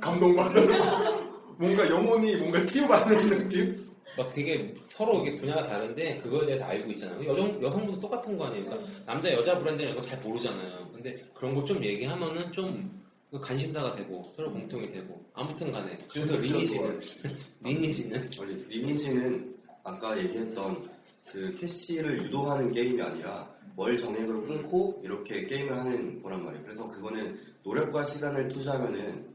감동받아서 0.00 1.26
뭔가 1.58 1.88
영혼이 1.88 2.36
뭔가 2.36 2.62
치유받는 2.64 3.28
느낌? 3.30 3.86
막 4.16 4.32
되게 4.32 4.72
서로 4.88 5.24
이게 5.24 5.36
분야가 5.36 5.66
다른데 5.66 6.18
그거에 6.18 6.46
대해서 6.46 6.64
알고 6.64 6.90
있잖아요. 6.92 7.24
여성 7.28 7.62
여성분도 7.62 8.00
똑같은 8.00 8.36
거 8.36 8.46
아니에요. 8.46 8.64
그러니까 8.64 8.88
남자 9.06 9.32
여자 9.32 9.58
브랜드는 9.58 9.92
이거 9.92 10.00
잘 10.00 10.18
모르잖아요. 10.20 10.90
근데 10.92 11.24
그런 11.34 11.54
거 11.54 11.64
좀 11.64 11.82
얘기하면은 11.82 12.50
좀그 12.52 12.95
관심사가 13.32 13.94
되고 13.96 14.32
서로 14.34 14.52
공통이 14.52 14.90
되고 14.92 15.24
아무튼 15.34 15.72
간에. 15.72 15.98
그래서 16.08 16.36
리니지는 16.36 17.00
리니지는 17.60 18.30
원래 18.38 18.54
리니지는 18.68 19.56
아까 19.84 20.16
얘기했던 20.18 20.88
그 21.30 21.54
캐시를 21.56 22.24
유도하는 22.24 22.72
게임이 22.72 23.00
아니라 23.02 23.48
월 23.74 23.96
정액으로 23.98 24.42
끊고 24.46 25.00
이렇게 25.04 25.46
게임을 25.46 25.76
하는 25.76 26.22
거란 26.22 26.44
말이에요. 26.44 26.64
그래서 26.64 26.88
그거는 26.88 27.38
노력과 27.62 28.04
시간을 28.04 28.48
투자하면은 28.48 29.26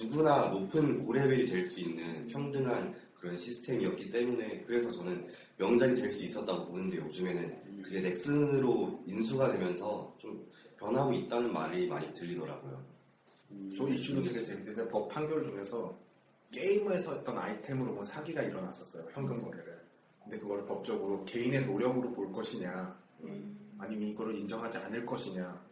누구나 0.00 0.46
높은 0.46 1.04
고레벨이 1.04 1.46
될 1.46 1.66
수 1.66 1.80
있는 1.80 2.26
평등한 2.28 2.94
그런 3.18 3.36
시스템이었기 3.36 4.10
때문에 4.10 4.64
그래서 4.66 4.90
저는 4.92 5.26
명작이 5.58 5.94
될 6.00 6.10
수 6.12 6.24
있었다고 6.24 6.66
보는데 6.68 6.96
요즘에는 6.96 7.82
그게 7.82 8.00
넥슨으로 8.00 9.02
인수가 9.06 9.52
되면서 9.52 10.14
좀 10.18 10.42
변하고 10.78 11.12
있다는 11.12 11.52
말이 11.52 11.86
많이 11.86 12.10
들리더라고요. 12.14 12.89
저 13.76 13.88
이슈도 13.88 14.22
되게 14.24 14.44
재밌는데 14.44 14.88
법 14.88 15.08
판결 15.08 15.44
중에서 15.44 15.98
게임에서 16.52 17.12
어떤 17.12 17.38
아이템으로 17.38 17.92
뭐 17.92 18.04
사기가 18.04 18.42
일어났었어요. 18.42 19.06
현금 19.12 19.42
거래를. 19.42 19.80
근데 20.22 20.38
그걸 20.38 20.64
법적으로 20.64 21.24
개인의 21.24 21.66
노력으로 21.66 22.12
볼 22.12 22.32
것이냐 22.32 22.98
아니면 23.78 24.08
이거를 24.08 24.34
인정하지 24.36 24.78
않을 24.78 25.06
것이냐 25.06 25.66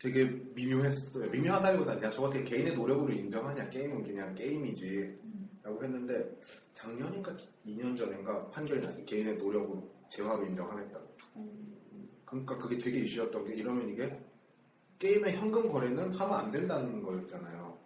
되게 0.00 0.24
미묘했어요. 0.54 1.30
미묘하다기보다 1.30 2.02
야 2.02 2.10
저거 2.10 2.28
어떻게 2.28 2.44
개인의 2.44 2.76
노력으로 2.76 3.12
인정하냐 3.12 3.70
게임은 3.70 4.02
그냥 4.02 4.34
게임이지 4.34 5.18
라고 5.62 5.82
했는데 5.82 6.38
작년인가 6.74 7.36
2년 7.64 7.96
전인가 7.96 8.48
판결이 8.50 8.82
났어요. 8.82 9.04
개인의 9.04 9.36
노력으로 9.38 9.90
재화로 10.08 10.46
인정하겠다고. 10.46 11.16
그러니까 12.24 12.58
그게 12.58 12.78
되게 12.78 13.00
이슈였던 13.00 13.44
게 13.46 13.54
이러면 13.54 13.88
이게 13.88 14.16
게임의 14.98 15.36
현금 15.36 15.68
거래는 15.68 16.12
하면 16.14 16.38
안 16.38 16.50
된다는 16.50 17.02
거였잖아요. 17.02 17.76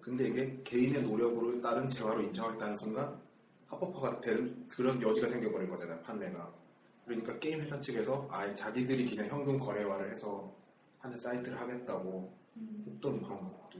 근데 0.00 0.28
이게 0.28 0.60
개인의 0.64 1.02
노력으로 1.02 1.60
따른 1.60 1.88
재화로 1.88 2.22
인정하겠다는 2.22 2.76
순간 2.78 3.20
합법화가 3.66 4.20
될 4.20 4.54
그런 4.68 5.00
여지가 5.02 5.28
생겨버린 5.28 5.68
거잖아요, 5.68 6.00
판매가. 6.00 6.54
그러니까 7.04 7.38
게임 7.38 7.60
회사 7.60 7.78
측에서 7.80 8.26
아예 8.30 8.52
자기들이 8.54 9.08
그냥 9.08 9.26
현금 9.28 9.58
거래화를 9.58 10.10
해서 10.10 10.52
하는 10.98 11.16
사이트를 11.16 11.60
하겠다고 11.60 12.32
했던 12.86 13.22
그런 13.22 13.38
것도 13.38 13.78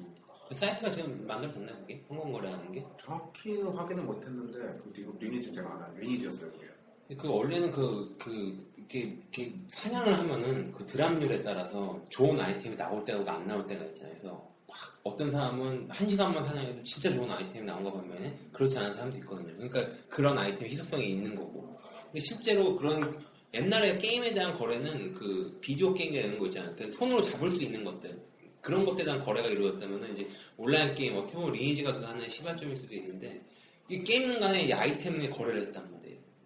그 0.48 0.54
사이트가 0.54 0.90
지금 0.90 1.26
만들어졌나요? 1.26 1.76
그게 1.80 2.02
항공 2.08 2.32
거래하는 2.32 2.72
게? 2.72 2.86
정확히는 2.98 3.68
확인은 3.68 4.06
못했는데 4.06 4.80
그 4.82 4.92
뒤로 4.94 5.12
리니지 5.18 5.52
제가 5.52 5.74
알아요. 5.74 5.94
리니지였어요, 5.98 6.50
그게. 6.52 7.16
그 7.16 7.28
원래는 7.28 7.70
그, 7.70 8.16
그, 8.18 8.66
이렇게, 8.88 9.01
이렇게 9.01 9.55
사냥을 9.68 10.18
하면은 10.18 10.72
그 10.72 10.87
드랍률에 10.87 11.42
따라서 11.42 12.03
좋은 12.09 12.40
아이템이 12.40 12.77
나올 12.77 13.05
때가 13.05 13.35
안 13.35 13.46
나올 13.46 13.66
때가 13.66 13.85
있잖아요. 13.87 14.14
그래서 14.18 14.48
막 14.66 14.77
어떤 15.03 15.31
사람은 15.31 15.88
한 15.90 16.09
시간만 16.09 16.42
사냥해도 16.44 16.83
진짜 16.83 17.12
좋은 17.12 17.31
아이템이 17.31 17.66
나온 17.66 17.85
거 17.85 17.92
반면에 17.92 18.35
그렇지 18.53 18.79
않은 18.79 18.94
사람도 18.94 19.18
있거든요. 19.18 19.55
그러니까 19.57 19.87
그런 20.09 20.38
아이템 20.38 20.68
희소성이 20.68 21.11
있는 21.11 21.35
거고. 21.35 21.77
근데 22.07 22.20
실제로 22.20 22.77
그런 22.77 23.18
옛날에 23.55 23.98
게임에 23.98 24.33
대한 24.35 24.57
거래는 24.57 25.14
그 25.14 25.59
비디오 25.61 25.92
게임에 25.92 26.22
되는 26.22 26.38
거 26.38 26.46
있잖아요. 26.46 26.74
그 26.77 26.90
손으로 26.92 27.22
잡을 27.22 27.51
수 27.51 27.62
있는 27.62 27.85
것들. 27.85 28.18
그런 28.61 28.85
것들에 28.85 29.05
대한 29.05 29.24
거래가 29.24 29.48
이루어졌다면 29.48 30.12
이제 30.12 30.29
온라인 30.57 30.94
게임 30.94 31.16
어떻게 31.16 31.35
보면 31.35 31.53
리니지가 31.53 31.98
그 31.98 32.05
하나의 32.05 32.29
시발점일 32.29 32.77
수도 32.77 32.94
있는데 32.96 33.40
이 33.88 34.03
게임 34.03 34.31
이 34.31 34.72
아이템의 34.72 35.31
거래를 35.31 35.68
했단 35.68 35.83
말이에요. 35.83 35.97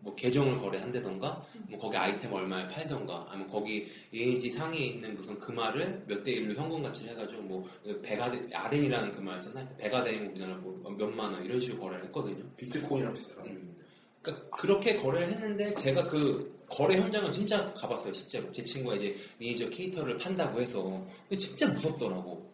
뭐 0.02 0.14
계정을 0.16 0.60
거래한다던가 0.60 1.46
뭐 1.68 1.78
거기 1.78 1.96
아이템 1.96 2.32
얼마에 2.32 2.68
팔던가 2.68 3.26
아니면 3.30 3.50
거기 3.50 3.88
리니지 4.10 4.50
상위에 4.50 4.80
있는 4.80 5.14
무슨 5.14 5.38
금화를 5.38 6.04
몇대 6.06 6.34
1로 6.34 6.56
현금 6.56 6.82
가치를 6.82 7.12
해가지고 7.12 7.42
뭐 7.42 7.68
백 8.02 8.30
아데 8.30 8.50
아덴이라는 8.52 9.12
금화를 9.12 9.40
썼나? 9.40 9.68
백 9.78 9.99
아덴이 9.99 10.26
우리나라 10.26 10.56
뭐 10.56 10.90
몇만 10.90 11.32
원 11.32 11.44
이런 11.44 11.60
식으로 11.60 11.82
거래를 11.82 12.04
했거든요. 12.06 12.44
비트코인이랑 12.56 13.14
비슷하다. 13.14 13.42
음. 13.44 13.76
그러니까 14.20 14.56
그렇게 14.56 14.96
거래를 14.96 15.32
했는데 15.32 15.74
제가 15.74 16.06
그 16.06 16.60
거래 16.68 16.96
현장을 16.96 17.30
진짜 17.30 17.72
가봤어요 17.74 18.14
실제로 18.14 18.50
제 18.52 18.64
친구가 18.64 18.96
이제 18.96 19.16
리니지 19.38 19.68
캐릭터를 19.68 20.16
판다고 20.18 20.60
해서 20.60 21.06
근데 21.28 21.36
진짜 21.36 21.68
무섭더라고 21.68 22.50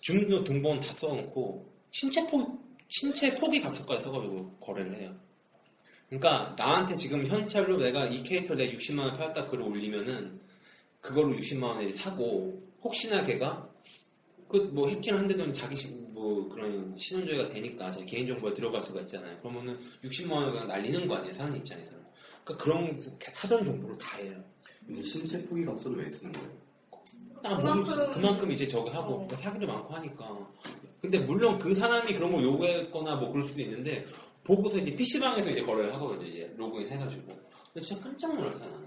주민등록 0.00 0.44
등본 0.44 0.80
다 0.80 0.92
써놓고 0.92 1.72
신체 1.90 2.26
포 2.28 2.58
신체 2.88 3.34
포기 3.38 3.60
각서까지 3.60 4.02
써가지고 4.02 4.50
거래를 4.60 4.96
해요 4.96 5.23
그러니까 6.18 6.54
나한테 6.56 6.96
지금 6.96 7.26
현찰로 7.26 7.76
내가 7.78 8.06
이 8.06 8.22
캐릭터 8.22 8.54
내가 8.54 8.72
60만 8.76 8.98
원 9.00 9.16
팔까 9.16 9.48
글을 9.48 9.64
올리면은 9.64 10.40
그걸로 11.00 11.34
60만 11.36 11.62
원에 11.62 11.92
사고 11.94 12.62
혹시나 12.82 13.24
걔가 13.24 13.68
그 14.48 14.58
뭐 14.72 14.88
해킹을 14.88 15.18
한다면 15.20 15.52
자기 15.52 15.76
시- 15.76 15.94
뭐 16.12 16.48
그런 16.48 16.94
신원조회가 16.96 17.48
되니까 17.52 17.90
자기 17.90 18.06
개인정보가 18.06 18.54
들어갈 18.54 18.82
수가 18.82 19.00
있잖아요. 19.00 19.36
그러면은 19.40 19.78
60만 20.04 20.30
원을 20.32 20.52
그냥 20.52 20.68
날리는 20.68 21.08
거 21.08 21.16
아니에요 21.16 21.34
사는 21.34 21.56
입장에서는. 21.56 22.04
그러니까 22.44 22.64
그런 22.64 22.96
사전 23.32 23.64
정보를 23.64 23.98
다 23.98 24.16
해요. 24.18 24.32
신체 25.04 25.42
포기가 25.46 25.72
없어도 25.72 25.96
왜 25.96 26.08
쓰는 26.08 26.30
거예요? 26.32 26.50
딱 27.42 27.56
그만큼- 27.56 28.12
그만큼, 28.12 28.50
이제 28.52 28.68
저기 28.68 28.90
하고 28.90 29.26
어. 29.30 29.36
사기도 29.36 29.66
많고 29.66 29.92
하니까. 29.94 30.48
근데 31.00 31.18
물론 31.18 31.58
그 31.58 31.74
사람이 31.74 32.14
그런 32.14 32.30
걸 32.32 32.42
요구했거나 32.44 33.16
뭐 33.16 33.30
그럴 33.32 33.44
수도 33.46 33.60
있는데 33.60 34.06
보고서 34.44 34.78
이제 34.78 34.94
PC방에서 34.94 35.50
이제 35.50 35.62
거래를 35.62 35.92
하거든요. 35.94 36.26
이제 36.28 36.52
로그인 36.56 36.88
해가지고. 36.88 37.22
근데 37.72 37.86
진짜 37.86 38.02
깜짝 38.02 38.34
놀랐어 38.36 38.58
나는. 38.60 38.84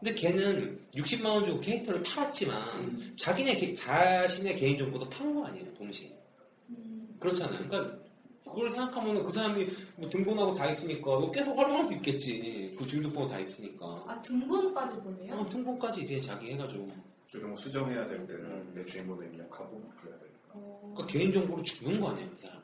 근데 0.00 0.14
걔는 0.14 0.80
60만 0.94 1.24
원 1.26 1.44
주고 1.46 1.60
캐릭터를 1.60 2.02
팔았지만 2.02 3.14
자기네 3.18 3.56
개- 3.58 3.74
자신의 3.74 4.56
개인 4.56 4.78
정보도 4.78 5.08
판 5.08 5.34
거 5.34 5.46
아니에요 5.46 5.72
동시에. 5.74 6.16
그렇잖아요. 7.20 7.68
그러니까 7.68 7.98
그걸 8.44 8.68
생각하면 8.70 9.22
그 9.24 9.32
사람이 9.32 9.68
뭐 9.96 10.08
등본하고 10.08 10.54
다 10.54 10.70
있으니까 10.70 11.00
이거 11.00 11.30
계속 11.30 11.56
활용할 11.58 11.86
수 11.86 11.94
있겠지. 11.94 12.74
그 12.78 12.86
중독번호 12.86 13.28
다 13.28 13.38
있으니까. 13.40 13.86
아 14.06 14.20
등본까지 14.22 14.96
보내요? 15.00 15.34
어, 15.34 15.48
등본까지 15.48 16.02
이제 16.02 16.20
자기 16.20 16.52
해가지고. 16.52 16.88
그리고 17.30 17.48
뭐 17.48 17.56
수정해야 17.56 18.06
될 18.06 18.26
때는 18.26 18.74
내 18.74 18.84
주인번호 18.86 19.22
입력하고 19.22 19.82
그래야 20.00 20.18
돼. 20.18 20.26
어, 20.50 20.92
그러니까 20.94 21.06
개인정보를 21.12 21.62
주는 21.64 22.00
거 22.00 22.08
아니에요, 22.10 22.30
그 22.30 22.36
사람. 22.38 22.58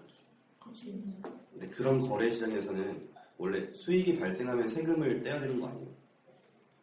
근데 1.52 1.68
그런 1.68 2.00
거래 2.00 2.28
시장에서는 2.30 3.08
원래 3.38 3.68
수익이 3.70 4.18
발생하면 4.18 4.68
세금을 4.68 5.22
떼야 5.22 5.40
되는 5.40 5.60
거 5.60 5.68
아니에요? 5.68 5.88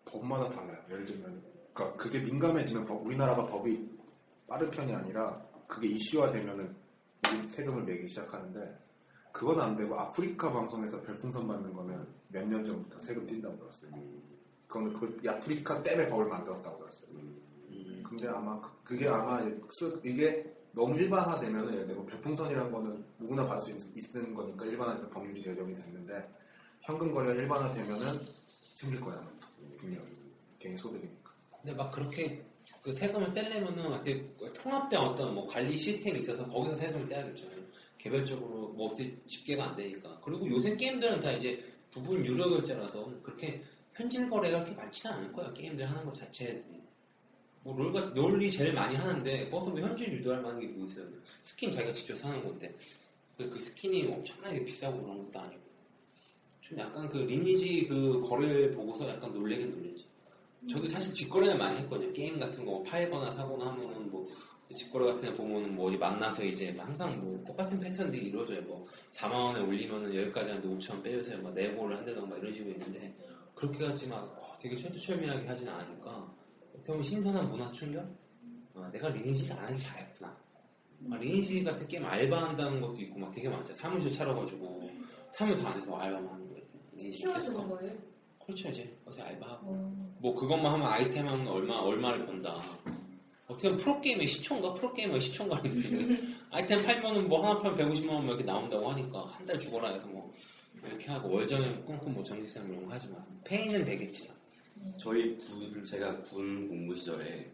법마다 0.06 0.50
달라요. 0.50 0.78
예를 0.90 1.06
들면, 1.06 1.42
그러니까 1.74 1.98
그게 1.98 2.20
민감해지면 2.20 2.86
법- 2.86 3.06
우리나라가 3.06 3.46
법이 3.46 3.90
빠른 4.48 4.70
편이 4.72 4.94
아니라 4.94 5.42
그게 5.68 5.88
이슈화되면은 5.90 6.76
세금을 7.48 7.84
매기 7.84 8.08
시작하는데 8.10 8.78
그건 9.32 9.62
안 9.62 9.76
되고 9.78 9.98
아프리카 9.98 10.52
방송에서 10.52 11.02
별풍선 11.02 11.48
받는 11.48 11.72
거는 11.74 12.06
몇 12.30 12.46
년 12.46 12.64
전부터 12.66 13.00
세금 13.00 13.26
뛴다고 13.26 13.58
들었어요. 13.58 13.92
그거는 14.68 14.94
그 14.94 15.30
아프리카 15.30 15.82
때문에 15.84 16.10
법을 16.10 16.26
만들었다고 16.26 16.78
들었어요. 16.80 17.12
근데 18.04 18.28
아마 18.28 18.60
그- 18.60 18.70
그게 18.84 19.08
아마 19.08 19.42
수- 19.70 20.02
이게 20.04 20.54
너무 20.74 20.98
일반화되면은 20.98 21.74
예를 21.74 21.88
들어 21.88 22.06
별풍선이라는 22.06 22.72
거는 22.72 23.06
누구나 23.20 23.46
받을 23.46 23.62
수 23.80 23.90
있, 23.96 24.16
는 24.16 24.34
거니까 24.34 24.66
일반화돼서 24.66 25.10
법률이 25.10 25.42
제정이 25.42 25.76
됐는데 25.76 26.30
현금 26.82 27.12
거래가 27.12 27.34
일반화되면은 27.34 28.22
생길 28.76 29.00
거야 29.02 29.22
분명히 29.78 30.08
개인 30.60 30.78
소득이니까. 30.78 31.32
근데 31.62 31.74
막 31.76 31.92
그렇게 31.92 32.44
그 32.82 32.92
세금을 32.94 33.34
떼려면은 33.34 33.94
어떻게 33.94 34.28
통합된 34.54 35.00
어떤 35.00 35.36
뭐 35.36 35.48
관리 35.48 35.78
시스템이 35.78 36.20
있어서 36.20 36.48
거기서 36.48 36.76
세금을 36.78 37.08
떼야겠죠. 37.08 37.46
개별적으로 37.98 38.70
뭐 38.70 38.88
어떻게 38.88 39.16
집계가 39.28 39.70
안 39.70 39.76
되니까. 39.76 40.20
그리고 40.24 40.50
요새 40.50 40.76
게임들은 40.76 41.20
다 41.20 41.32
이제 41.32 41.64
부분 41.92 42.26
유료 42.26 42.50
결제라서 42.50 43.12
그렇게 43.22 43.64
현질 43.94 44.28
거래가 44.30 44.64
그렇게 44.64 44.76
많지는 44.76 45.16
않을 45.16 45.32
거야. 45.34 45.54
게임들 45.54 45.88
하는 45.88 46.04
것 46.06 46.14
자체. 46.14 46.64
뭐 47.64 47.76
롤가 47.78 48.12
롤이 48.16 48.52
제일 48.52 48.74
많이 48.74 48.96
하는데 48.96 49.46
뭐 49.46 49.64
현질 49.64 50.12
유도할 50.14 50.42
만한 50.42 50.60
게 50.60 50.68
뭐 50.68 50.86
있어요. 50.88 51.06
스킨 51.42 51.72
자기가 51.72 51.94
직접 51.94 52.18
사는 52.18 52.44
건데 52.44 52.74
그, 53.38 53.50
그 53.50 53.60
스킨이 53.60 54.08
엄청나게 54.12 54.66
비싸고 54.66 55.02
그런 55.02 55.26
것도 55.26 55.40
아니고 55.40 55.62
좀 56.62 56.80
약간 56.80 57.08
그 57.10 57.18
리니지 57.20 57.88
그 57.88 58.22
거래를 58.22 58.72
보고서 58.72 59.08
약간 59.10 59.32
놀래긴 59.34 59.72
놀랬지. 59.72 60.06
저도 60.70 60.88
사실 60.88 61.14
직거래는 61.14 61.58
많이 61.58 61.80
했거든요. 61.80 62.12
게임 62.14 62.40
같은 62.40 62.64
거 62.66 62.82
팔거나 62.84 63.32
사거나 63.36 63.72
하면은 63.72 64.12
뭐 64.12 64.26
직거래 64.74 65.12
같은 65.12 65.30
거 65.32 65.44
보면 65.44 65.76
뭐 65.76 65.92
만나서 65.92 66.46
이제 66.46 66.74
항상 66.78 67.20
뭐 67.20 67.44
똑같은 67.46 67.80
패턴들이 67.80 68.28
이루어져요. 68.28 68.62
뭐 68.62 68.88
4만 69.12 69.34
원에 69.34 69.60
올리면은 69.60 70.16
여기까지 70.16 70.50
하는데 70.52 70.68
5천 70.68 70.92
원 70.92 71.04
빼주세요. 71.04 71.42
막 71.42 71.54
네고를 71.54 71.98
한다던가 71.98 72.38
이런 72.38 72.54
식으로 72.54 72.72
있는데 72.72 73.14
그렇게까지 73.56 74.08
막 74.08 74.24
어, 74.40 74.58
되게 74.62 74.78
철두철미하게 74.78 75.48
하진 75.48 75.68
않으니까 75.68 76.34
보면 76.88 77.04
신선한 77.04 77.50
문화 77.50 77.72
충격? 77.72 78.06
아, 78.76 78.90
내가 78.92 79.10
리니지를 79.10 79.56
안 79.56 79.66
하기 79.66 79.78
잘했구나. 79.78 80.38
아, 81.12 81.16
리니지 81.18 81.64
같은 81.64 81.88
게임 81.88 82.06
알바한다는 82.06 82.82
것도 82.82 83.02
있고 83.02 83.20
막 83.20 83.32
되게 83.32 83.50
많죠. 83.50 83.74
사무실 83.76 84.12
차려가지고 84.12 84.90
사무실 85.34 85.66
안에서 85.66 85.96
알바만 85.98 86.28
하는 86.34 86.50
거예요. 86.50 86.62
키워주는. 87.12 87.68
거예요? 87.68 87.94
그렇죠 88.46 88.70
이제 88.70 88.98
어서 89.06 89.24
알바하고 89.24 89.68
어. 89.72 90.12
뭐 90.20 90.36
그것만 90.36 90.72
하면 90.74 90.88
아이템 90.88 91.28
하면 91.28 91.48
얼마 91.48 91.76
얼마를 91.76 92.26
번다. 92.26 92.56
어떻게 93.48 93.70
보면 93.70 93.84
프로게임의 93.84 94.28
시초인가? 94.28 94.74
프로게이머의 94.76 95.22
시초인가? 95.22 95.62
아이템 96.52 96.84
팔면은 96.84 97.28
뭐 97.28 97.46
하나 97.48 97.60
팔면 97.62 97.78
150만 97.94 98.10
원 98.10 98.26
이렇게 98.26 98.44
나온다고 98.44 98.90
하니까 98.92 99.26
한 99.28 99.46
달 99.46 99.60
죽어라 99.60 99.90
해서 99.90 100.06
뭐 100.08 100.34
이렇게 100.86 101.12
하고 101.12 101.30
월정에 101.34 101.84
끊고 101.86 102.10
뭐 102.10 102.24
전기세 102.24 102.60
이런 102.60 102.86
거 102.86 102.92
하지만 102.92 103.24
페이는 103.44 103.84
되겠지. 103.86 104.32
저희 104.98 105.38
군, 105.38 105.84
제가 105.84 106.24
군 106.24 106.68
복무 106.68 106.96
시절에 106.96 107.52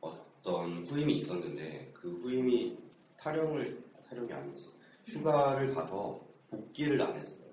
어떤 0.00 0.84
후임이 0.84 1.18
있었는데 1.18 1.90
그 1.94 2.12
후임이 2.14 2.76
타령을, 3.16 3.82
타령이 4.08 4.32
아니지. 4.32 4.70
휴가를 5.06 5.74
가서 5.74 6.20
복귀를 6.50 7.00
안 7.02 7.14
했어요. 7.16 7.44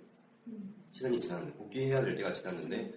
시간이 0.89 1.19
지났는데, 1.19 1.53
복귀해야 1.57 2.03
될 2.03 2.15
때가 2.15 2.31
지났는데, 2.31 2.93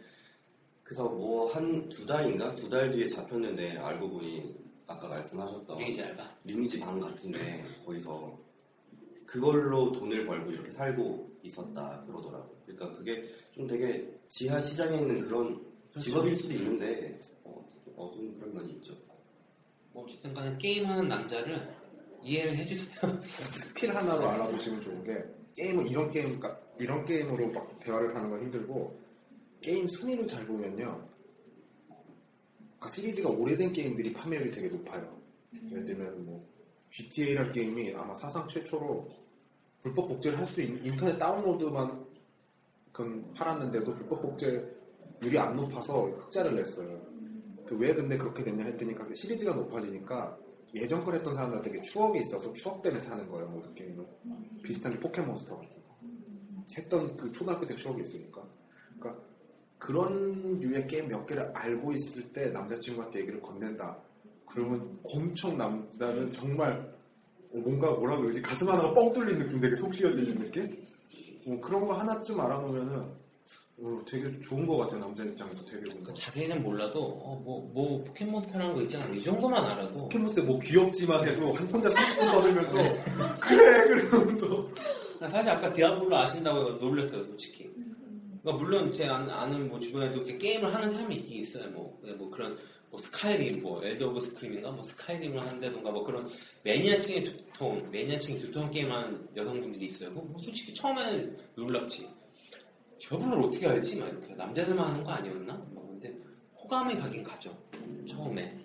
그래서 0.83 1.09
뭐 1.09 1.49
한 1.49 1.89
두 1.89 2.05
달인가? 2.05 2.53
두 2.55 2.69
달 2.69 2.91
뒤에 2.91 3.07
잡혔는데, 3.09 3.79
알고 3.79 4.11
보니 4.11 4.57
아까 4.87 5.09
말씀하셨던 5.09 5.79
리니지 5.79 6.03
알바. 6.03 6.37
리니지 6.45 6.81
방 6.81 6.99
같은데, 6.99 7.65
거기서 7.85 8.37
그걸로 9.27 9.93
돈을 9.93 10.27
벌고 10.27 10.51
이렇게 10.51 10.71
살고 10.73 11.31
있었다 11.43 12.05
그러더라고요. 12.07 12.57
그러니까 12.67 12.93
그게 12.99 13.25
좀 13.53 13.67
되게 13.67 14.13
지하 14.29 14.61
시장에 14.61 14.99
있는 14.99 15.21
그런 15.21 15.65
직업일 15.99 16.37
수도 16.37 16.55
있는데 16.55 17.21
어, 17.45 17.65
어두운 17.97 18.39
그런 18.39 18.55
면이 18.55 18.73
있죠. 18.75 18.95
뭐 19.93 20.05
어쨌든 20.05 20.35
간에 20.35 20.57
게임하는 20.59 21.09
남자를 21.09 21.75
이해를 22.23 22.57
해주세요. 22.57 23.21
스킬 23.23 23.95
하나로 23.95 24.29
알아보시면 24.29 24.81
좋은 24.81 25.05
게 25.05 25.25
게임은 25.57 25.87
이런 25.89 26.11
게임 26.11 26.41
까 26.41 26.59
이런 26.79 27.05
게임으로 27.05 27.51
막 27.53 27.79
대화를 27.81 28.15
하는 28.15 28.31
건 28.31 28.41
힘들고 28.41 28.99
게임 29.61 29.87
순위를 29.87 30.27
잘 30.27 30.45
보면요. 30.47 31.09
그러니까 32.59 32.89
시리즈가 32.89 33.31
오래된 33.31 33.73
게임들이 33.73 34.13
판매율이 34.13 34.51
되게 34.51 34.69
높아요. 34.69 35.23
예를 35.71 35.85
들면 35.85 36.27
뭐 36.27 36.45
GTA라는 36.91 37.53
게임이 37.53 37.95
아마 37.95 38.15
사상 38.15 38.47
최초로 38.49 39.09
불법 39.81 40.09
복제를 40.09 40.39
할 40.39 40.47
수 40.47 40.63
있는 40.63 40.85
인터넷 40.85 41.17
다운로드만 41.19 42.05
그 42.93 43.33
팔았는데도 43.37 43.95
불법 43.95 44.23
복제 44.23 44.84
율이 45.25 45.39
안 45.39 45.57
높아서 45.57 46.05
흑자를 46.05 46.55
냈어요. 46.57 47.01
그 47.67 47.75
왜 47.77 47.95
근데 47.95 48.17
그렇게 48.17 48.45
됐냐 48.45 48.65
했더니 48.65 48.95
그 48.95 49.15
시리즈가 49.15 49.55
높아지니까 49.55 50.39
예전 50.75 51.03
걸 51.05 51.15
했던 51.15 51.35
사람들 51.35 51.63
되게 51.63 51.81
추억이 51.83 52.21
있어서 52.23 52.53
추억 52.53 52.83
때문에 52.83 53.01
사는 53.01 53.27
거예요. 53.29 53.49
뭐 53.49 53.63
이렇게 53.63 53.95
비슷한 54.63 54.93
게 54.93 55.01
포켓몬스터 55.01 55.57
같은 55.57 55.83
거. 55.83 55.95
했던 56.77 57.17
그 57.17 57.31
초등학교 57.33 57.67
때 57.67 57.75
추억이 57.75 58.03
있으니까. 58.03 58.43
그러니까 58.99 59.23
그런 59.79 60.59
류의 60.61 60.87
게임 60.87 61.09
몇 61.09 61.25
개를 61.27 61.51
알고 61.55 61.93
있을 61.93 62.33
때 62.33 62.47
남자친구한테 62.51 63.21
얘기를 63.21 63.41
건넨다. 63.41 63.99
그러면 64.47 64.99
엄청 65.05 65.57
남자는 65.57 66.33
정말 66.33 66.93
뭔가 67.53 67.91
뭐라 67.93 68.17
그러지 68.17 68.43
가슴 68.43 68.69
하나가 68.69 68.93
뻥 68.93 69.13
뚫린 69.13 69.39
느낌 69.39 69.61
되게 69.61 69.77
속 69.77 69.95
시원해지는 69.95 70.43
느낌? 70.43 70.71
뭐 71.47 71.61
그런 71.61 71.87
거 71.87 71.93
하나쯤 71.93 72.41
알아놓으면은 72.41 73.24
어, 73.77 74.01
되게 74.07 74.39
좋은 74.41 74.67
것 74.67 74.77
같아요 74.79 75.01
남자 75.01 75.25
입장에서 75.25 75.65
되게 75.65 75.93
뭔가 75.93 76.15
자세히는 76.15 76.63
몰라도 76.63 77.03
어, 77.03 77.41
뭐, 77.45 77.71
뭐 77.75 78.05
포켓몬스터라는 78.05 78.75
거 78.75 78.83
있잖아. 78.83 79.13
이 79.13 79.21
정도만 79.21 79.65
알아도 79.65 79.99
포켓몬스터 79.99 80.43
뭐 80.45 80.59
귀엽지만 80.61 81.27
해도 81.27 81.53
한 81.53 81.67
혼자 81.67 81.89
30분 81.89 82.33
떠들면서 82.33 82.77
그래 83.43 83.85
그러면서 83.85 84.69
나 85.19 85.29
사실 85.29 85.51
아까 85.51 85.73
디아블로 85.73 86.17
아신다고 86.17 86.71
놀랐어요, 86.73 87.25
솔직히. 87.25 87.71
그러니까 88.43 88.65
물론 88.65 88.93
제 88.93 89.07
아는, 89.09 89.31
아는 89.31 89.69
뭐 89.69 89.81
주변에도 89.81 90.23
게임을 90.25 90.73
하는 90.73 90.91
사람이 90.91 91.17
있긴 91.17 91.39
있어요. 91.39 91.69
뭐, 91.71 91.99
뭐 92.19 92.31
그런 92.31 92.57
뭐 92.91 93.01
스카이림, 93.01 93.63
뭐 93.63 93.85
엘더 93.85 94.09
오브 94.09 94.21
스크림인가, 94.21 94.71
뭐 94.71 94.85
스카이림을 94.85 95.45
한다던가 95.45 95.91
뭐 95.91 96.05
그런 96.05 96.31
매니아층의 96.63 97.25
두통, 97.25 97.91
매니아층의 97.91 98.41
두통 98.41 98.71
게임하는 98.71 99.29
여성분들이 99.35 99.87
있어요. 99.87 100.11
뭐 100.11 100.39
솔직히 100.41 100.73
처음에는 100.75 101.37
놀랍지. 101.57 102.07
디아블로를 103.09 103.45
어떻게 103.45 103.67
알지? 103.69 103.97
막 103.97 104.09
이렇게 104.09 104.35
남자들만 104.35 104.85
하는 104.87 105.05
거 105.05 105.13
아니었나? 105.13 105.55
뭐 105.73 105.87
근데 105.89 106.15
호감이 106.57 106.95
가긴 106.97 107.23
가죠. 107.23 107.57
처음에. 108.09 108.57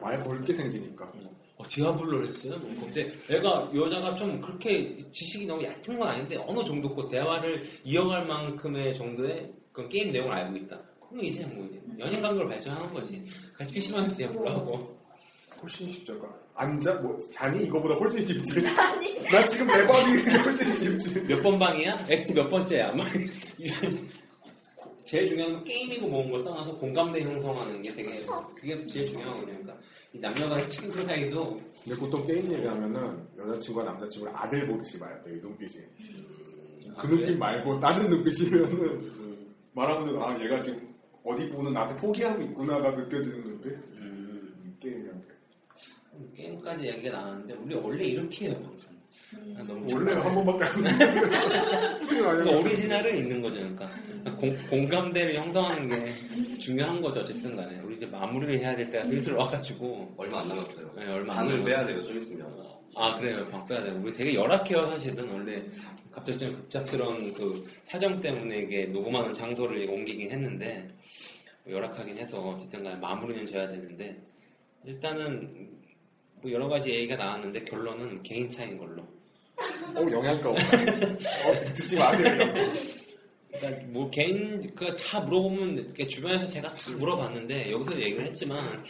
말 0.00 0.18
걸게 0.18 0.52
생기니까 0.52 1.12
어, 1.56 1.64
디아블로를 1.68 2.28
했어요? 2.28 2.58
뭐. 2.58 2.70
근데 2.80 3.10
애가, 3.30 3.70
여자가 3.74 4.14
좀 4.14 4.40
그렇게 4.40 4.96
지식이 5.12 5.46
너무 5.46 5.62
얕은 5.62 5.98
건 5.98 6.08
아닌데 6.08 6.36
어느 6.46 6.60
정도고 6.64 7.08
대화를 7.08 7.68
이어갈 7.84 8.26
만큼의 8.26 8.94
정도의 8.94 9.52
그 9.72 9.86
게임 9.88 10.12
내용을 10.12 10.32
알고 10.32 10.56
있다. 10.56 10.80
그럼 11.08 11.24
이제 11.24 11.44
뭐 11.46 11.68
연인 11.98 12.22
관계로 12.22 12.48
발전하는 12.48 12.94
거지. 12.94 13.22
같이 13.52 13.74
PC방 13.74 14.06
에서 14.06 14.22
얘기하고. 14.22 14.99
훨씬 15.62 15.88
쉽죠. 15.90 16.14
그러니까 16.18 16.38
앉아 16.54 16.94
뭐 17.00 17.18
자니 17.30 17.64
이거보다 17.64 17.94
훨씬 17.94 18.24
쉽지. 18.24 18.66
아니 18.78 19.20
나 19.30 19.44
지금 19.46 19.66
내 19.66 19.86
방이 19.86 20.16
훨씬 20.44 20.72
쉽지. 20.72 21.20
몇 21.22 21.42
번 21.42 21.58
방이야? 21.58 22.06
액트 22.08 22.32
몇 22.32 22.48
번째야? 22.48 22.92
막 22.92 23.06
이런. 23.58 24.08
제일 25.04 25.28
중요한 25.28 25.52
건 25.54 25.64
게임이고 25.64 26.06
뭐인 26.06 26.30
걸 26.30 26.44
떠나서 26.44 26.76
공감대 26.76 27.20
형성하는 27.22 27.82
게 27.82 27.92
되게 27.94 28.24
그게 28.54 28.86
제일 28.86 29.08
중요한 29.08 29.32
거예요. 29.44 29.46
그러니까 29.60 29.76
이 30.12 30.18
남녀간 30.20 30.66
친구 30.68 31.02
사이도 31.02 31.60
근데 31.84 31.96
보통 31.98 32.24
게임 32.24 32.52
얘기하면은 32.52 33.26
여자친구와 33.38 33.86
남자친구를 33.86 34.32
아들 34.36 34.66
보듯이 34.68 34.98
봐야 35.00 35.20
돼, 35.20 35.32
이 35.32 35.40
눈빛이. 35.40 35.84
아, 36.94 37.02
그 37.02 37.08
그래? 37.08 37.16
눈빛 37.18 37.38
말고 37.38 37.80
다른 37.80 38.08
눈빛이면은 38.08 39.10
말하면 39.72 40.22
아 40.22 40.38
얘가 40.44 40.60
지금 40.62 40.94
어디 41.24 41.48
보는 41.48 41.72
나한테 41.72 41.96
포기하고 41.96 42.42
있구나가 42.42 42.90
느껴지는 42.92 43.42
눈빛. 43.42 43.72
음, 43.98 44.76
게임이랑 44.80 45.20
게임까지 46.36 46.86
얘기가 46.88 47.18
나왔는데 47.18 47.54
우리 47.54 47.74
원래 47.74 48.04
이렇게 48.04 48.48
해요 48.48 48.54
방송. 48.62 48.90
아, 49.56 49.94
원래 49.94 50.12
한 50.12 50.34
번밖에 50.34 50.64
안. 50.64 50.82
그러니까 52.08 52.56
오리지널은 52.58 53.16
있는 53.16 53.40
거죠. 53.40 53.56
그러니까 53.56 53.88
공, 54.36 54.56
공감대를 54.68 55.36
형성하는 55.36 55.88
게 55.88 56.58
중요한 56.58 57.00
거죠. 57.00 57.20
어쨌든 57.20 57.54
간에 57.54 57.78
우리 57.80 57.96
이제 57.96 58.06
마무리를 58.06 58.58
해야 58.58 58.74
될 58.74 58.90
때가 58.90 59.04
슬슬 59.04 59.34
와가지고 59.34 60.14
얼마 60.16 60.40
안 60.40 60.48
남았어요. 60.48 60.92
네, 60.96 61.06
얼마 61.06 61.34
안 61.34 61.38
반을 61.38 61.52
남았어요. 61.60 61.64
빼야 61.64 61.86
돼요, 61.86 62.02
좀 62.02 62.18
있으면. 62.18 62.70
아 62.96 63.16
그래요 63.18 63.46
방 63.48 63.64
빼야 63.66 63.84
돼 63.84 63.90
우리 63.90 64.12
되게 64.12 64.34
열악해요 64.34 64.86
사실은 64.86 65.30
원래 65.30 65.62
갑자기 66.10 66.38
좀 66.38 66.52
급작스러운 66.54 67.32
그 67.34 67.66
사정 67.88 68.20
때문에 68.20 68.58
이게 68.58 68.86
녹음하는 68.86 69.32
장소를 69.32 69.88
옮기긴 69.88 70.30
했는데 70.30 70.88
열악하긴 71.68 72.18
해서 72.18 72.40
어쨌든 72.40 72.82
간에 72.82 72.96
마무리는 72.96 73.46
져야 73.46 73.68
되는데 73.68 74.20
일단은 74.84 75.70
뭐 76.42 76.50
여러 76.52 76.68
가지 76.68 76.90
얘기가 76.90 77.16
나왔는데 77.16 77.64
결론은 77.64 78.22
개인 78.22 78.50
차인 78.50 78.78
걸로 78.78 79.02
어 79.94 80.00
영양가 80.10 80.50
없다. 80.50 80.76
어 81.48 81.56
듣- 81.58 81.74
듣지 81.74 81.98
마세요. 81.98 82.54
그러니까 83.52 83.82
뭐 83.88 84.08
개인 84.10 84.74
그 84.74 84.96
다 84.96 85.20
물어보면 85.20 85.74
이렇게 85.76 86.06
주변에서 86.06 86.48
제가 86.48 86.72
다 86.72 86.90
물어봤는데 86.96 87.70
여기서 87.72 88.00
얘기를 88.00 88.24
했지만 88.26 88.82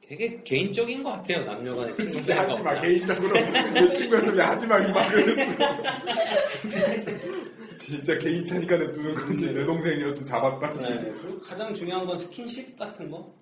되게 0.00 0.40
개인적인 0.44 1.02
것 1.02 1.10
같아요 1.10 1.44
남녀간의 1.44 1.96
친구 1.96 2.10
진짜 2.10 2.40
하지 2.42 2.62
마. 2.62 2.78
개인적으로 2.80 3.32
내 3.74 3.90
친구였으면 3.90 4.40
하지 4.40 4.66
마. 4.66 4.78
이말 4.78 5.10
그랬어. 5.12 5.56
진짜 7.76 8.18
개인 8.18 8.44
차니까 8.44 8.76
냅두는 8.78 9.14
거지. 9.14 9.52
내 9.52 9.64
동생이었으면 9.64 10.24
잡았다. 10.24 10.74
씨. 10.82 10.90
네, 10.90 11.12
가장 11.42 11.74
중요한 11.74 12.06
건 12.06 12.18
스킨십 12.18 12.76
같은 12.78 13.10
거. 13.10 13.32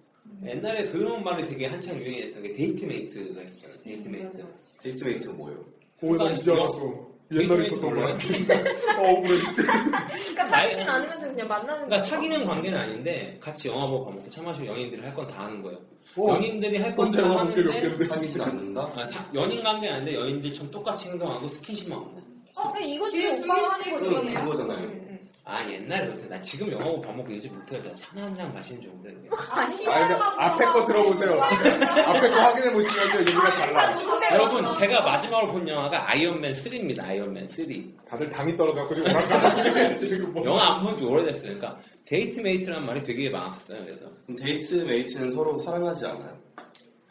옛날에 0.47 0.89
그런 0.89 1.23
말이 1.25 1.47
되게 1.47 1.67
한창 1.67 1.97
유행했던 1.97 2.43
게 2.43 2.53
데이트메이트가 2.53 3.43
있었잖아요. 3.43 3.79
데이트메이트. 3.83 4.45
데이트메이트가 4.83 5.33
뭐예요? 5.35 5.65
오, 6.03 6.17
나 6.17 6.31
이제 6.33 6.53
알았어. 6.53 7.15
옛날에 7.33 7.67
있었던 7.67 7.95
거 7.95 8.01
같아. 8.03 8.15
어, 9.01 9.23
그래. 9.23 9.39
그러니까 9.41 10.47
사귀진 10.49 10.89
않으면서 10.89 11.27
그냥 11.29 11.49
만나는 11.49 11.87
그러니까. 11.89 12.03
사귀는 12.11 12.45
관계는 12.47 12.79
아닌데 12.79 13.39
같이 13.41 13.69
영화 13.69 13.87
보고 13.87 14.05
밥 14.07 14.15
먹고 14.15 14.31
차 14.31 14.43
마시고 14.43 14.67
연인들이 14.67 15.01
할 15.01 15.15
건 15.15 15.27
다 15.29 15.45
하는 15.45 15.63
거예요. 15.63 15.79
어, 16.17 16.29
연인들이 16.35 16.77
할 16.77 16.95
건 16.95 17.11
다 17.11 17.39
하는데. 17.39 18.05
사귀진 18.07 18.41
않는다? 18.43 18.81
아, 18.95 19.07
사- 19.09 19.27
연인 19.35 19.63
관계는 19.63 19.95
아닌데 19.97 20.15
연인들처럼 20.15 20.71
똑같이 20.71 21.09
행동하고 21.09 21.49
스킨십만 21.49 21.99
하고 21.99 22.21
어, 22.57 22.79
이거지 22.81 23.17
뒤에 23.17 23.31
오빠가 23.39 23.71
하는. 23.73 24.01
그거네요. 24.01 24.41
그거잖아요. 24.45 25.04
아 25.47 25.63
옛날에 25.71 26.07
그때 26.07 26.27
나 26.27 26.41
지금 26.41 26.73
영화 26.73 26.85
보고 26.85 27.03
밥 27.03 27.15
먹고 27.15 27.35
요즘 27.37 27.53
못해요. 27.55 27.95
차한잔 27.97 28.53
마시는 28.55 28.81
정도 28.81 29.11
이게. 29.11 29.29
아니 29.51 29.87
아, 29.87 30.47
앞에 30.47 30.65
거 30.65 30.83
들어보세요. 30.85 31.33
앞에 31.43 32.31
거 32.31 32.37
확인해 32.41 32.73
보시면요. 32.73 33.21
얘기가 33.21 33.51
달라. 33.51 33.95
여러분 34.33 34.65
제가 34.79 35.03
마지막으로 35.03 35.53
본 35.53 35.69
영화가 35.69 36.11
아이언맨 36.11 36.55
3입니다. 36.55 37.05
아이언맨 37.05 37.47
3. 37.49 37.67
다들 38.09 38.31
당이 38.31 38.57
떨어져갖고 38.57 38.95
지금 38.95 39.11
오락가락 39.11 39.99
지금 39.99 40.33
뭐. 40.33 40.45
영화 40.47 40.77
안 40.77 40.83
본 40.83 40.97
지 40.99 41.05
오래됐어요. 41.05 41.43
그러니까 41.59 41.77
date 42.07 42.41
mate란 42.41 42.87
말이 42.87 43.03
되게 43.03 43.29
많았어요. 43.29 43.85
그래서 43.85 44.07
그럼 44.25 44.39
date 44.39 44.75
mate는 44.77 45.31
서로 45.31 45.59
사랑하지 45.59 46.07
않아요? 46.07 46.44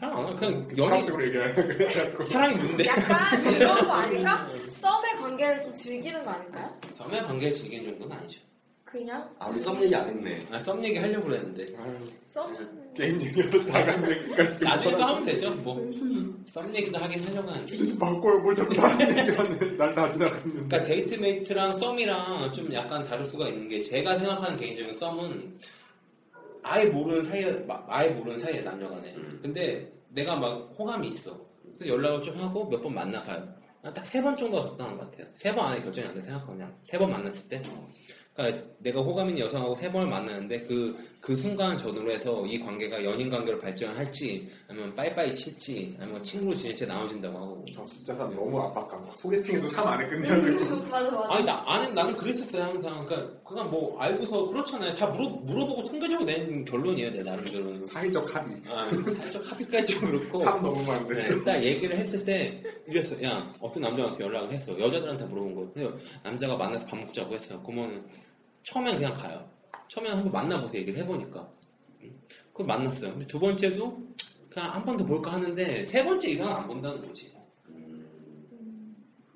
사랑 0.03 0.17
안 0.19 0.25
하고 0.25 0.35
그냥 0.35 0.53
연인 0.53 0.75
철학적으로 0.77 1.25
얘기하는 1.27 1.55
그래갖고. 1.55 2.25
사랑이 2.25 2.55
뭔데? 2.55 2.85
약간 2.85 3.53
이런 3.53 3.87
거 3.87 3.93
아닐까? 3.93 4.49
썸의 4.81 5.15
관계를 5.21 5.61
좀 5.61 5.73
즐기는 5.73 6.25
거 6.25 6.31
아닐까요? 6.31 6.77
썸의 6.91 7.23
관계를 7.23 7.53
즐기는 7.53 7.85
정도는 7.85 8.17
아니죠. 8.17 8.39
그냥 8.83 9.27
아, 9.39 9.47
우리 9.47 9.59
썸 9.59 9.81
얘기 9.81 9.95
안 9.95 10.07
했네. 10.07 10.45
아, 10.51 10.59
썸 10.59 10.83
얘기 10.85 10.99
하려고 10.99 11.25
그랬는데 11.27 11.65
아유, 11.79 11.95
썸 12.27 12.53
게임 12.93 13.19
얘기하다 13.23 13.57
나간 13.65 14.11
얘기까지. 14.11 14.63
나중에 14.63 14.91
또 14.97 15.03
하면 15.03 15.23
되죠. 15.23 15.55
뭐썸 15.55 16.75
얘기도 16.75 16.99
하긴 16.99 17.25
하려고 17.25 17.49
하는데. 17.49 17.65
주제 17.65 17.87
좀 17.87 17.97
바꿔요. 17.97 18.39
뭘 18.39 18.53
자꾸 18.53 18.75
다른 18.75 19.17
얘기하는 19.17 19.77
날다 19.77 20.09
지나갔는데. 20.11 20.51
그러니까 20.51 20.83
date 20.83 21.15
mate랑 21.15 21.79
썸이랑 21.79 22.53
좀 22.53 22.71
약간 22.73 23.03
다를 23.05 23.23
수가 23.23 23.47
있는 23.47 23.67
게 23.69 23.81
제가 23.81 24.17
생각하는 24.19 24.59
개인적인 24.59 24.93
썸은 24.95 25.57
아예 26.61 26.85
모르는 26.85 27.23
사이에 27.25 27.51
마- 27.67 27.83
아예 27.87 28.09
모르는 28.09 28.39
사이에 28.39 28.61
남녀간에. 28.61 29.13
음. 29.17 29.39
근데 29.41 29.91
내가 30.13 30.35
막 30.35 30.73
호감이 30.77 31.07
있어. 31.09 31.35
그래서 31.77 31.93
연락을 31.93 32.21
좀 32.23 32.37
하고 32.39 32.65
몇 32.69 32.81
번 32.81 32.93
만나봐요. 32.93 33.47
딱 33.93 34.03
세 34.05 34.21
번 34.21 34.35
정도가 34.37 34.69
적당한 34.69 34.97
것 34.97 35.11
같아요. 35.11 35.27
세 35.35 35.53
번 35.53 35.65
안에 35.67 35.81
결정이 35.81 36.07
안 36.07 36.13
돼 36.15 36.21
생각하고 36.21 36.53
그냥 36.53 36.77
세 36.83 36.97
번 36.97 37.11
만났을 37.11 37.49
때. 37.49 37.61
그러니까 38.35 38.63
내가 38.79 38.99
호감 39.01 39.29
있는 39.29 39.45
여성하고 39.45 39.75
세 39.75 39.91
번을 39.91 40.07
만나는데 40.07 40.61
그, 40.63 40.97
그 41.21 41.35
순간 41.35 41.77
전후로 41.77 42.11
해서 42.11 42.43
이 42.47 42.59
관계가 42.59 43.03
연인 43.03 43.29
관계로 43.29 43.59
발전할지 43.59 44.49
아니면 44.67 44.95
빠이빠이 44.95 45.33
칠지 45.35 45.95
아니면 45.99 46.23
친구로 46.23 46.55
지낼 46.55 46.75
지 46.75 46.87
나눠진다고 46.87 47.37
하고 47.37 47.65
저 47.73 47.85
진짜 47.85 48.11
나 48.13 48.23
너무 48.25 48.59
압박감. 48.59 49.07
소개팅도 49.17 49.67
3 49.67 49.87
안에 49.87 50.07
끝내야 50.09 50.41
되고. 50.41 50.75
맞아 50.89 51.11
맞아. 51.11 51.33
아니 51.33 51.45
나 51.45 51.63
아니 51.67 51.93
나는 51.93 52.13
그랬었어요 52.15 52.63
항상 52.63 53.05
그러니까 53.05 53.39
그냥 53.47 53.69
뭐 53.69 53.99
알고서 53.99 54.47
그렇잖아요 54.47 54.95
다 54.95 55.05
물어 55.07 55.29
물어보고 55.29 55.85
통계적으로 55.85 56.25
낸 56.25 56.65
결론이에요 56.65 57.11
내 57.11 57.21
나름대로는 57.21 57.83
사회적 57.83 58.35
합의. 58.35 58.57
아 58.67 58.83
살짝 59.21 59.51
합의까지 59.51 59.93
좀 59.93 60.09
그렇고 60.11 60.39
3 60.39 60.59
넘으면 60.61 60.89
안 60.89 61.07
네, 61.07 61.15
돼. 61.15 61.27
일단 61.35 61.63
얘기를 61.63 61.95
했을 61.97 62.25
때 62.25 62.63
이랬어 62.87 63.21
야 63.23 63.53
어떤 63.61 63.83
남자한테 63.83 64.23
연락을 64.23 64.51
했어 64.51 64.77
여자들한테 64.79 65.23
물어본 65.25 65.53
거예요 65.55 65.71
근데 65.93 66.03
남자가 66.23 66.57
만나서 66.57 66.85
밥 66.87 66.97
먹자고 66.99 67.35
했어 67.35 67.61
그러면 67.61 68.03
처음엔 68.63 68.95
그냥 68.97 69.13
가요 69.15 69.49
처음엔 69.87 70.11
한번 70.13 70.31
만나보세요 70.31 70.81
얘기를 70.81 70.99
해보니까 71.01 71.47
음. 72.01 72.19
그럼 72.53 72.67
만났어요 72.67 73.11
근데 73.11 73.27
두 73.27 73.39
번째도 73.39 73.97
그냥 74.49 74.73
한 74.73 74.85
번 74.85 74.97
더 74.97 75.05
볼까 75.05 75.33
하는데 75.33 75.85
세 75.85 76.03
번째 76.03 76.27
이상은 76.29 76.51
안 76.53 76.67
본다는 76.67 77.01
거지 77.07 77.31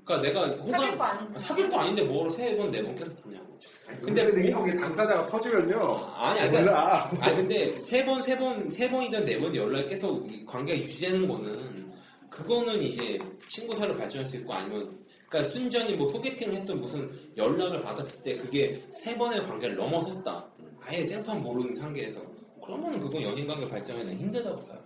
그러니까 0.05 0.21
내가 0.29 0.47
호감 0.63 0.71
사귈 0.79 0.97
거 0.97 1.03
아닌데. 1.03 1.39
사귈 1.39 1.69
거 1.69 1.79
아닌데 1.79 2.03
뭐로 2.05 2.31
세 2.31 2.55
번, 2.55 2.71
네 2.71 2.81
번 2.81 2.95
계속 2.95 3.21
보냐고. 3.21 3.59
근데 4.01 4.25
근데 4.25 4.51
형이 4.51 4.79
당사자가 4.79 5.27
터지면요. 5.27 6.05
아니, 6.15 6.39
아니, 6.39 6.51
몰라. 6.57 7.09
아니, 7.19 7.35
근데 7.35 7.67
세 7.83 8.05
번, 8.05 8.21
세 8.23 8.37
번, 8.37 8.71
세 8.71 8.89
번이든 8.89 9.25
네 9.25 9.37
번 9.37 9.53
연락이 9.53 9.89
계속 9.89 10.25
이 10.31 10.45
관계가 10.45 10.79
유지되는 10.79 11.27
거는, 11.27 11.91
그거는 12.29 12.81
이제 12.81 13.19
친구 13.49 13.75
사이로 13.75 13.97
발전할 13.97 14.29
수 14.29 14.37
있고 14.37 14.53
아니면, 14.53 14.89
그러니까 15.29 15.51
순전히 15.51 15.95
뭐 15.95 16.07
소개팅을 16.07 16.55
했던 16.55 16.79
무슨 16.79 17.09
연락을 17.35 17.81
받았을 17.81 18.23
때 18.23 18.37
그게 18.37 18.81
세 18.93 19.17
번의 19.17 19.43
관계를 19.45 19.75
넘어섰다. 19.75 20.45
아예 20.81 21.05
생판 21.05 21.41
모르는 21.43 21.75
상태에서. 21.75 22.21
그러면 22.63 22.99
그건 22.99 23.21
연인 23.21 23.47
관계 23.47 23.67
발전에는 23.67 24.13
힘들다고 24.13 24.65
봐요. 24.65 24.79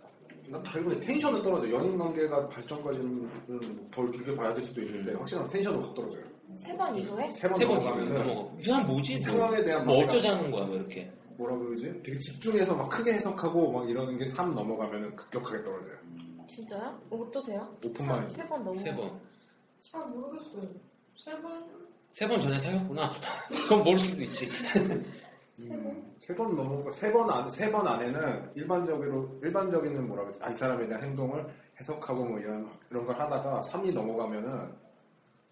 난 0.48 0.62
다르게 0.64 1.00
텐션은 1.00 1.44
떨어져. 1.44 1.70
연인 1.72 1.98
관계가 1.98 2.48
발전까지는 2.50 3.90
덜 3.92 4.12
길게 4.12 4.36
봐야 4.36 4.54
될 4.54 4.64
수도 4.64 4.82
있는데 4.82 5.14
확실한 5.14 5.48
텐션은 5.50 5.80
확 5.82 5.94
떨어져요. 5.94 6.24
세 6.56 6.76
번 6.76 6.94
이후에 6.96 7.32
세번세번 7.32 7.78
넘어가면은 7.78 8.18
넘어가. 8.28 8.52
그냥 8.62 8.86
뭐지? 8.88 9.14
뭐, 9.14 9.22
상황에 9.22 9.64
대한 9.64 9.86
뭐막 9.86 10.10
어쩌자는 10.10 10.52
거야, 10.52 10.66
뭐 10.66 10.76
이렇게. 10.76 11.10
뭐라 11.38 11.58
그러지? 11.58 12.02
되게 12.04 12.20
집중해서 12.20 12.76
막 12.76 12.90
크게 12.90 13.14
해석하고 13.14 13.72
막 13.72 13.90
이러는 13.90 14.18
게 14.18 14.26
3 14.28 14.54
넘어가면은 14.54 15.16
급격하게 15.16 15.64
떨어져요. 15.64 15.96
진짜요? 16.48 17.00
어떠세요? 17.10 17.74
오픈만 17.86 18.28
세번 18.28 18.64
넘어. 18.66 18.78
세 18.78 18.94
번. 18.94 19.18
잘 19.92 20.06
모르겠어요. 20.08 20.70
세 21.16 21.42
번? 21.42 21.70
세 22.14 22.28
번 22.28 22.42
전에 22.42 22.60
사귀었구나. 22.60 23.12
그럼 23.68 23.84
모를 23.84 24.00
수도 24.00 24.22
있지. 24.22 24.50
세번 26.20 26.56
넘어가 26.56 26.92
세번 26.92 27.30
안, 27.30 27.50
세 27.50 27.72
번 27.72 27.88
안에는 27.88 28.52
일반적으로 28.56 29.40
일반적인 29.42 30.08
뭐라 30.08 30.24
그러지? 30.24 30.40
아, 30.44 30.50
이 30.50 30.56
사람에 30.56 30.88
대한 30.88 31.04
행동을 31.04 31.46
해석하고 31.80 32.26
뭐 32.26 32.40
이런 32.40 32.70
이런 32.90 33.06
걸 33.06 33.16
하다가 33.20 33.60
3이 33.62 33.94
넘어가면은 33.94 34.74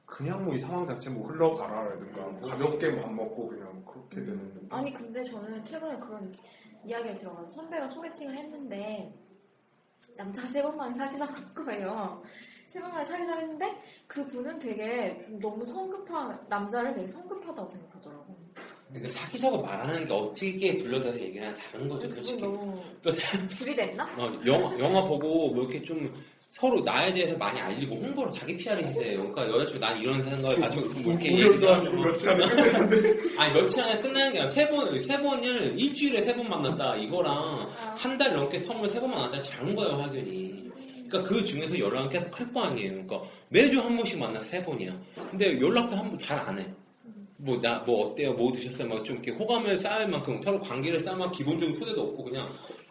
그냥 0.05 0.43
뭐 0.43 0.53
이 0.55 0.59
상황 0.59 0.85
자체 0.87 1.09
뭐 1.09 1.27
흘러가라라든가 1.27 2.21
뭐 2.27 2.49
가볍게 2.49 2.95
밥 3.01 3.11
먹고 3.13 3.47
그냥 3.49 3.83
그렇게 3.85 4.15
되는 4.17 4.53
느낌. 4.53 4.67
아니 4.71 4.93
근데 4.93 5.23
저는 5.25 5.63
최근에 5.63 5.97
그런 5.99 6.33
이야기를 6.83 7.15
들어가서 7.17 7.49
선배가 7.51 7.87
소개팅을 7.89 8.37
했는데 8.37 9.13
남자가 10.17 10.47
세 10.47 10.61
번만 10.61 10.93
사귀자고 10.93 11.33
한 11.33 11.53
거예요. 11.53 12.21
세 12.69 12.79
번만 12.79 13.03
사귀자고 13.03 13.41
했는데 13.41 13.65
그 14.05 14.23
분은 14.27 14.59
되게 14.59 15.17
좀 15.25 15.39
너무 15.39 15.65
성급한 15.65 16.39
남자를 16.49 16.93
되게 16.93 17.07
성급하다고 17.07 17.67
생각하더라고. 17.67 18.37
그러니까 18.89 19.11
사귀자고 19.11 19.59
말하는 19.61 20.05
게 20.05 20.13
어떻게 20.13 20.77
불러서 20.77 21.19
얘기를 21.19 21.47
하냐 21.47 21.57
다른 21.71 21.89
거죠, 21.89 22.07
솔직히. 22.13 22.41
너무 22.41 22.79
또 23.01 23.11
사- 23.11 23.37
들이댔나? 23.47 24.03
어, 24.17 24.39
영화, 24.45 24.79
영화 24.79 25.01
보고 25.03 25.49
뭐 25.51 25.63
이렇게 25.63 25.81
좀 25.83 26.11
서로 26.51 26.81
나에 26.81 27.11
대해서 27.13 27.35
많이 27.37 27.59
알리고 27.59 27.95
홍보를 27.95 28.31
자기 28.31 28.55
PR이 28.57 28.83
해요. 28.83 29.31
그러니까 29.33 29.47
여자친구 29.49 29.79
난 29.79 29.97
이런 29.99 30.21
생각을 30.23 30.55
가지고 30.59 30.85
있고 30.87 30.99
뭐 31.01 31.13
이렇게 31.13 31.31
얘기도 31.31 31.73
아니고 31.73 31.91
하고. 31.97 32.03
며칠 32.05 32.29
안에 32.29 32.47
끝냈는데 32.49 33.37
아니 33.39 33.53
며칠 33.53 33.83
안에 33.83 34.01
끝나는 34.01 34.31
게 34.33 34.39
아니라 34.39 34.51
세 34.51 34.69
번, 34.69 35.01
세 35.01 35.21
번을 35.21 35.79
일주일에 35.79 36.21
세 36.21 36.35
번 36.35 36.49
만났다 36.49 36.95
이거랑 36.97 37.69
한 37.97 38.17
달 38.19 38.33
넘게 38.35 38.61
텀을 38.61 38.87
세 38.89 38.99
번 38.99 39.09
만났다 39.11 39.41
다른 39.43 39.75
거예요 39.75 39.95
확연히. 39.97 40.68
그러니까 41.09 41.23
그 41.23 41.43
중에서 41.45 41.77
연락은 41.79 42.09
계속 42.09 42.39
할 42.39 42.53
거 42.53 42.61
아니에요. 42.63 42.91
그러니까 42.91 43.21
매주 43.49 43.79
한 43.79 43.95
번씩 43.97 44.17
만나 44.19 44.43
세 44.43 44.63
번이야. 44.63 44.95
근데 45.31 45.59
연락도 45.59 45.95
한 45.95 46.09
번 46.09 46.17
잘 46.19 46.39
안 46.39 46.59
해. 46.59 46.65
뭐 47.41 47.55
나 47.61 47.79
뭐 47.85 48.07
어때요? 48.07 48.33
뭐 48.33 48.51
드셨어요? 48.51 48.87
막 48.87 49.01
좀 49.03 49.15
이렇게 49.15 49.31
호감을 49.31 49.79
쌓을 49.79 50.07
만큼 50.09 50.41
서로 50.41 50.59
관계를 50.59 51.01
만큼 51.05 51.31
기본적인 51.31 51.79
토대도 51.79 52.01
없고 52.01 52.23
그냥 52.25 52.45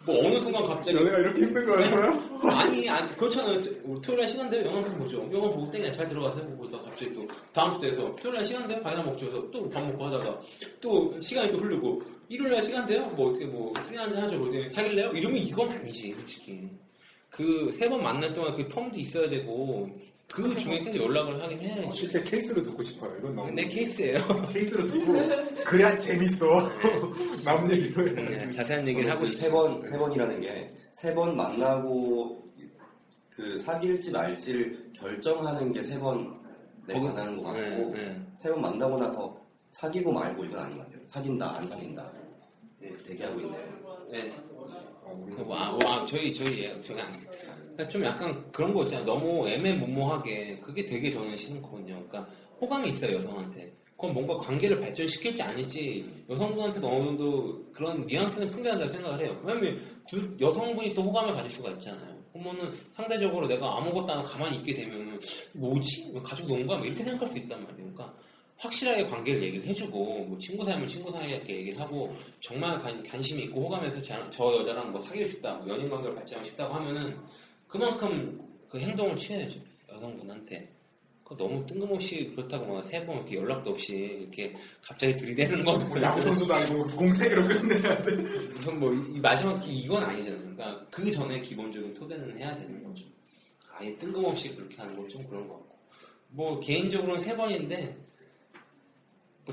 뭐 0.06 0.24
어느 0.26 0.40
순간 0.40 0.64
갑자기 0.64 0.96
연애가 0.96 1.18
이렇게 1.18 1.42
힘든 1.42 1.66
거였어요? 1.66 2.40
아니, 2.50 2.88
아니, 2.88 3.14
그렇잖아요. 3.16 3.60
토요일 4.00 4.20
날 4.20 4.28
시간 4.28 4.48
되면 4.48 4.66
영화 4.68 4.80
보고 4.80 4.96
보죠. 5.04 5.18
영화 5.34 5.48
보고 5.50 5.70
땡이야. 5.70 5.92
잘 5.92 6.08
들어가서 6.08 6.40
보고 6.46 6.64
있다 6.64 6.80
갑자기 6.80 7.12
또 7.14 7.28
다음 7.52 7.78
주에서 7.78 8.16
토요일 8.16 8.38
날 8.38 8.44
시간 8.46 8.66
되면 8.66 8.82
밥이나 8.82 9.02
먹죠. 9.02 9.26
그래서 9.30 9.50
또 9.50 9.68
밥 9.68 9.84
먹고 9.86 10.04
하다가 10.06 10.40
또 10.80 11.20
시간이 11.20 11.50
또 11.52 11.58
흐르고 11.58 12.02
일요일 12.30 12.52
날 12.52 12.62
시간 12.62 12.86
돼요? 12.86 13.04
뭐 13.16 13.28
어떻게 13.28 13.44
뭐 13.44 13.70
술이 13.84 13.98
한잔 13.98 14.22
하죠. 14.22 14.40
그러더니 14.40 14.70
사귈래요? 14.70 15.10
이러면 15.10 15.36
이건 15.38 15.68
아니지, 15.72 16.14
솔직히. 16.14 16.68
그 17.30 17.70
세 17.72 17.88
번 17.88 18.02
만날 18.02 18.32
동안 18.32 18.56
그 18.56 18.66
텀도 18.68 18.96
있어야 18.96 19.28
되고 19.28 19.88
그 20.32 20.54
중에 20.58 20.80
계속 20.84 21.04
연락을 21.04 21.40
하긴 21.42 21.58
해야지. 21.58 21.88
실제 21.94 22.22
케이스로 22.22 22.62
듣고 22.62 22.82
싶어요. 22.82 23.16
이건 23.18 23.34
너무 23.34 23.50
내 23.52 23.66
케이스예요. 23.68 24.20
케이스로 24.52 24.84
듣고 24.86 25.12
그래야 25.64 25.96
재밌어. 25.96 26.46
남 27.44 27.70
얘기로 27.70 28.04
네, 28.14 28.22
해야지. 28.30 28.52
자세한 28.52 28.86
얘기를 28.88 29.10
하고 29.10 29.24
세 29.26 29.50
번, 29.50 29.82
세 29.88 29.96
번이라는 29.96 30.40
게 30.40 30.68
세 30.92 31.14
번 31.14 31.36
만나고 31.36 32.44
그 33.30 33.58
사귈지 33.60 34.10
말지를 34.10 34.90
결정하는 34.94 35.72
게 35.72 35.82
세 35.82 35.98
번에 35.98 36.26
거기- 36.88 37.06
관하는 37.06 37.36
것 37.36 37.44
같고 37.44 37.94
네, 37.94 38.04
네. 38.08 38.20
세번 38.36 38.60
만나고 38.62 38.98
나서 38.98 39.40
사귀고 39.70 40.12
말고 40.12 40.44
이건 40.44 40.58
아닌 40.60 40.76
것 40.78 40.84
같아요. 40.86 41.00
사귄다, 41.06 41.56
안 41.56 41.68
사귄다. 41.68 42.10
네, 42.80 42.92
대기하고 43.06 43.40
있네요. 43.40 44.08
네. 44.10 44.34
와, 45.46 45.72
와, 45.84 46.04
저희, 46.06 46.32
저희, 46.34 46.64
예, 46.64 46.82
저희 46.86 47.00
안. 47.00 47.10
그러니까 47.12 47.88
좀 47.88 48.04
약간 48.04 48.50
그런 48.52 48.74
거 48.74 48.82
있잖아요. 48.84 49.06
너무 49.06 49.48
애매모호하게. 49.48 50.58
그게 50.60 50.84
되게 50.84 51.10
저는 51.12 51.36
싫거든요. 51.36 51.94
그러니까 52.08 52.26
호감이 52.60 52.88
있어요, 52.90 53.16
여성한테. 53.16 53.72
그건 53.96 54.14
뭔가 54.14 54.36
관계를 54.36 54.78
발전시킬지 54.80 55.42
아닐지 55.42 56.08
여성분한테도 56.30 56.86
어느 56.88 57.04
정도 57.06 57.64
그런 57.72 58.04
뉘앙스는 58.06 58.50
풍겨난다고 58.50 58.92
생각을 58.92 59.20
해요. 59.20 59.40
왜냐면 59.44 59.80
둘- 60.08 60.36
여성분이 60.40 60.94
또 60.94 61.02
호감을 61.02 61.34
가질 61.34 61.50
수가 61.50 61.70
있잖아요. 61.70 62.16
그러면은 62.32 62.72
상대적으로 62.92 63.48
내가 63.48 63.76
아무것도 63.78 64.12
안 64.12 64.18
하고 64.18 64.28
가만히 64.28 64.58
있게 64.58 64.74
되면 64.74 65.20
뭐지? 65.54 66.12
논 66.46 66.66
거야? 66.66 66.78
뭐 66.78 66.86
이렇게 66.86 67.02
생각할 67.02 67.28
수 67.28 67.38
있단 67.38 67.58
말이에요. 67.64 67.92
그러니까 67.92 68.14
확실하게 68.58 69.06
관계를 69.06 69.42
얘기를 69.44 69.66
해주고 69.66 70.24
뭐 70.24 70.38
친구 70.38 70.64
사이면 70.64 70.88
친구 70.88 71.10
사이 71.12 71.30
이렇게 71.30 71.56
얘기를 71.58 71.80
하고 71.80 72.14
정말 72.40 72.80
관, 72.80 73.02
관심이 73.04 73.44
있고 73.44 73.62
호감해서 73.64 74.02
자- 74.02 74.28
저 74.34 74.56
여자랑 74.58 74.90
뭐 74.90 75.00
사귀고 75.00 75.28
싶다, 75.30 75.54
뭐 75.56 75.68
연인 75.68 75.88
관계를 75.88 76.14
발전하고 76.16 76.48
싶다고 76.48 76.74
하면은 76.74 77.16
그만큼 77.68 78.40
그 78.68 78.78
행동을 78.80 79.16
취해야죠 79.16 79.60
여성분한테. 79.92 80.68
그 81.24 81.36
너무 81.36 81.64
뜬금없이 81.66 82.32
그렇다고 82.34 82.72
막 82.72 82.82
세 82.86 83.04
번 83.04 83.16
이렇게 83.18 83.36
연락도 83.36 83.70
없이 83.72 83.94
이렇게 84.22 84.54
갑자기 84.82 85.14
들이대는 85.14 85.62
건 85.62 85.86
뭐 85.86 86.00
야구 86.00 86.22
선수도 86.22 86.54
아니고 86.54 86.84
공세기로 86.84 87.46
끝내야 87.48 88.02
돼. 88.02 88.16
무슨 88.16 88.80
뭐이 88.80 89.20
마지막 89.20 89.58
기 89.60 89.74
이건 89.74 90.02
아니잖아요. 90.04 90.40
그러니까 90.40 90.86
그 90.90 91.10
전에 91.10 91.38
기본적인 91.42 91.92
토대는 91.92 92.38
해야 92.38 92.56
되는 92.56 92.82
거죠. 92.82 93.04
아예 93.76 93.94
뜬금없이 93.98 94.56
그렇게 94.56 94.76
하는 94.78 94.96
건 94.96 95.06
좀 95.10 95.22
그런 95.28 95.46
것 95.46 95.54
같고. 95.58 95.78
뭐 96.30 96.58
개인적으로는 96.60 97.20
세 97.20 97.36
번인데 97.36 97.84
뭐 97.94 98.07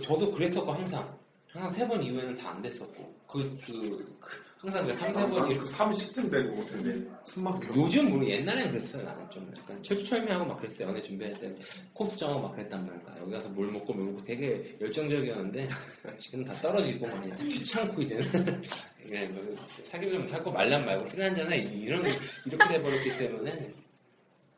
저도 0.01 0.31
그랬었고 0.31 0.71
항상. 0.71 1.17
항상 1.47 1.71
세 1.71 1.87
번 1.87 2.03
이후에는 2.03 2.35
다 2.35 2.49
안 2.49 2.61
됐었고. 2.61 3.15
그, 3.27 3.57
그, 3.65 4.17
그 4.19 4.43
항상 4.57 4.85
그 4.87 4.95
3, 4.95 5.13
4번이 5.13 5.57
그 5.59 5.65
30등 5.65 6.29
되고 6.31 6.65
텐데. 6.65 7.09
숨 7.25 7.43
막혀. 7.43 7.73
요즘 7.75 8.09
모르 8.09 8.25
옛날에는 8.27 8.71
그랬어요. 8.71 9.03
나는 9.03 9.29
좀 9.29 9.51
약간 9.57 9.81
철두철미하고 9.83 10.45
막 10.45 10.59
그랬어요. 10.59 10.89
연애 10.89 11.01
준비할 11.01 11.33
때. 11.35 11.53
코스 11.93 12.17
정하고 12.17 12.41
막 12.41 12.51
그랬단 12.55 12.85
말이야. 12.85 13.21
여기 13.21 13.31
가서 13.31 13.47
뭘 13.49 13.71
먹고 13.71 13.93
뭘 13.93 14.05
먹고 14.07 14.23
되게 14.23 14.75
열정적이었는데 14.81 15.69
지금 16.19 16.43
다 16.43 16.53
떨어지고 16.55 17.07
막 17.07 17.25
이제 17.27 17.43
귀찮고 17.43 18.01
이제는 18.01 18.23
예, 19.11 19.25
뭐 19.27 19.55
사귀려면 19.83 20.27
살고 20.27 20.51
말란 20.51 20.83
말고 20.85 21.05
술 21.07 21.21
한잔해 21.21 21.57
이런 21.57 22.03
이렇게 22.45 22.67
돼버렸기 22.73 23.17
때문에 23.17 23.71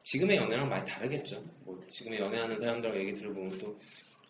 지금의 0.03 0.38
연애랑 0.38 0.69
많이 0.69 0.85
다르겠죠. 0.89 1.41
뭐 1.65 1.77
지금의 1.91 2.19
연애하는 2.21 2.57
사람들 2.59 2.97
얘기 3.01 3.13
들어보면 3.13 3.57
또 3.59 3.77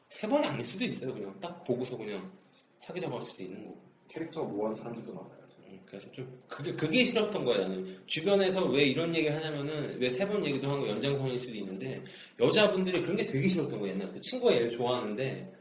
세 0.10 0.28
번이 0.28 0.45
아닐 0.47 0.66
수도 0.66 0.84
있어요 0.86 1.14
그냥 1.14 1.38
딱 1.39 1.64
보고서 1.64 1.97
그냥 1.97 2.32
사귀자고 2.82 3.20
할 3.20 3.26
수도 3.26 3.43
있는 3.43 3.64
거고 3.66 3.82
캐릭터 4.10 4.43
모호한 4.43 4.74
사람들도 4.76 5.14
많아요. 5.14 5.38
음, 5.68 5.80
그래서 5.86 6.10
좀 6.14 6.38
그게 6.47 6.74
그게 6.74 7.03
싫었던 7.03 7.43
거예요. 7.43 7.62
나는 7.64 7.99
주변에서 8.05 8.66
왜 8.70 8.86
이런 8.86 9.14
얘기를 9.14 9.36
하냐면은 9.36 9.99
왜 9.99 10.10
세 10.12 10.26
번 10.26 10.45
얘기도 10.45 10.70
하고 10.72 10.88
연장선일 10.88 11.39
수도 11.41 11.53
있는데 11.55 12.01
여자분들이 12.39 13.01
그런 13.01 13.18
게 13.18 13.26
되게 13.26 13.49
싫었던 13.49 13.78
거예요. 13.80 13.95
옛날부터 13.95 14.22
친구가 14.22 14.53
얘를 14.55 14.70
좋아하는데 14.72 15.53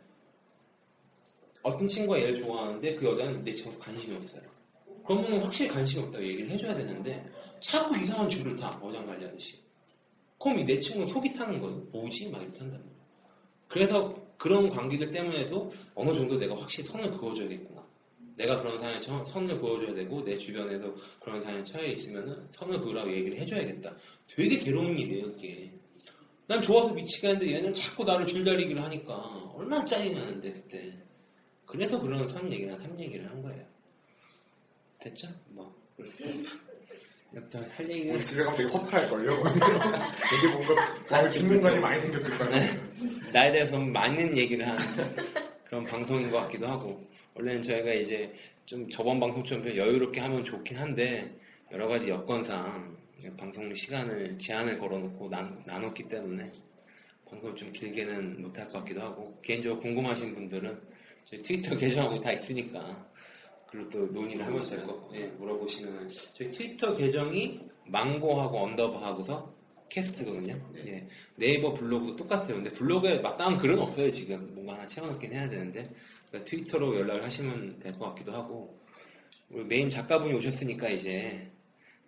어떤 1.63 1.89
친구가 1.89 2.19
얘를 2.21 2.35
좋아하는데 2.37 2.95
그 2.95 3.07
여자는 3.07 3.43
내 3.43 3.53
친구한테 3.53 3.85
관심이 3.85 4.17
없어요. 4.17 4.43
그러면 5.05 5.41
확실히 5.43 5.71
관심이 5.71 6.05
없다고 6.05 6.25
얘기를 6.25 6.51
해줘야 6.51 6.75
되는데 6.77 7.25
자꾸 7.61 7.97
이상한 7.99 8.31
줄을 8.31 8.55
타 8.55 8.69
어장관리하듯이. 8.81 9.59
그럼 10.39 10.65
내 10.65 10.79
친구는 10.79 11.13
속이 11.13 11.33
타는 11.33 11.61
거예요. 11.61 11.77
뭐지? 11.91 12.31
막 12.31 12.43
이렇게 12.43 12.61
한단 12.61 12.79
말이에요. 12.79 12.97
그래서 13.67 14.26
그런 14.39 14.69
관계들 14.71 15.11
때문에도 15.11 15.73
어느 15.95 16.13
정도 16.15 16.39
내가 16.39 16.57
확실히 16.57 16.89
선을 16.89 17.17
그어줘야겠구나. 17.19 17.85
내가 18.37 18.61
그런 18.61 18.79
사람에 18.81 19.01
처- 19.01 19.25
선을 19.25 19.59
그어줘야 19.61 19.95
되고 19.95 20.23
내 20.23 20.37
주변에서 20.37 20.95
그런 21.21 21.43
사람에 21.43 21.65
처해 21.65 21.93
있으면은 21.93 22.47
선을 22.51 22.81
그으라고 22.81 23.11
얘기를 23.11 23.39
해줘야겠다. 23.39 23.97
되게 24.29 24.59
괴로운 24.59 24.99
일이에요 24.99 25.33
그게. 25.33 25.73
난 26.47 26.61
좋아서 26.63 26.93
미치겠는데 26.93 27.51
얘는 27.55 27.75
자꾸 27.75 28.05
나를 28.05 28.27
줄다리기를 28.27 28.83
하니까 28.83 29.15
얼마나 29.55 29.85
짜증나는데 29.85 30.53
그때. 30.53 30.93
그래서 31.65 32.01
그런 32.01 32.29
선 32.29 32.53
얘기나 32.53 32.77
삼 32.79 32.99
얘기를 33.01 33.29
한 33.29 33.43
거예요. 33.43 33.65
됐죠? 35.01 35.29
뭐. 35.49 35.75
여튼 37.35 37.69
할 37.71 37.91
얘기는 37.91 38.15
우리 38.15 38.23
집에 38.23 38.43
가면 38.43 38.57
되게 38.57 38.73
허탈할걸요. 38.73 39.33
여기 39.33 40.47
뭔가 40.53 40.75
마음에 41.11 41.33
빈 41.33 41.49
공간이 41.49 41.79
많이 41.81 42.01
생겼을 42.01 42.39
거예요. 42.39 42.73
나에 43.33 43.53
대해서 43.53 43.79
많은 43.79 44.37
얘기를 44.37 44.67
하는 44.67 44.83
그런 45.65 45.85
방송인 45.85 46.31
것 46.31 46.41
같기도 46.43 46.67
하고 46.67 47.05
원래는 47.35 47.63
저희가 47.63 47.93
이제 47.93 48.33
좀 48.65 48.89
저번 48.89 49.21
방송처럼 49.21 49.65
좀 49.65 49.77
여유롭게 49.77 50.21
하면 50.21 50.45
좋긴 50.45 50.79
한데 50.79 51.37
여러 51.73 51.89
가지 51.89 52.09
여건상 52.09 52.97
방송 53.37 53.75
시간을 53.75 54.39
제한을 54.39 54.79
걸어놓고 54.79 55.29
나, 55.29 55.49
나눴기 55.67 56.09
때문에 56.09 56.51
방송을 57.29 57.57
좀 57.57 57.73
길게는 57.73 58.41
못할 58.41 58.69
것 58.69 58.79
같기도 58.79 59.03
하고 59.03 59.39
개인적으로 59.43 59.81
궁금하신 59.81 60.35
분들은 60.35 60.81
저희 61.27 61.43
트위터 61.43 61.77
계정하고 61.79 62.21
다 62.21 62.33
있으니까 62.33 63.07
그리고 63.71 63.91
또 63.91 63.99
논의를 64.07 64.47
하면 64.47 64.69
될 64.69 64.87
거, 64.87 65.11
예, 65.15 65.27
물어보시면 65.27 66.11
저희 66.35 66.51
트위터 66.51 66.97
계정이 66.97 67.61
망고하고 67.87 68.59
언더바하고서 68.65 69.55
캐스트거든요. 69.89 70.57
예. 70.87 71.07
네이버 71.37 71.73
블로그도 71.73 72.17
똑같아요. 72.17 72.55
근데 72.55 72.71
블로그에 72.73 73.19
마땅한 73.21 73.59
글은 73.59 73.79
없어요, 73.79 74.11
지금. 74.11 74.53
뭔가 74.55 74.75
하나 74.75 74.87
채워넣긴 74.87 75.33
해야 75.33 75.49
되는데. 75.49 75.89
그러니까 76.29 76.51
트위터로 76.51 76.97
연락을 76.99 77.23
하시면 77.25 77.79
될 77.81 77.93
것 77.93 78.07
같기도 78.11 78.33
하고. 78.33 78.77
우리 79.49 79.63
메인 79.65 79.89
작가분이 79.89 80.35
오셨으니까 80.35 80.89
이제 80.89 81.49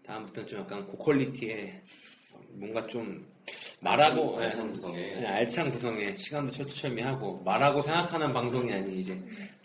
다음부터는 0.04 0.48
좀 0.48 0.58
약간 0.60 0.84
고퀄리티에 0.88 1.80
뭔가 2.54 2.84
좀 2.88 3.24
말하고 3.80 4.36
예, 4.40 4.44
알찬 4.46 4.72
구성에. 4.72 4.98
예, 5.20 5.26
알찬 5.26 5.70
구성에 5.70 6.16
시간도 6.16 6.50
철두철미하고 6.52 7.42
말하고 7.44 7.80
생각하는 7.82 8.32
방송이 8.32 8.72
아닌 8.72 8.98
이제 8.98 9.16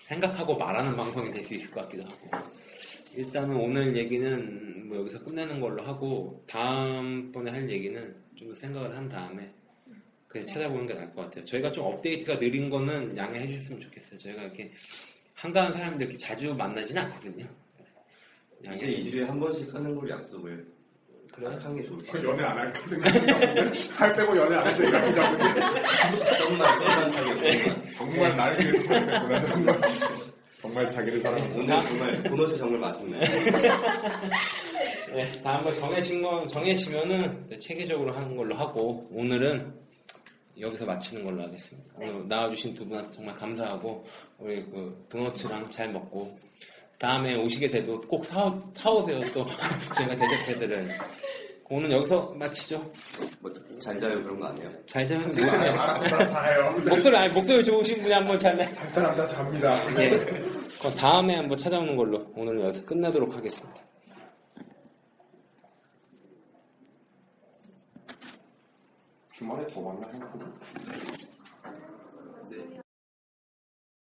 생각하고 0.08 0.56
말하는 0.58 0.96
방송이 0.96 1.32
될 1.32 1.44
수 1.44 1.56
있을 1.56 1.72
것 1.72 1.82
같기도 1.82 2.04
하고. 2.04 2.30
일단은 3.16 3.56
오늘 3.56 3.96
얘기는 3.96 4.88
뭐 4.88 4.98
여기서 5.00 5.24
끝내는 5.24 5.60
걸로 5.60 5.84
하고 5.84 6.44
다음번에 6.48 7.52
할 7.52 7.70
얘기는 7.70 8.16
좀 8.36 8.50
더 8.50 8.56
생각을 8.56 8.96
한 8.98 9.08
다음에 9.08 9.50
그냥 10.28 10.46
찾아보는 10.48 10.88
게 10.88 10.94
나을 10.96 11.14
것 11.14 11.22
같아요. 11.24 11.46
저희가 11.46 11.72
좀 11.72 11.86
업데이트가 11.86 12.40
느린 12.40 12.70
거는 12.70 13.16
양해해 13.16 13.48
주셨으면 13.48 13.80
좋겠어요. 13.82 14.20
저희가 14.20 14.42
이렇게 14.44 14.72
한가한 15.36 15.72
사람들 15.74 16.06
이렇게 16.08 16.18
자주 16.18 16.54
만나지는 16.54 17.02
않거든요. 17.04 17.46
이제 18.74 18.88
2주에 18.96 19.26
한 19.26 19.40
번씩 19.40 19.74
하는 19.74 19.96
걸 19.96 20.10
약속을 20.10 20.66
그래? 21.36 21.48
하는 21.62 21.76
게 21.76 21.84
좋을 21.84 21.98
것 22.00 22.08
같아요. 22.12 22.30
연애 22.30 22.44
안 22.44 22.58
할까 22.58 22.88
생각했는데 22.88 23.80
살 23.80 24.16
빼고 24.16 24.38
연애 24.38 24.56
안 24.56 24.64
할 24.66 24.76
생각인가 24.76 25.32
보지. 25.32 25.46
빼만하게 26.44 27.92
정말 27.98 28.36
나를 28.38 28.60
위해서 28.66 28.84
살 28.88 29.06
뺐구나 29.08 29.40
정말. 29.48 29.82
정말 30.60 30.88
자기를 30.90 31.22
사랑하고. 31.22 31.56
오늘 31.60 31.68
정말 31.82 32.24
도넛이 32.24 32.58
정말 32.58 32.80
맛있네. 32.80 33.20
네, 35.14 35.32
다음번 35.44 35.76
정해진 35.76 36.22
건 36.22 36.48
정해지면은 36.48 37.46
네, 37.50 37.60
체계적으로 37.60 38.14
하는 38.14 38.36
걸로 38.36 38.56
하고 38.56 39.08
오늘은 39.12 39.74
여기서 40.60 40.86
마치는 40.86 41.26
걸로 41.26 41.44
하겠습니다. 41.44 41.94
오늘 41.98 42.28
나와주신 42.28 42.76
두 42.76 42.88
분한테 42.88 43.10
정말 43.10 43.36
감사하고 43.36 44.06
우리 44.40 44.64
그 44.66 45.06
도너츠랑 45.10 45.70
잘 45.72 45.92
먹고 45.92 46.36
다음에 47.04 47.36
오시게 47.36 47.70
돼도 47.70 48.00
꼭 48.00 48.24
사, 48.24 48.58
사오세요. 48.74 49.20
또 49.34 49.46
제가 49.98 50.16
대접해드려요. 50.16 50.88
오늘 51.70 51.92
여기서 51.92 52.34
마치죠. 52.38 52.78
뭐 53.42 53.52
잘 53.78 54.00
자요 54.00 54.24
그런 54.24 54.40
거 54.40 54.48
아니에요? 54.48 54.72
잘 54.88 55.06
자면 55.06 55.24
아, 55.26 55.28
모르네요. 55.28 55.82
알았어 55.82 56.26
자요. 56.28 56.72
목소리 56.72 57.18
아니, 57.18 57.34
목소리 57.34 57.62
좋으신 57.62 58.02
분이 58.02 58.14
한번 58.14 58.40
잘래. 58.40 58.64
할 58.64 58.88
사람 58.88 59.14
다 59.18 59.28
잡니다. 59.28 60.02
예. 60.02 60.12
그럼 60.80 60.96
다음에 60.96 61.36
한번 61.36 61.58
찾아오는 61.58 61.94
걸로 61.98 62.26
오늘 62.38 62.62
여기서 62.62 62.86
끝내도록 62.86 63.36
하겠습니다. 63.36 63.82
주말에 69.34 69.68
더 69.68 69.82
만나 69.82 70.08
생각보다. 70.08 70.46
네. 70.46 71.23